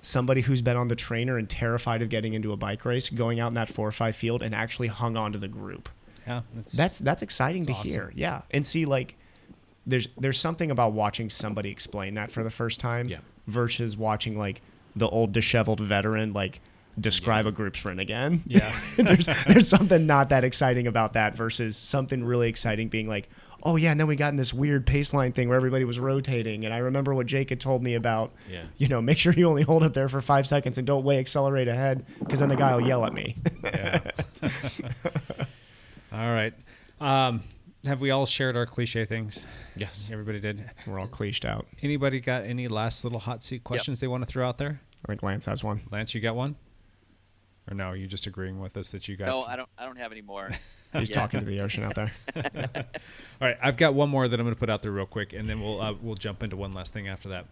[0.03, 3.39] somebody who's been on the trainer and terrified of getting into a bike race going
[3.39, 5.89] out in that four or five field and actually hung on to the group.
[6.27, 7.91] yeah that's That's that's exciting to awesome.
[7.91, 8.13] hear.
[8.17, 9.17] Yeah, and see like
[9.87, 13.19] there's there's something about watching somebody explain that for the first time Yeah.
[13.51, 14.62] Versus watching like
[14.97, 16.60] the old disheveled veteran like
[16.98, 18.43] describe a group sprint again.
[18.47, 18.78] Yeah.
[18.97, 23.28] there's there's something not that exciting about that versus something really exciting being like,
[23.62, 25.98] oh yeah, and then we got in this weird pace line thing where everybody was
[25.98, 28.32] rotating, and I remember what Jake had told me about.
[28.51, 28.64] Yeah.
[28.78, 31.18] You know, make sure you only hold it there for five seconds and don't way
[31.18, 33.36] accelerate ahead because then the guy will yell at me.
[33.62, 34.01] Yeah.
[36.12, 36.55] all right.
[37.01, 37.43] Um,
[37.85, 39.47] have we all shared our cliche things?
[39.77, 40.11] Yes.
[40.12, 40.70] Everybody did.
[40.86, 41.66] We're all cliched out.
[41.82, 44.81] Anybody got any last little hot seat questions they want to throw out there?
[45.05, 45.81] I think Lance has one.
[45.90, 46.57] Lance, you got one?
[47.70, 49.69] Or no, are you just agreeing with us that you got No, I don't.
[49.78, 50.51] I don't have any more.
[50.93, 51.15] He's Yeah.
[51.15, 52.12] talking to the ocean out there.
[52.36, 52.82] All
[53.48, 55.48] right, I've got one more that I'm going to put out there real quick, and
[55.48, 57.47] then we'll uh, we'll jump into one last thing after that.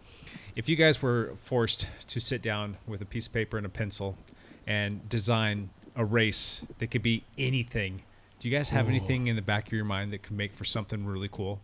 [0.57, 3.69] If you guys were forced to sit down with a piece of paper and a
[3.69, 4.17] pencil
[4.67, 8.01] and design a race that could be anything,
[8.39, 10.65] do you guys have anything in the back of your mind that could make for
[10.65, 11.59] something really cool?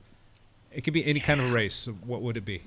[0.73, 1.73] It could be any kind of race.
[1.75, 2.63] So What would it be?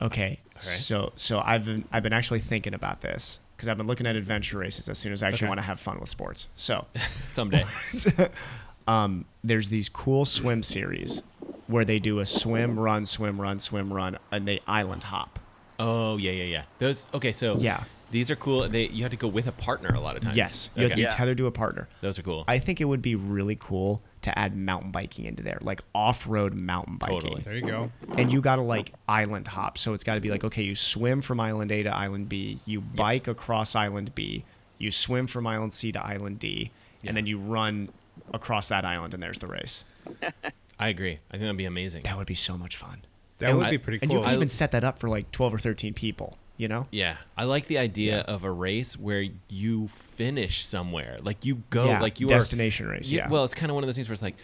[0.00, 4.06] Okay, so so I've been I've been actually thinking about this because I've been looking
[4.06, 5.48] at adventure races as soon as I actually Okay.
[5.48, 6.48] want to have fun with sports.
[6.54, 6.84] So
[7.30, 7.64] Someday.
[8.86, 11.22] um, there's these cool swim series
[11.66, 15.38] where they do a swim, run, swim, run, swim, run, and they island hop.
[15.78, 16.62] Oh yeah, yeah, yeah.
[16.78, 17.32] Those okay.
[17.32, 17.82] So Yeah.
[18.10, 18.68] These are cool.
[18.68, 20.36] They you have to go with a partner a lot of times.
[20.36, 21.08] Yes, you have to Okay.
[21.08, 21.88] be tethered to a partner.
[22.00, 22.44] Those are cool.
[22.48, 26.54] I think it would be really cool to add mountain biking into there, like off-road
[26.54, 27.20] mountain biking.
[27.20, 27.42] Totally.
[27.42, 27.90] There you go.
[28.16, 29.78] and you gotta like island hop.
[29.78, 32.80] So it's gotta be like, okay, you swim from island A to island B, you
[32.80, 34.44] bike across island B,
[34.78, 36.70] you swim from island C to island D,
[37.04, 37.88] and then you run
[38.32, 39.84] across that island, and there's the race.
[40.78, 41.18] I agree.
[41.30, 42.02] I think that'd be amazing.
[42.02, 43.02] That would be so much fun.
[43.38, 44.04] That And would I- be pretty cool.
[44.04, 44.24] And you cool.
[44.26, 46.36] can even set that up for like 12 or 13 people.
[46.58, 46.86] You know?
[46.90, 51.84] Yeah, I like the idea of a race where you finish somewhere, like you go,
[51.86, 52.30] Yeah, like you are.
[52.30, 53.28] destination are, race, yeah.
[53.28, 54.36] Well, it's kind of one of those things where it's like,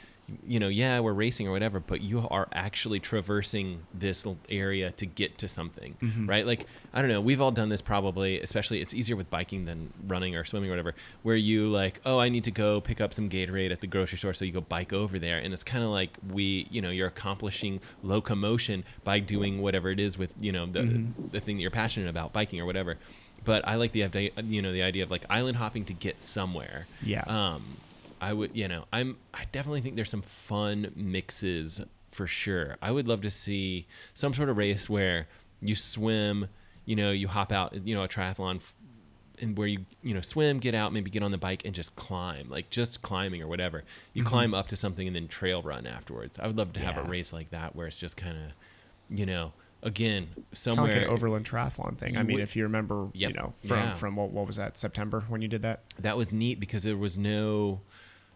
[0.47, 5.07] you know, yeah, we're racing or whatever, but you are actually traversing this area to
[5.07, 6.29] get to something, Mhm.
[6.29, 6.47] right?
[6.47, 8.39] Like I don't know, we've all done this probably.
[8.41, 12.19] Especially, it's easier with biking than running or swimming or whatever, where you like, oh,
[12.19, 14.61] I need to go pick up some Gatorade at the grocery store, so you go
[14.61, 19.19] bike over there, and it's kind of like we, you know, you're accomplishing locomotion by
[19.19, 21.13] doing whatever it is with, you know, the Mhm.
[21.33, 22.99] the thing that you're passionate about, biking or whatever.
[23.45, 26.23] But I like the idea, you know, the idea of like island hopping to get
[26.23, 26.87] somewhere.
[27.03, 27.23] Yeah.
[27.23, 27.79] Um,
[28.23, 31.81] I would, you know, I'm, I definitely think there's some fun mixes
[32.11, 32.77] for sure.
[32.81, 35.27] I would love to see some sort of race where
[35.61, 36.47] you swim,
[36.87, 38.57] you know, you hop out, you know, a triathlon.
[38.57, 38.75] f-
[39.41, 41.97] And where you you know swim, get out, maybe get on the bike and just
[41.97, 43.83] climb, like just climbing or whatever.
[44.15, 44.27] You Mhm.
[44.27, 46.39] climb up to something and then trail run afterwards.
[46.39, 48.53] I would love to have a race like that where it's just kind of,
[49.19, 52.17] you know, again Kind of somewhere like an overland triathlon thing.
[52.17, 53.31] I mean, would- if you remember, Yep.
[53.31, 53.95] you know, from Yeah.
[53.95, 55.81] from what, what was that September when you did that?
[55.99, 57.81] that was neat because there was no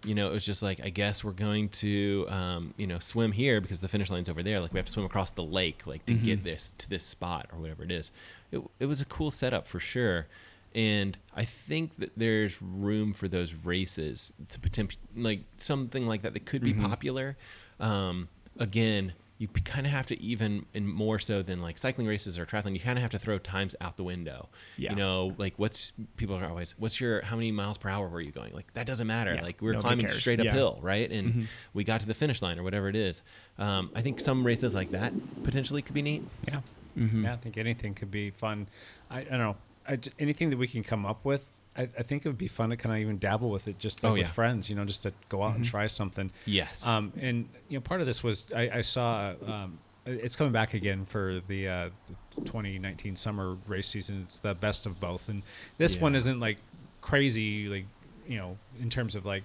[0.06, 3.32] you know it was just like i guess we're going to um, you know swim
[3.32, 5.86] here because the finish line's over there like we have to swim across the lake
[5.86, 6.44] like to get Mhm.
[6.44, 8.12] this to this spot or whatever it is
[8.52, 10.26] it, it was a cool setup for sure
[10.74, 16.34] and i think that there's room for those races to potentially like something like that
[16.34, 16.88] that could be Mhm.
[16.88, 17.36] popular
[17.80, 18.28] um,
[18.58, 22.46] again you kind of have to even and more so than like cycling races or
[22.46, 24.48] triathlon you kind of have to throw times out the window
[24.78, 24.90] Yeah.
[24.90, 28.20] you know like what's people are always what's your how many miles per hour were
[28.22, 30.20] you going like that doesn't matter Yeah, like we we're nobody climbing cares.
[30.20, 30.50] straight Yeah.
[30.52, 31.46] uphill right and Mhm.
[31.74, 33.22] we got to the finish line or whatever it is
[33.58, 35.12] um, i think some races like that
[35.44, 36.60] potentially could be neat Yeah.
[36.98, 37.24] Mhm.
[37.24, 38.68] Yeah, I think anything could be fun.
[39.10, 39.56] I, I don't know.
[39.86, 41.46] I j anything that we can come up with,
[41.76, 44.02] I, I think it would be fun to kind of even dabble with it, just
[44.02, 44.32] like Oh, with yeah.
[44.32, 45.68] friends, you know, just to go out and Mhm.
[45.70, 46.30] try something.
[46.46, 46.86] Yes.
[46.86, 49.34] Um, and you know, part of this was I, I saw.
[49.46, 54.22] Um, it's coming back again for the, uh, the 2019 summer race season.
[54.22, 55.42] It's the best of both, and
[55.78, 56.58] this one isn't like
[57.00, 57.86] crazy, like
[58.28, 59.42] you know, in terms of like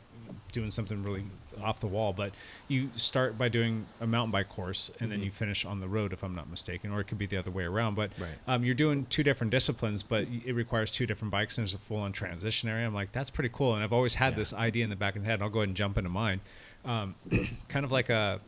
[0.54, 1.24] doing something really
[1.62, 2.14] off the wall.
[2.14, 2.34] But
[2.68, 5.26] you start by doing a mountain bike course, and then Mhm.
[5.26, 7.52] you finish on the road, if I'm not mistaken, or it could be the other
[7.52, 7.96] way around.
[7.96, 8.30] But Right.
[8.48, 11.78] um, you're doing two different disciplines, but it requires two different bikes, and there's a
[11.78, 12.86] full-on transition area.
[12.88, 15.22] I'm like, that's pretty cool, and I've always had this idea in the back of
[15.22, 15.36] the head.
[15.36, 16.42] And I'll go ahead and jump into mine.
[16.86, 17.16] Um,
[17.68, 18.40] kind of like a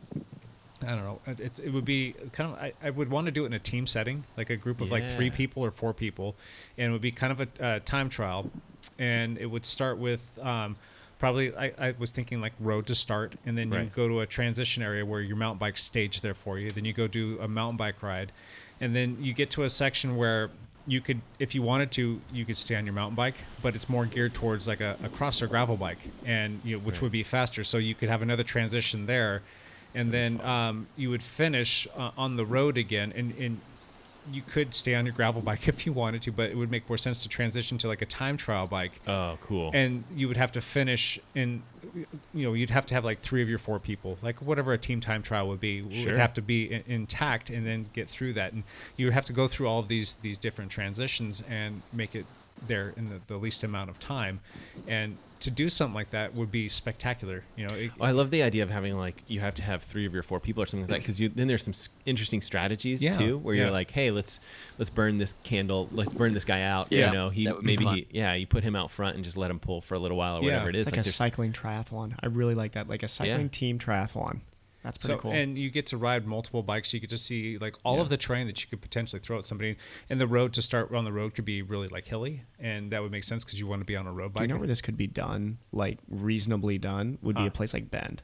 [0.82, 1.20] I don't know.
[1.26, 2.58] it- It's, it would be kind of.
[2.58, 4.90] I, I would want to do it in a team setting, like a group of
[4.90, 6.34] like three people or four people,
[6.76, 8.50] and it would be kind of a, a time trial,
[8.98, 10.76] and it would start with um,
[11.18, 11.54] probably.
[11.56, 14.82] I, I was thinking like road to start, and then you go to a transition
[14.82, 16.70] area where your mountain bike's staged there for you.
[16.70, 18.32] Then you go do a mountain bike ride,
[18.80, 20.50] and then you get to a section where
[20.86, 23.88] you could, if you wanted to, you could stay on your mountain bike, but it's
[23.88, 27.02] more geared towards like a, a cross or gravel bike, and you know, which Right.
[27.04, 27.64] would be faster.
[27.64, 29.40] So you could have another transition there,
[29.94, 33.60] and then um, you would finish uh, on the road again, and, and
[34.32, 36.88] you could stay on your gravel bike if you wanted to, but it would make
[36.88, 38.92] more sense to transition to like a time trial bike.
[39.06, 41.62] oh cool And you would have to finish in,
[41.94, 42.06] you
[42.46, 45.00] know, you'd have to have like three of your four people, like whatever a team
[45.00, 46.12] time trial would be, Sure.
[46.12, 48.52] would have to be i- intact and then get through that.
[48.52, 48.64] And
[48.96, 52.24] you would have to go through all of these these different transitions and make it
[52.66, 54.40] there in the, the least amount of time.
[54.86, 57.44] And to do something like that would be spectacular.
[57.56, 59.82] You know, it, Oh, I love the idea of having like you have to have
[59.82, 61.74] three of your four people or something like that because you then there's some
[62.06, 63.64] interesting strategies Yeah, too where yeah.
[63.64, 64.40] you're like, hey, let's
[64.78, 66.88] let's burn this candle, let's burn this guy out.
[66.90, 69.16] Yeah, you know, he that would be maybe he, yeah, you put him out front
[69.16, 70.86] and just let him pull for a little while or Yeah, whatever it is.
[70.86, 72.14] It's like, a cycling triathlon.
[72.22, 72.88] I really like that.
[72.88, 73.48] Like a cycling Yeah.
[73.48, 74.40] team triathlon.
[74.84, 75.32] That's pretty so, cool.
[75.32, 76.92] And you get to ride multiple bikes.
[76.94, 79.46] You get to see like all of the terrain that you could potentially throw at
[79.46, 79.76] somebody.
[80.10, 83.02] And the road to start on the road could be really like hilly, and that
[83.02, 84.34] would make sense because you want to be on a road bike.
[84.34, 84.48] Do bike.
[84.48, 85.58] you know where this could be done?
[85.72, 87.48] Like reasonably done would be Huh.
[87.48, 88.22] a place like Bend.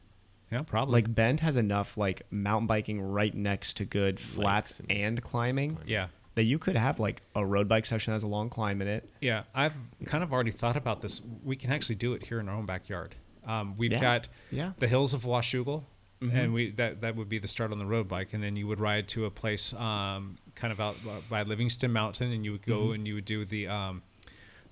[0.53, 0.93] yeah, probably.
[1.03, 5.79] Like Bend has enough like mountain biking right next to good flats and- and climbing
[5.87, 8.83] yeah, that you could have like a road bike section that has a long climb
[8.83, 9.09] in it.
[9.23, 9.45] yeah.
[9.55, 9.73] I've
[10.05, 11.23] kind of already thought about this.
[11.43, 13.15] We can actually do it here in our own backyard.
[13.47, 14.73] Um, we've Yeah, got yeah.
[14.79, 15.85] The hills of Washougal,
[16.23, 18.67] and we that that would be the start on the road bike, and then you
[18.67, 20.97] would ride to a place um, kind of out
[21.29, 22.93] by Livingston Mountain, and you would go Mm-hmm.
[22.95, 24.03] and you would do the um,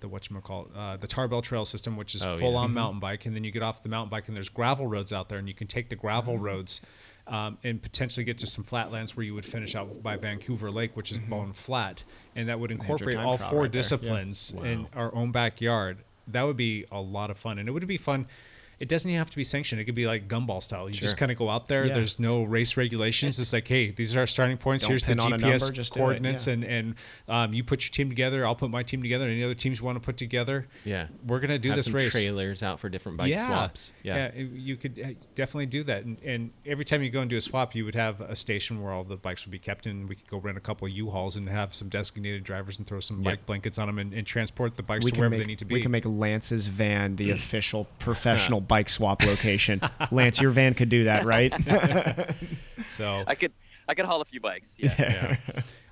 [0.00, 2.40] the whatchamacallit, uh, the Tarbell Trail system, which is Oh, yeah.
[2.40, 4.86] full on mountain bike, and then you get off the mountain bike, and there's gravel
[4.86, 6.44] roads out there, and you can take the gravel Mm-hmm.
[6.44, 6.80] roads.
[7.26, 10.96] Um, and potentially get to some flatlands where you would finish out by Vancouver Lake,
[10.96, 12.02] which is bone flat,
[12.34, 13.64] and that would incorporate all four right there.
[13.64, 13.70] Yeah.
[13.82, 15.98] disciplines in our own backyard.
[16.28, 18.24] That would be a lot of fun, and it would be fun.
[18.80, 19.80] It doesn't even have to be sanctioned.
[19.80, 20.88] It could be like gumball style.
[20.88, 21.86] You just kind of go out there.
[21.86, 21.94] Yeah.
[21.94, 23.38] There's no race regulations.
[23.40, 24.82] It's like, hey, these are our starting points.
[24.84, 26.52] Don't Here's the pin on a GPS number, just coordinates, yeah.
[26.54, 26.94] and and
[27.28, 28.46] um, you put your team together.
[28.46, 29.26] I'll put my team together.
[29.26, 30.66] Any other teams you want to put together?
[30.84, 31.08] Yeah.
[31.26, 32.12] we're gonna do Have this some race.
[32.12, 33.92] trailers out for different bike swaps.
[34.02, 34.26] Yeah.
[34.26, 36.04] it- you could uh, definitely do that.
[36.04, 38.82] And, and every time you go and do a swap, you would have a station
[38.82, 40.92] where all the bikes would be kept and We could go rent a couple of
[40.92, 43.32] U-Hauls and have some designated drivers and throw some Yeah.
[43.32, 45.58] bike blankets on them and, and transport the bikes we to wherever make they need
[45.60, 45.74] to be.
[45.74, 49.80] we can make Lance's van the official professional bike swap location.
[50.10, 51.52] Lance, your van could do that, right?
[52.88, 53.52] so I could
[53.88, 54.76] I could haul a few bikes.
[54.78, 54.94] Yeah.
[54.98, 55.36] yeah.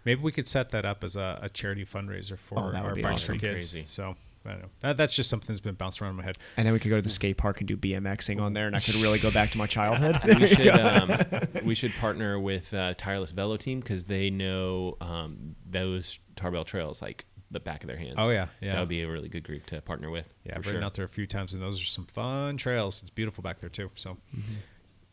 [0.04, 3.22] Maybe we could set that up as a, a charity fundraiser for Oh, our bikes
[3.22, 3.34] awesome.
[3.36, 3.72] for kids.
[3.72, 3.84] Crazy.
[3.86, 4.68] So I don't know.
[4.80, 6.38] That, that's just something that's been bouncing around in my head.
[6.56, 8.76] and then we could go to the skate park and do BMXing on there, and
[8.76, 10.18] I could really go back to my childhood.
[10.38, 11.18] we should um,
[11.64, 17.02] we should partner with uh, Tireless Velo Team because they know um, those Tarbell trails
[17.02, 18.16] like the back of their hands.
[18.18, 18.74] Oh, yeah, yeah.
[18.74, 20.26] That would be a really good group to partner with.
[20.44, 20.86] Yeah, for I've ridden sure.
[20.86, 23.02] out there a few times, and those are some fun trails.
[23.02, 23.90] It's beautiful back there too.
[23.94, 24.54] So, Mm-hmm.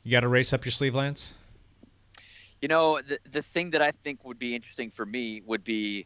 [0.04, 1.36] you got to race up your sleeve, Lance?
[2.62, 6.06] You know, the the thing that I think would be interesting for me would be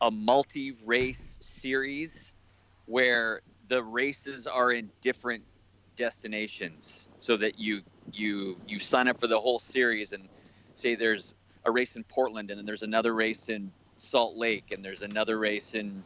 [0.00, 2.32] a multi-race series
[2.86, 5.42] where the races are in different
[5.96, 7.82] destinations so that you
[8.12, 10.28] you you sign up for the whole series and
[10.74, 11.34] say there's
[11.64, 15.38] a race in Portland and then there's another race in Salt Lake and there's another
[15.38, 16.02] race in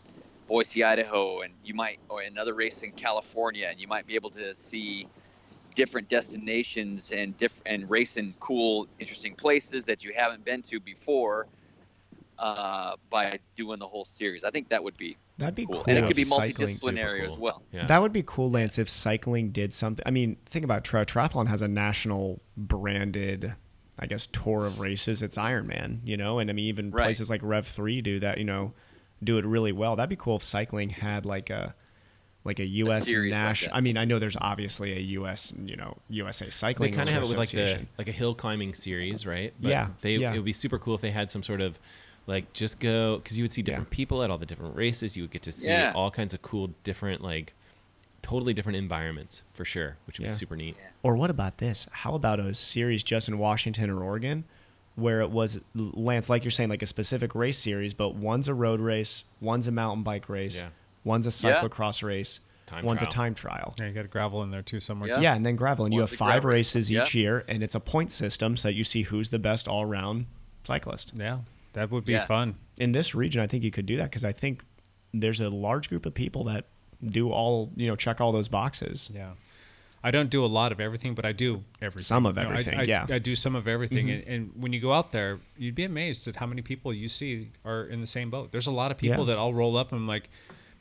[0.46, 4.30] Boise, Idaho and you might or another race in California and you might be able
[4.30, 5.06] to see
[5.74, 10.80] different destinations and diff- and race in cool interesting places that you haven't been to
[10.80, 11.46] before
[12.38, 14.44] uh, by doing the whole series.
[14.44, 15.76] I think that would be That'd be cool.
[15.76, 15.84] cool.
[15.88, 17.62] And it could be if cycling- multidisciplinary as well.
[17.72, 17.86] Yeah.
[17.86, 20.02] That would be cool, Lance, if cycling did something.
[20.06, 23.54] I mean, think about tri- triathlon has a national branded,
[24.00, 25.22] I guess, tour of races.
[25.22, 27.04] It's Ironman, you know, and I mean, even Right.
[27.04, 28.72] places like Rev Three do that, you know,
[29.22, 29.94] do it really well.
[29.96, 31.74] That'd be cool if cycling had like a
[32.42, 33.04] like a U.S.
[33.04, 33.72] series like national.
[33.74, 33.76] that.
[33.76, 35.52] I mean, I know there's obviously a U.S.
[35.62, 36.90] you know USA Cycling.
[36.90, 39.52] They kind of have it with like the like a hill climbing series, right?
[39.60, 40.32] Yeah, They yeah.
[40.32, 41.78] it would be super cool if they had some sort of
[42.26, 45.16] like just go because you would see different people at all the different races.
[45.18, 45.92] You would get to see Yeah.
[45.94, 47.52] all kinds of cool different like
[48.22, 50.32] totally different environments for sure, which would Yeah.
[50.32, 50.76] be super neat.
[51.02, 51.88] Or what about this?
[51.92, 54.44] How about a series just in Washington or Oregon
[54.96, 58.54] where it was Lance, like you're saying, like a specific race series, but one's a
[58.54, 60.68] road race, one's a mountain bike race, Yeah.
[61.04, 61.60] one's a Yeah.
[61.60, 63.08] cyclocross race, Time one's trial.
[63.08, 63.74] a time trial.
[63.78, 65.08] Yeah, you got gravel in there too somewhere.
[65.08, 65.16] Yeah.
[65.16, 65.22] too.
[65.22, 66.74] Yeah, and then gravel, and you have five gravel race.
[66.76, 67.02] races Yeah.
[67.02, 70.26] each year, and it's a point system, so that you see who's the best all-round
[70.64, 71.12] cyclist.
[71.16, 71.38] Yeah,
[71.72, 72.26] that would be Yeah.
[72.26, 72.56] fun.
[72.76, 74.62] In this region, I think you could do that because I think
[75.14, 76.66] there's a large group of people that
[77.04, 79.10] do all, you know, check all those boxes.
[79.14, 79.30] Yeah.
[80.02, 82.04] I don't do a lot of everything, but I do everything.
[82.04, 83.02] Some of You know, I- everything, I, yeah.
[83.02, 83.12] Mm-hmm.
[83.12, 84.10] I do some of everything.
[84.10, 87.08] And, and when you go out there, you'd be amazed at how many people you
[87.08, 88.50] see are in the same boat.
[88.50, 89.34] There's a lot of people Yeah.
[89.34, 90.30] that I'll roll up and I'm like,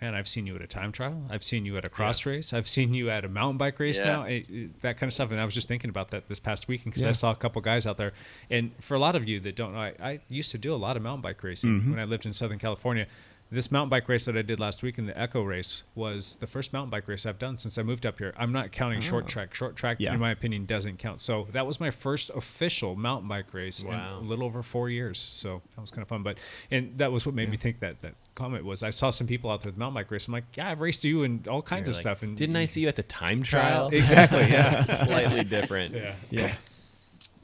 [0.01, 1.21] man, I've seen you at a time trial.
[1.29, 2.53] I've seen you at a cross race.
[2.53, 4.05] I've seen you at a mountain bike race Yeah.
[4.05, 4.23] now.
[4.23, 5.31] It- it- that kind of stuff.
[5.31, 7.09] And I was just thinking about that this past weekend because Yeah.
[7.09, 8.13] I saw a couple guys out there.
[8.49, 10.77] And for a lot of you that don't know, I, I used to do a
[10.77, 11.91] lot of mountain bike racing Mm-hmm.
[11.91, 13.05] when I lived in Southern California.
[13.51, 16.45] This mountain bike race that I did last week in the Echo race was the
[16.45, 18.31] first mountain bike race I've done since I moved up here.
[18.37, 19.27] I'm not counting short oh.
[19.27, 19.55] track.
[19.55, 20.03] Short track, Oh.
[20.03, 20.13] Yeah.
[20.13, 21.19] in my opinion, doesn't count.
[21.19, 24.19] So that was my first official mountain bike race Wow.
[24.19, 25.17] in a little over four years.
[25.19, 26.21] So that was kind of fun.
[26.21, 26.37] But
[26.69, 29.49] and that was what made me think that that comment was I saw some people
[29.49, 30.27] out there at the mountain bike race.
[30.27, 32.21] I'm like, yeah, I've raced you and all kinds You're of like, stuff.
[32.21, 33.89] And Didn't I see you at the time trial?
[33.89, 33.99] trial?
[33.99, 34.41] Exactly.
[34.41, 34.81] Yeah.
[34.83, 35.95] Slightly different.
[35.95, 36.13] yeah.
[36.29, 36.53] Yeah.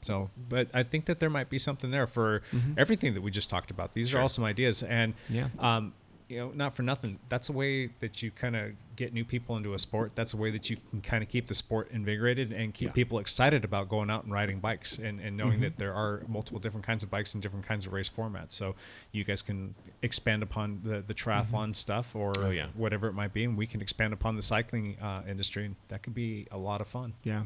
[0.02, 2.42] So, but I think that there might be something there for
[2.76, 3.94] everything that we just talked about.
[3.94, 5.48] These are all some ideas, and Yeah.
[5.58, 5.92] um,
[6.28, 7.20] you know, not for nothing.
[7.28, 10.10] That's a way that you kind of get new people into a sport.
[10.16, 12.92] That's a way that you can kind of keep the sport invigorated and keep Yeah.
[12.94, 16.58] people excited about going out and riding bikes, and, and knowing that there are multiple
[16.58, 18.52] different kinds of bikes and different kinds of race formats.
[18.52, 18.74] So
[19.12, 22.66] you guys can expand upon the the triathlon stuff or Oh, yeah.
[22.74, 25.64] whatever it might be, and we can expand upon the cycling uh, industry.
[25.66, 27.14] And that could be a lot of fun.
[27.22, 27.44] Yeah.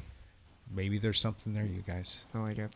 [0.72, 2.24] Maybe there's something there, you guys.
[2.32, 2.70] I like it.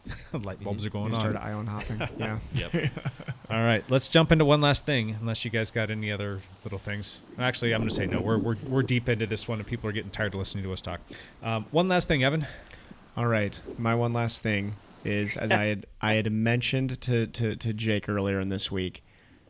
[0.44, 1.20] Light bulbs are going You on.
[1.20, 2.00] started island hopping.
[2.18, 2.38] Yeah.
[2.54, 2.90] Yep.
[3.50, 5.16] All right, let's jump into one last thing.
[5.20, 7.20] Unless you guys got any other little things.
[7.38, 8.20] Actually, I'm going to say no.
[8.20, 10.72] We're, we're we're deep into this one, and people are getting tired of listening to
[10.72, 11.00] us talk.
[11.42, 12.46] Um, one last thing, Evan.
[13.16, 13.60] All right.
[13.78, 18.08] My one last thing is as I had I had mentioned to, to, to Jake
[18.08, 19.04] earlier in this week.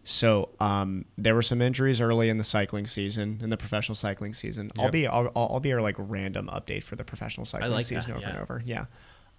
[0.06, 4.35] So um, there were some injuries early in the cycling season, in the professional cycling
[4.35, 4.70] season.
[4.78, 7.85] I'll be I'll, I'll I'll be our like random update for the professional cycling like
[7.86, 8.62] season that, over and over.
[8.66, 8.85] Yeah.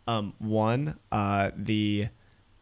[0.07, 2.07] Um, one, uh, the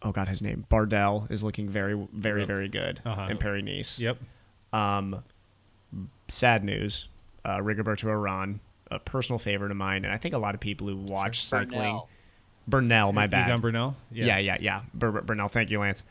[0.01, 2.47] oh god, his name Bardell is looking very very Yep.
[2.47, 3.27] very good Uh-huh.
[3.29, 3.99] in Paris Nice.
[3.99, 4.17] Yep.
[4.73, 5.23] Um,
[6.27, 7.07] sad news.
[7.45, 8.59] Uh, Rigoberto Urán,
[8.91, 11.81] a personal favorite of mine, and I think a lot of people who watch cycling.
[11.81, 12.09] Bernal.
[12.67, 13.47] Bernal, my bad.
[13.49, 13.95] Egan Bernal.
[14.11, 14.81] Yeah, yeah, yeah.
[14.93, 16.03] Bur- Bur- Bernal, thank you, Lance.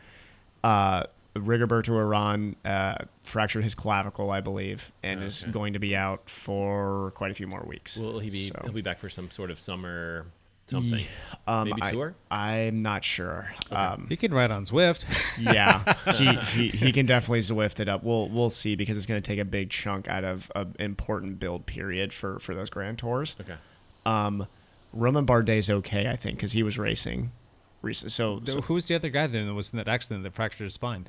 [0.63, 1.05] Uh,
[1.35, 7.11] Rigoberto Uran uh, fractured his clavicle, I believe, and is going to be out for
[7.15, 7.97] quite a few more weeks.
[7.97, 8.49] Will he be?
[8.49, 10.27] So- He'll be back for some sort of summer
[10.67, 11.05] something.
[11.47, 12.15] Um, Maybe tour.
[12.31, 13.51] I'm not sure.
[13.71, 15.05] Um, He can ride on Zwift.
[15.55, 16.35] yeah, he,
[16.71, 18.03] he he can definitely Zwift it up.
[18.05, 21.39] We'll we'll see because it's going to take a big chunk out of an important
[21.41, 23.37] build period for for those Grand Tours.
[23.41, 23.59] Okay.
[24.05, 24.47] Um,
[24.93, 27.33] Romain Bardet's okay, I think, because he was racing.
[27.81, 30.35] Recent, so, so Who was the other guy then that was in that accident that
[30.35, 31.09] fractured his spine?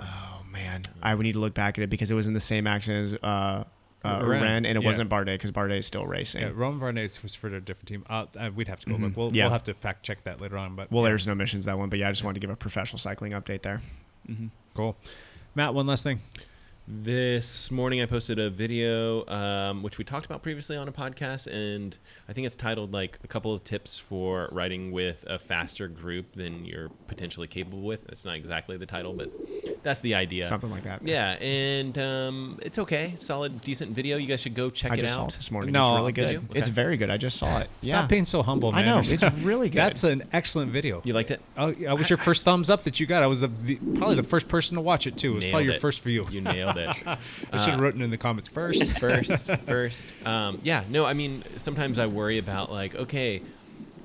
[0.00, 2.40] Oh man, I would need to look back at it because it was in the
[2.40, 3.64] same accident as uh,
[4.04, 4.40] uh, Uran.
[4.42, 4.86] Uran, and it Yeah.
[4.88, 6.42] wasn't Bardet because Bardet is still racing.
[6.42, 8.04] Yeah, Romain Barnett was for a different team.
[8.08, 9.16] Uh, we'd have to go look.
[9.16, 9.44] We'll, Yeah.
[9.44, 10.76] we'll have to fact check that later on.
[10.76, 12.50] But well, yeah, there's no missions that one, but yeah, I just wanted to give
[12.50, 13.80] a professional cycling update there.
[14.74, 14.96] cool.
[15.54, 16.20] Matt, one last thing.
[16.90, 21.46] This morning I posted a video, um, which we talked about previously on a podcast,
[21.46, 21.94] and
[22.30, 26.32] I think it's titled like a couple of tips for writing with a faster group
[26.32, 28.08] than you're potentially capable with.
[28.08, 29.30] It's not exactly the title, but
[29.82, 30.44] that's the idea.
[30.44, 31.06] Something like that.
[31.06, 33.16] Yeah, and um, it's okay.
[33.18, 34.16] Solid, decent video.
[34.16, 35.34] You guys should go check I it just saw out.
[35.34, 35.72] it this morning.
[35.72, 36.32] No, it's really good.
[36.32, 36.48] you?
[36.54, 37.10] It's very good.
[37.10, 37.68] I just saw it.
[37.82, 38.06] Stop yeah.
[38.06, 38.86] being so humble, I man.
[38.86, 39.76] know, it's really good.
[39.76, 41.02] That's an excellent video.
[41.04, 41.42] You liked it?
[41.58, 43.22] Oh, I was your first thumbs up that you got.
[43.22, 45.32] I was the, the, probably the first person to watch it too.
[45.32, 45.82] It was probably your it.
[45.82, 46.26] first view.
[46.30, 46.77] You nailed it.
[47.52, 48.92] I should have written in the comments first.
[48.98, 50.14] first first.
[50.24, 53.42] Um, yeah no i mean sometimes i worry about like okay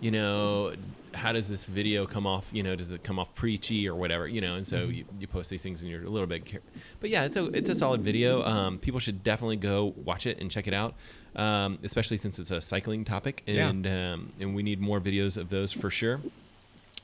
[0.01, 0.73] you know
[1.13, 4.27] how does this video come off you know does it come off preachy or whatever
[4.27, 6.61] you know and so you, you post these things and you're a little bit care-
[6.99, 8.43] but yeah it's a it's a solid video.
[8.43, 10.95] Um, people should definitely go watch it and check it out
[11.35, 13.69] um, especially since it's a cycling topic Yeah.
[13.69, 16.19] and um, and we need more videos of those for sure.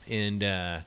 [0.08, 0.80] And uh,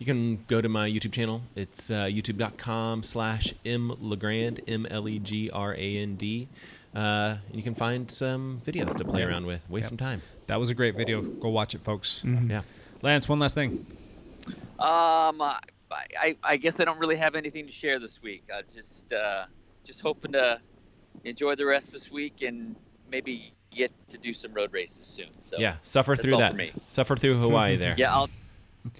[0.00, 1.42] you can go to my YouTube channel.
[1.54, 6.48] It's uh, youtube.com slash mlegrand, M-L-E-G-R-A-N-D.
[6.96, 6.98] Uh,
[7.46, 9.28] and you can find some videos to play Yep.
[9.28, 9.68] around with.
[9.70, 9.88] Waste Yep.
[9.90, 10.22] some time.
[10.48, 11.22] that was a great video.
[11.22, 12.24] Go watch it, folks.
[12.24, 12.62] Yeah.
[13.02, 13.86] Lance, one last thing.
[14.80, 15.58] Um, I,
[16.20, 18.42] I, I guess I don't really have anything to share this week.
[18.52, 19.44] I just uh,
[19.84, 20.58] just hoping to
[21.24, 22.74] enjoy the rest this week and
[23.10, 25.28] maybe get to do some road races soon.
[25.38, 25.76] So Yeah.
[25.82, 26.52] Suffer through that.
[26.52, 26.72] for me.
[26.88, 27.94] Suffer through Hawaii there.
[27.98, 28.30] Yeah, I'll.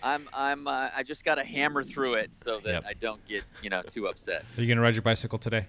[0.03, 2.85] I'm I'm uh, I just got to hammer through it so that Yep.
[2.87, 4.45] I don't get you know too upset.
[4.57, 5.67] Are you gonna ride your bicycle today?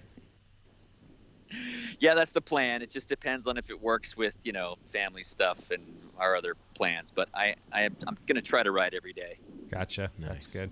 [2.00, 2.82] Yeah, that's the plan.
[2.82, 5.82] It just depends on if it works with you know family stuff and
[6.18, 7.10] our other plans.
[7.10, 9.38] But I, I am, I'm gonna try to ride every day.
[9.70, 10.10] Gotcha.
[10.18, 10.60] That's Nice.
[10.62, 10.70] good.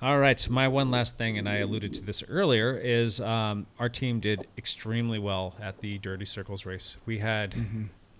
[0.00, 0.38] All right.
[0.38, 4.20] So my one last thing, and I alluded to this earlier, is um, our team
[4.20, 6.98] did extremely well at the Dirty Circles race.
[7.04, 7.54] We had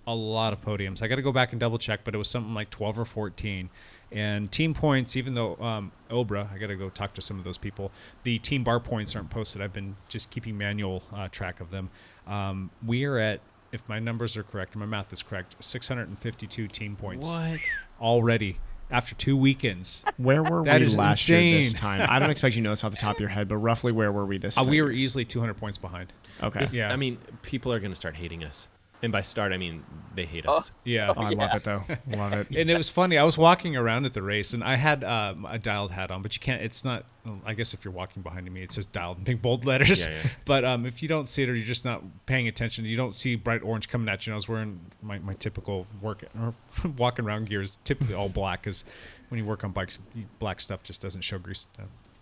[0.07, 1.03] a lot of podiums.
[1.03, 3.05] I got to go back and double check, but it was something like 12 or
[3.05, 3.70] 14.
[4.10, 7.44] And team points, even though um, OBRA, I got to go talk to some of
[7.44, 7.90] those people.
[8.22, 9.60] The team bar points aren't posted.
[9.60, 11.90] I've been just keeping manual uh, track of them.
[12.26, 13.40] Um, we are at,
[13.72, 17.60] if my numbers are correct, or my math is correct, 652 team points What?
[18.01, 18.59] already
[18.90, 20.02] after two weekends.
[20.16, 21.78] Where were That we is last year this insane.
[21.78, 22.06] time?
[22.10, 23.93] I don't expect you to know this off the top of your head, but roughly
[23.93, 24.70] where were we this Uh, time?
[24.70, 26.12] we were easily 200 points behind.
[26.43, 26.60] okay.
[26.60, 26.90] This- Yeah.
[26.90, 28.68] I mean, people are going to start hating us.
[29.03, 29.85] And by start, I mean
[30.19, 30.73] they hate us.
[30.85, 31.15] Yeah.
[31.16, 31.85] Oh, I love it though.
[32.16, 32.49] Love it.
[32.49, 33.16] and it was funny.
[33.16, 36.23] I was walking around at the race, and I had um, a dialed hat on,
[36.23, 36.61] but you can't.
[36.61, 37.05] It's not.
[37.25, 40.07] well, I guess if you're walking behind me, it says dialed in big bold letters.
[40.07, 40.31] Yeah, yeah.
[40.45, 43.15] But um, if you don't see it, or you're just not paying attention, you don't
[43.15, 44.33] see bright orange coming at you.
[44.33, 46.55] And I was wearing my, my typical work or
[46.97, 48.85] walking around gear is typically all black, because
[49.29, 50.01] when you work on bikes,
[50.41, 51.69] black stuff just doesn't show grease.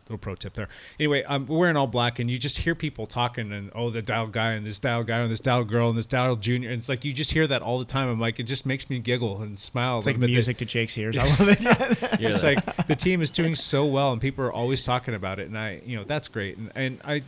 [0.08, 0.68] Little pro tip there.
[1.00, 4.28] Anyway, I'm wearing all black, and you just hear people talking, and oh, the dial
[4.28, 6.70] guy, and this dial guy, and this dial girl, and this dial junior.
[6.70, 8.08] And it's like you just hear that all the time.
[8.08, 9.98] I'm like, it just makes me giggle and smile.
[9.98, 11.18] It's like music to Jake's ears.
[11.20, 12.20] I love it.
[12.20, 15.14] You're It's like- like the team is doing so well, and people are always talking
[15.14, 17.22] about it, and I, you know, that's great, and, and I,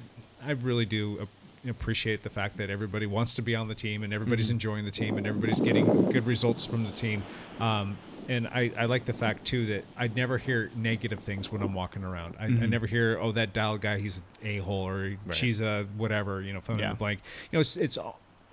[0.44, 1.26] I really do
[1.68, 4.90] appreciate the fact that everybody wants to be on the team, and everybody's enjoying the
[4.92, 7.24] team, and everybody's getting good results from the team.
[7.58, 7.98] Um,
[8.28, 11.74] and I, I like the fact too that I never hear negative things when I'm
[11.74, 12.36] walking around.
[12.38, 15.86] I, I never hear, oh, that dial guy, he's an a hole, or she's a
[15.96, 17.20] whatever, you know, fill in the blank.
[17.50, 17.98] You know, it's it's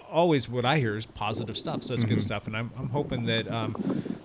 [0.09, 1.83] always what I hear is positive stuff.
[1.83, 3.75] So it's good stuff, and I'm, I'm hoping that um,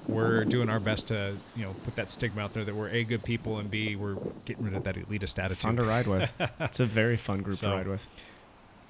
[0.07, 3.03] we're doing our best to you know put that stigma out there that we're a
[3.05, 5.63] good people and b we're getting rid of that elitist attitude.
[5.63, 6.33] fun to ride with.
[6.61, 8.07] It's a very fun group So- to ride with.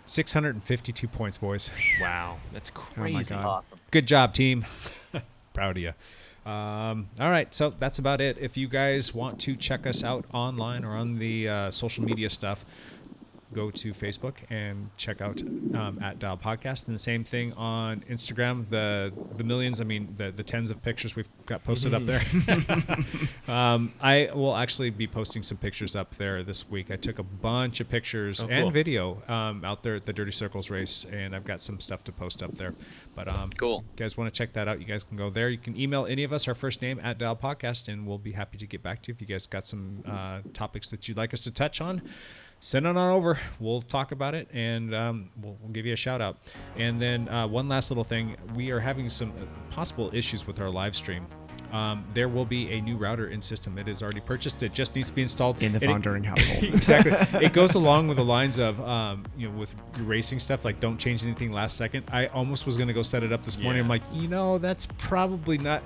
[0.07, 1.71] 652 points, boys.
[2.01, 2.39] Wow.
[2.53, 3.33] That's Oh crazy.
[3.35, 3.47] God.
[3.47, 3.79] Awesome.
[3.93, 4.65] Good job, team.
[5.55, 5.93] Proud of you.
[6.47, 8.39] Um, all right, so that's about it.
[8.39, 12.31] If you guys want to check us out online or on the uh, social media
[12.31, 12.65] stuff,
[13.53, 15.43] go to Facebook and check out
[15.75, 18.69] um, at Dial Podcast, and the same thing on Instagram.
[18.69, 22.23] The the millions, I mean, the the tens of pictures we've got posted up there.
[23.49, 26.91] um, I will actually be posting some pictures up there this week.
[26.91, 28.71] I took a bunch of pictures Oh, and cool.
[28.71, 32.13] video um, out there at the Dirty Circles race, and I've got some stuff to
[32.13, 32.75] post up there.
[33.15, 33.85] But um, Cool.
[33.91, 35.49] you guys want to check that out, you guys can go there.
[35.51, 38.33] You can email any of us our first name at Dial Podcast, and we'll be
[38.33, 41.17] happy to get back to you if you guys got some uh, topics that you'd
[41.17, 42.01] like us to touch on.
[42.63, 43.39] Send it on over.
[43.59, 46.37] We'll talk about it, and um, we'll, we'll give you a shout out.
[46.77, 50.61] And then uh, one last little thing: we are having some uh, possible issues with
[50.61, 51.27] our live stream.
[51.73, 53.79] Um, there will be a new router in system.
[53.79, 54.63] It is already purchased.
[54.65, 56.65] It just needs to be installed In the And it- Von During household.
[56.65, 57.13] exactly.
[57.47, 60.99] It goes along with the lines of, um, you know, with racing stuff, like don't
[60.99, 62.05] change anything last second.
[62.13, 63.77] I almost was going to go set it up this morning.
[63.79, 63.83] Yeah.
[63.85, 65.85] I'm like, you know, that's probably not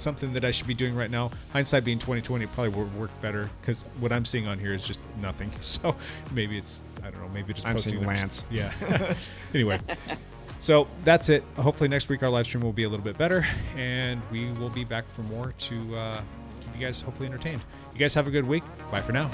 [0.00, 1.30] something that I should be doing right now.
[1.52, 4.84] Hindsight being 2020, it probably would work better because what I'm seeing on here is
[4.84, 5.50] just nothing.
[5.60, 5.94] So
[6.34, 8.42] maybe it's, I don't know, maybe just I'm posting seeing Lance.
[8.50, 8.72] Yeah.
[9.54, 9.78] anyway.
[10.58, 11.44] So that's it.
[11.56, 13.46] Hopefully next week our live stream will be a little bit better,
[13.76, 16.20] and we will be back for more to uh,
[16.60, 17.62] keep you guys hopefully entertained.
[17.92, 18.64] You guys have a good week.
[18.90, 19.30] Bye for now.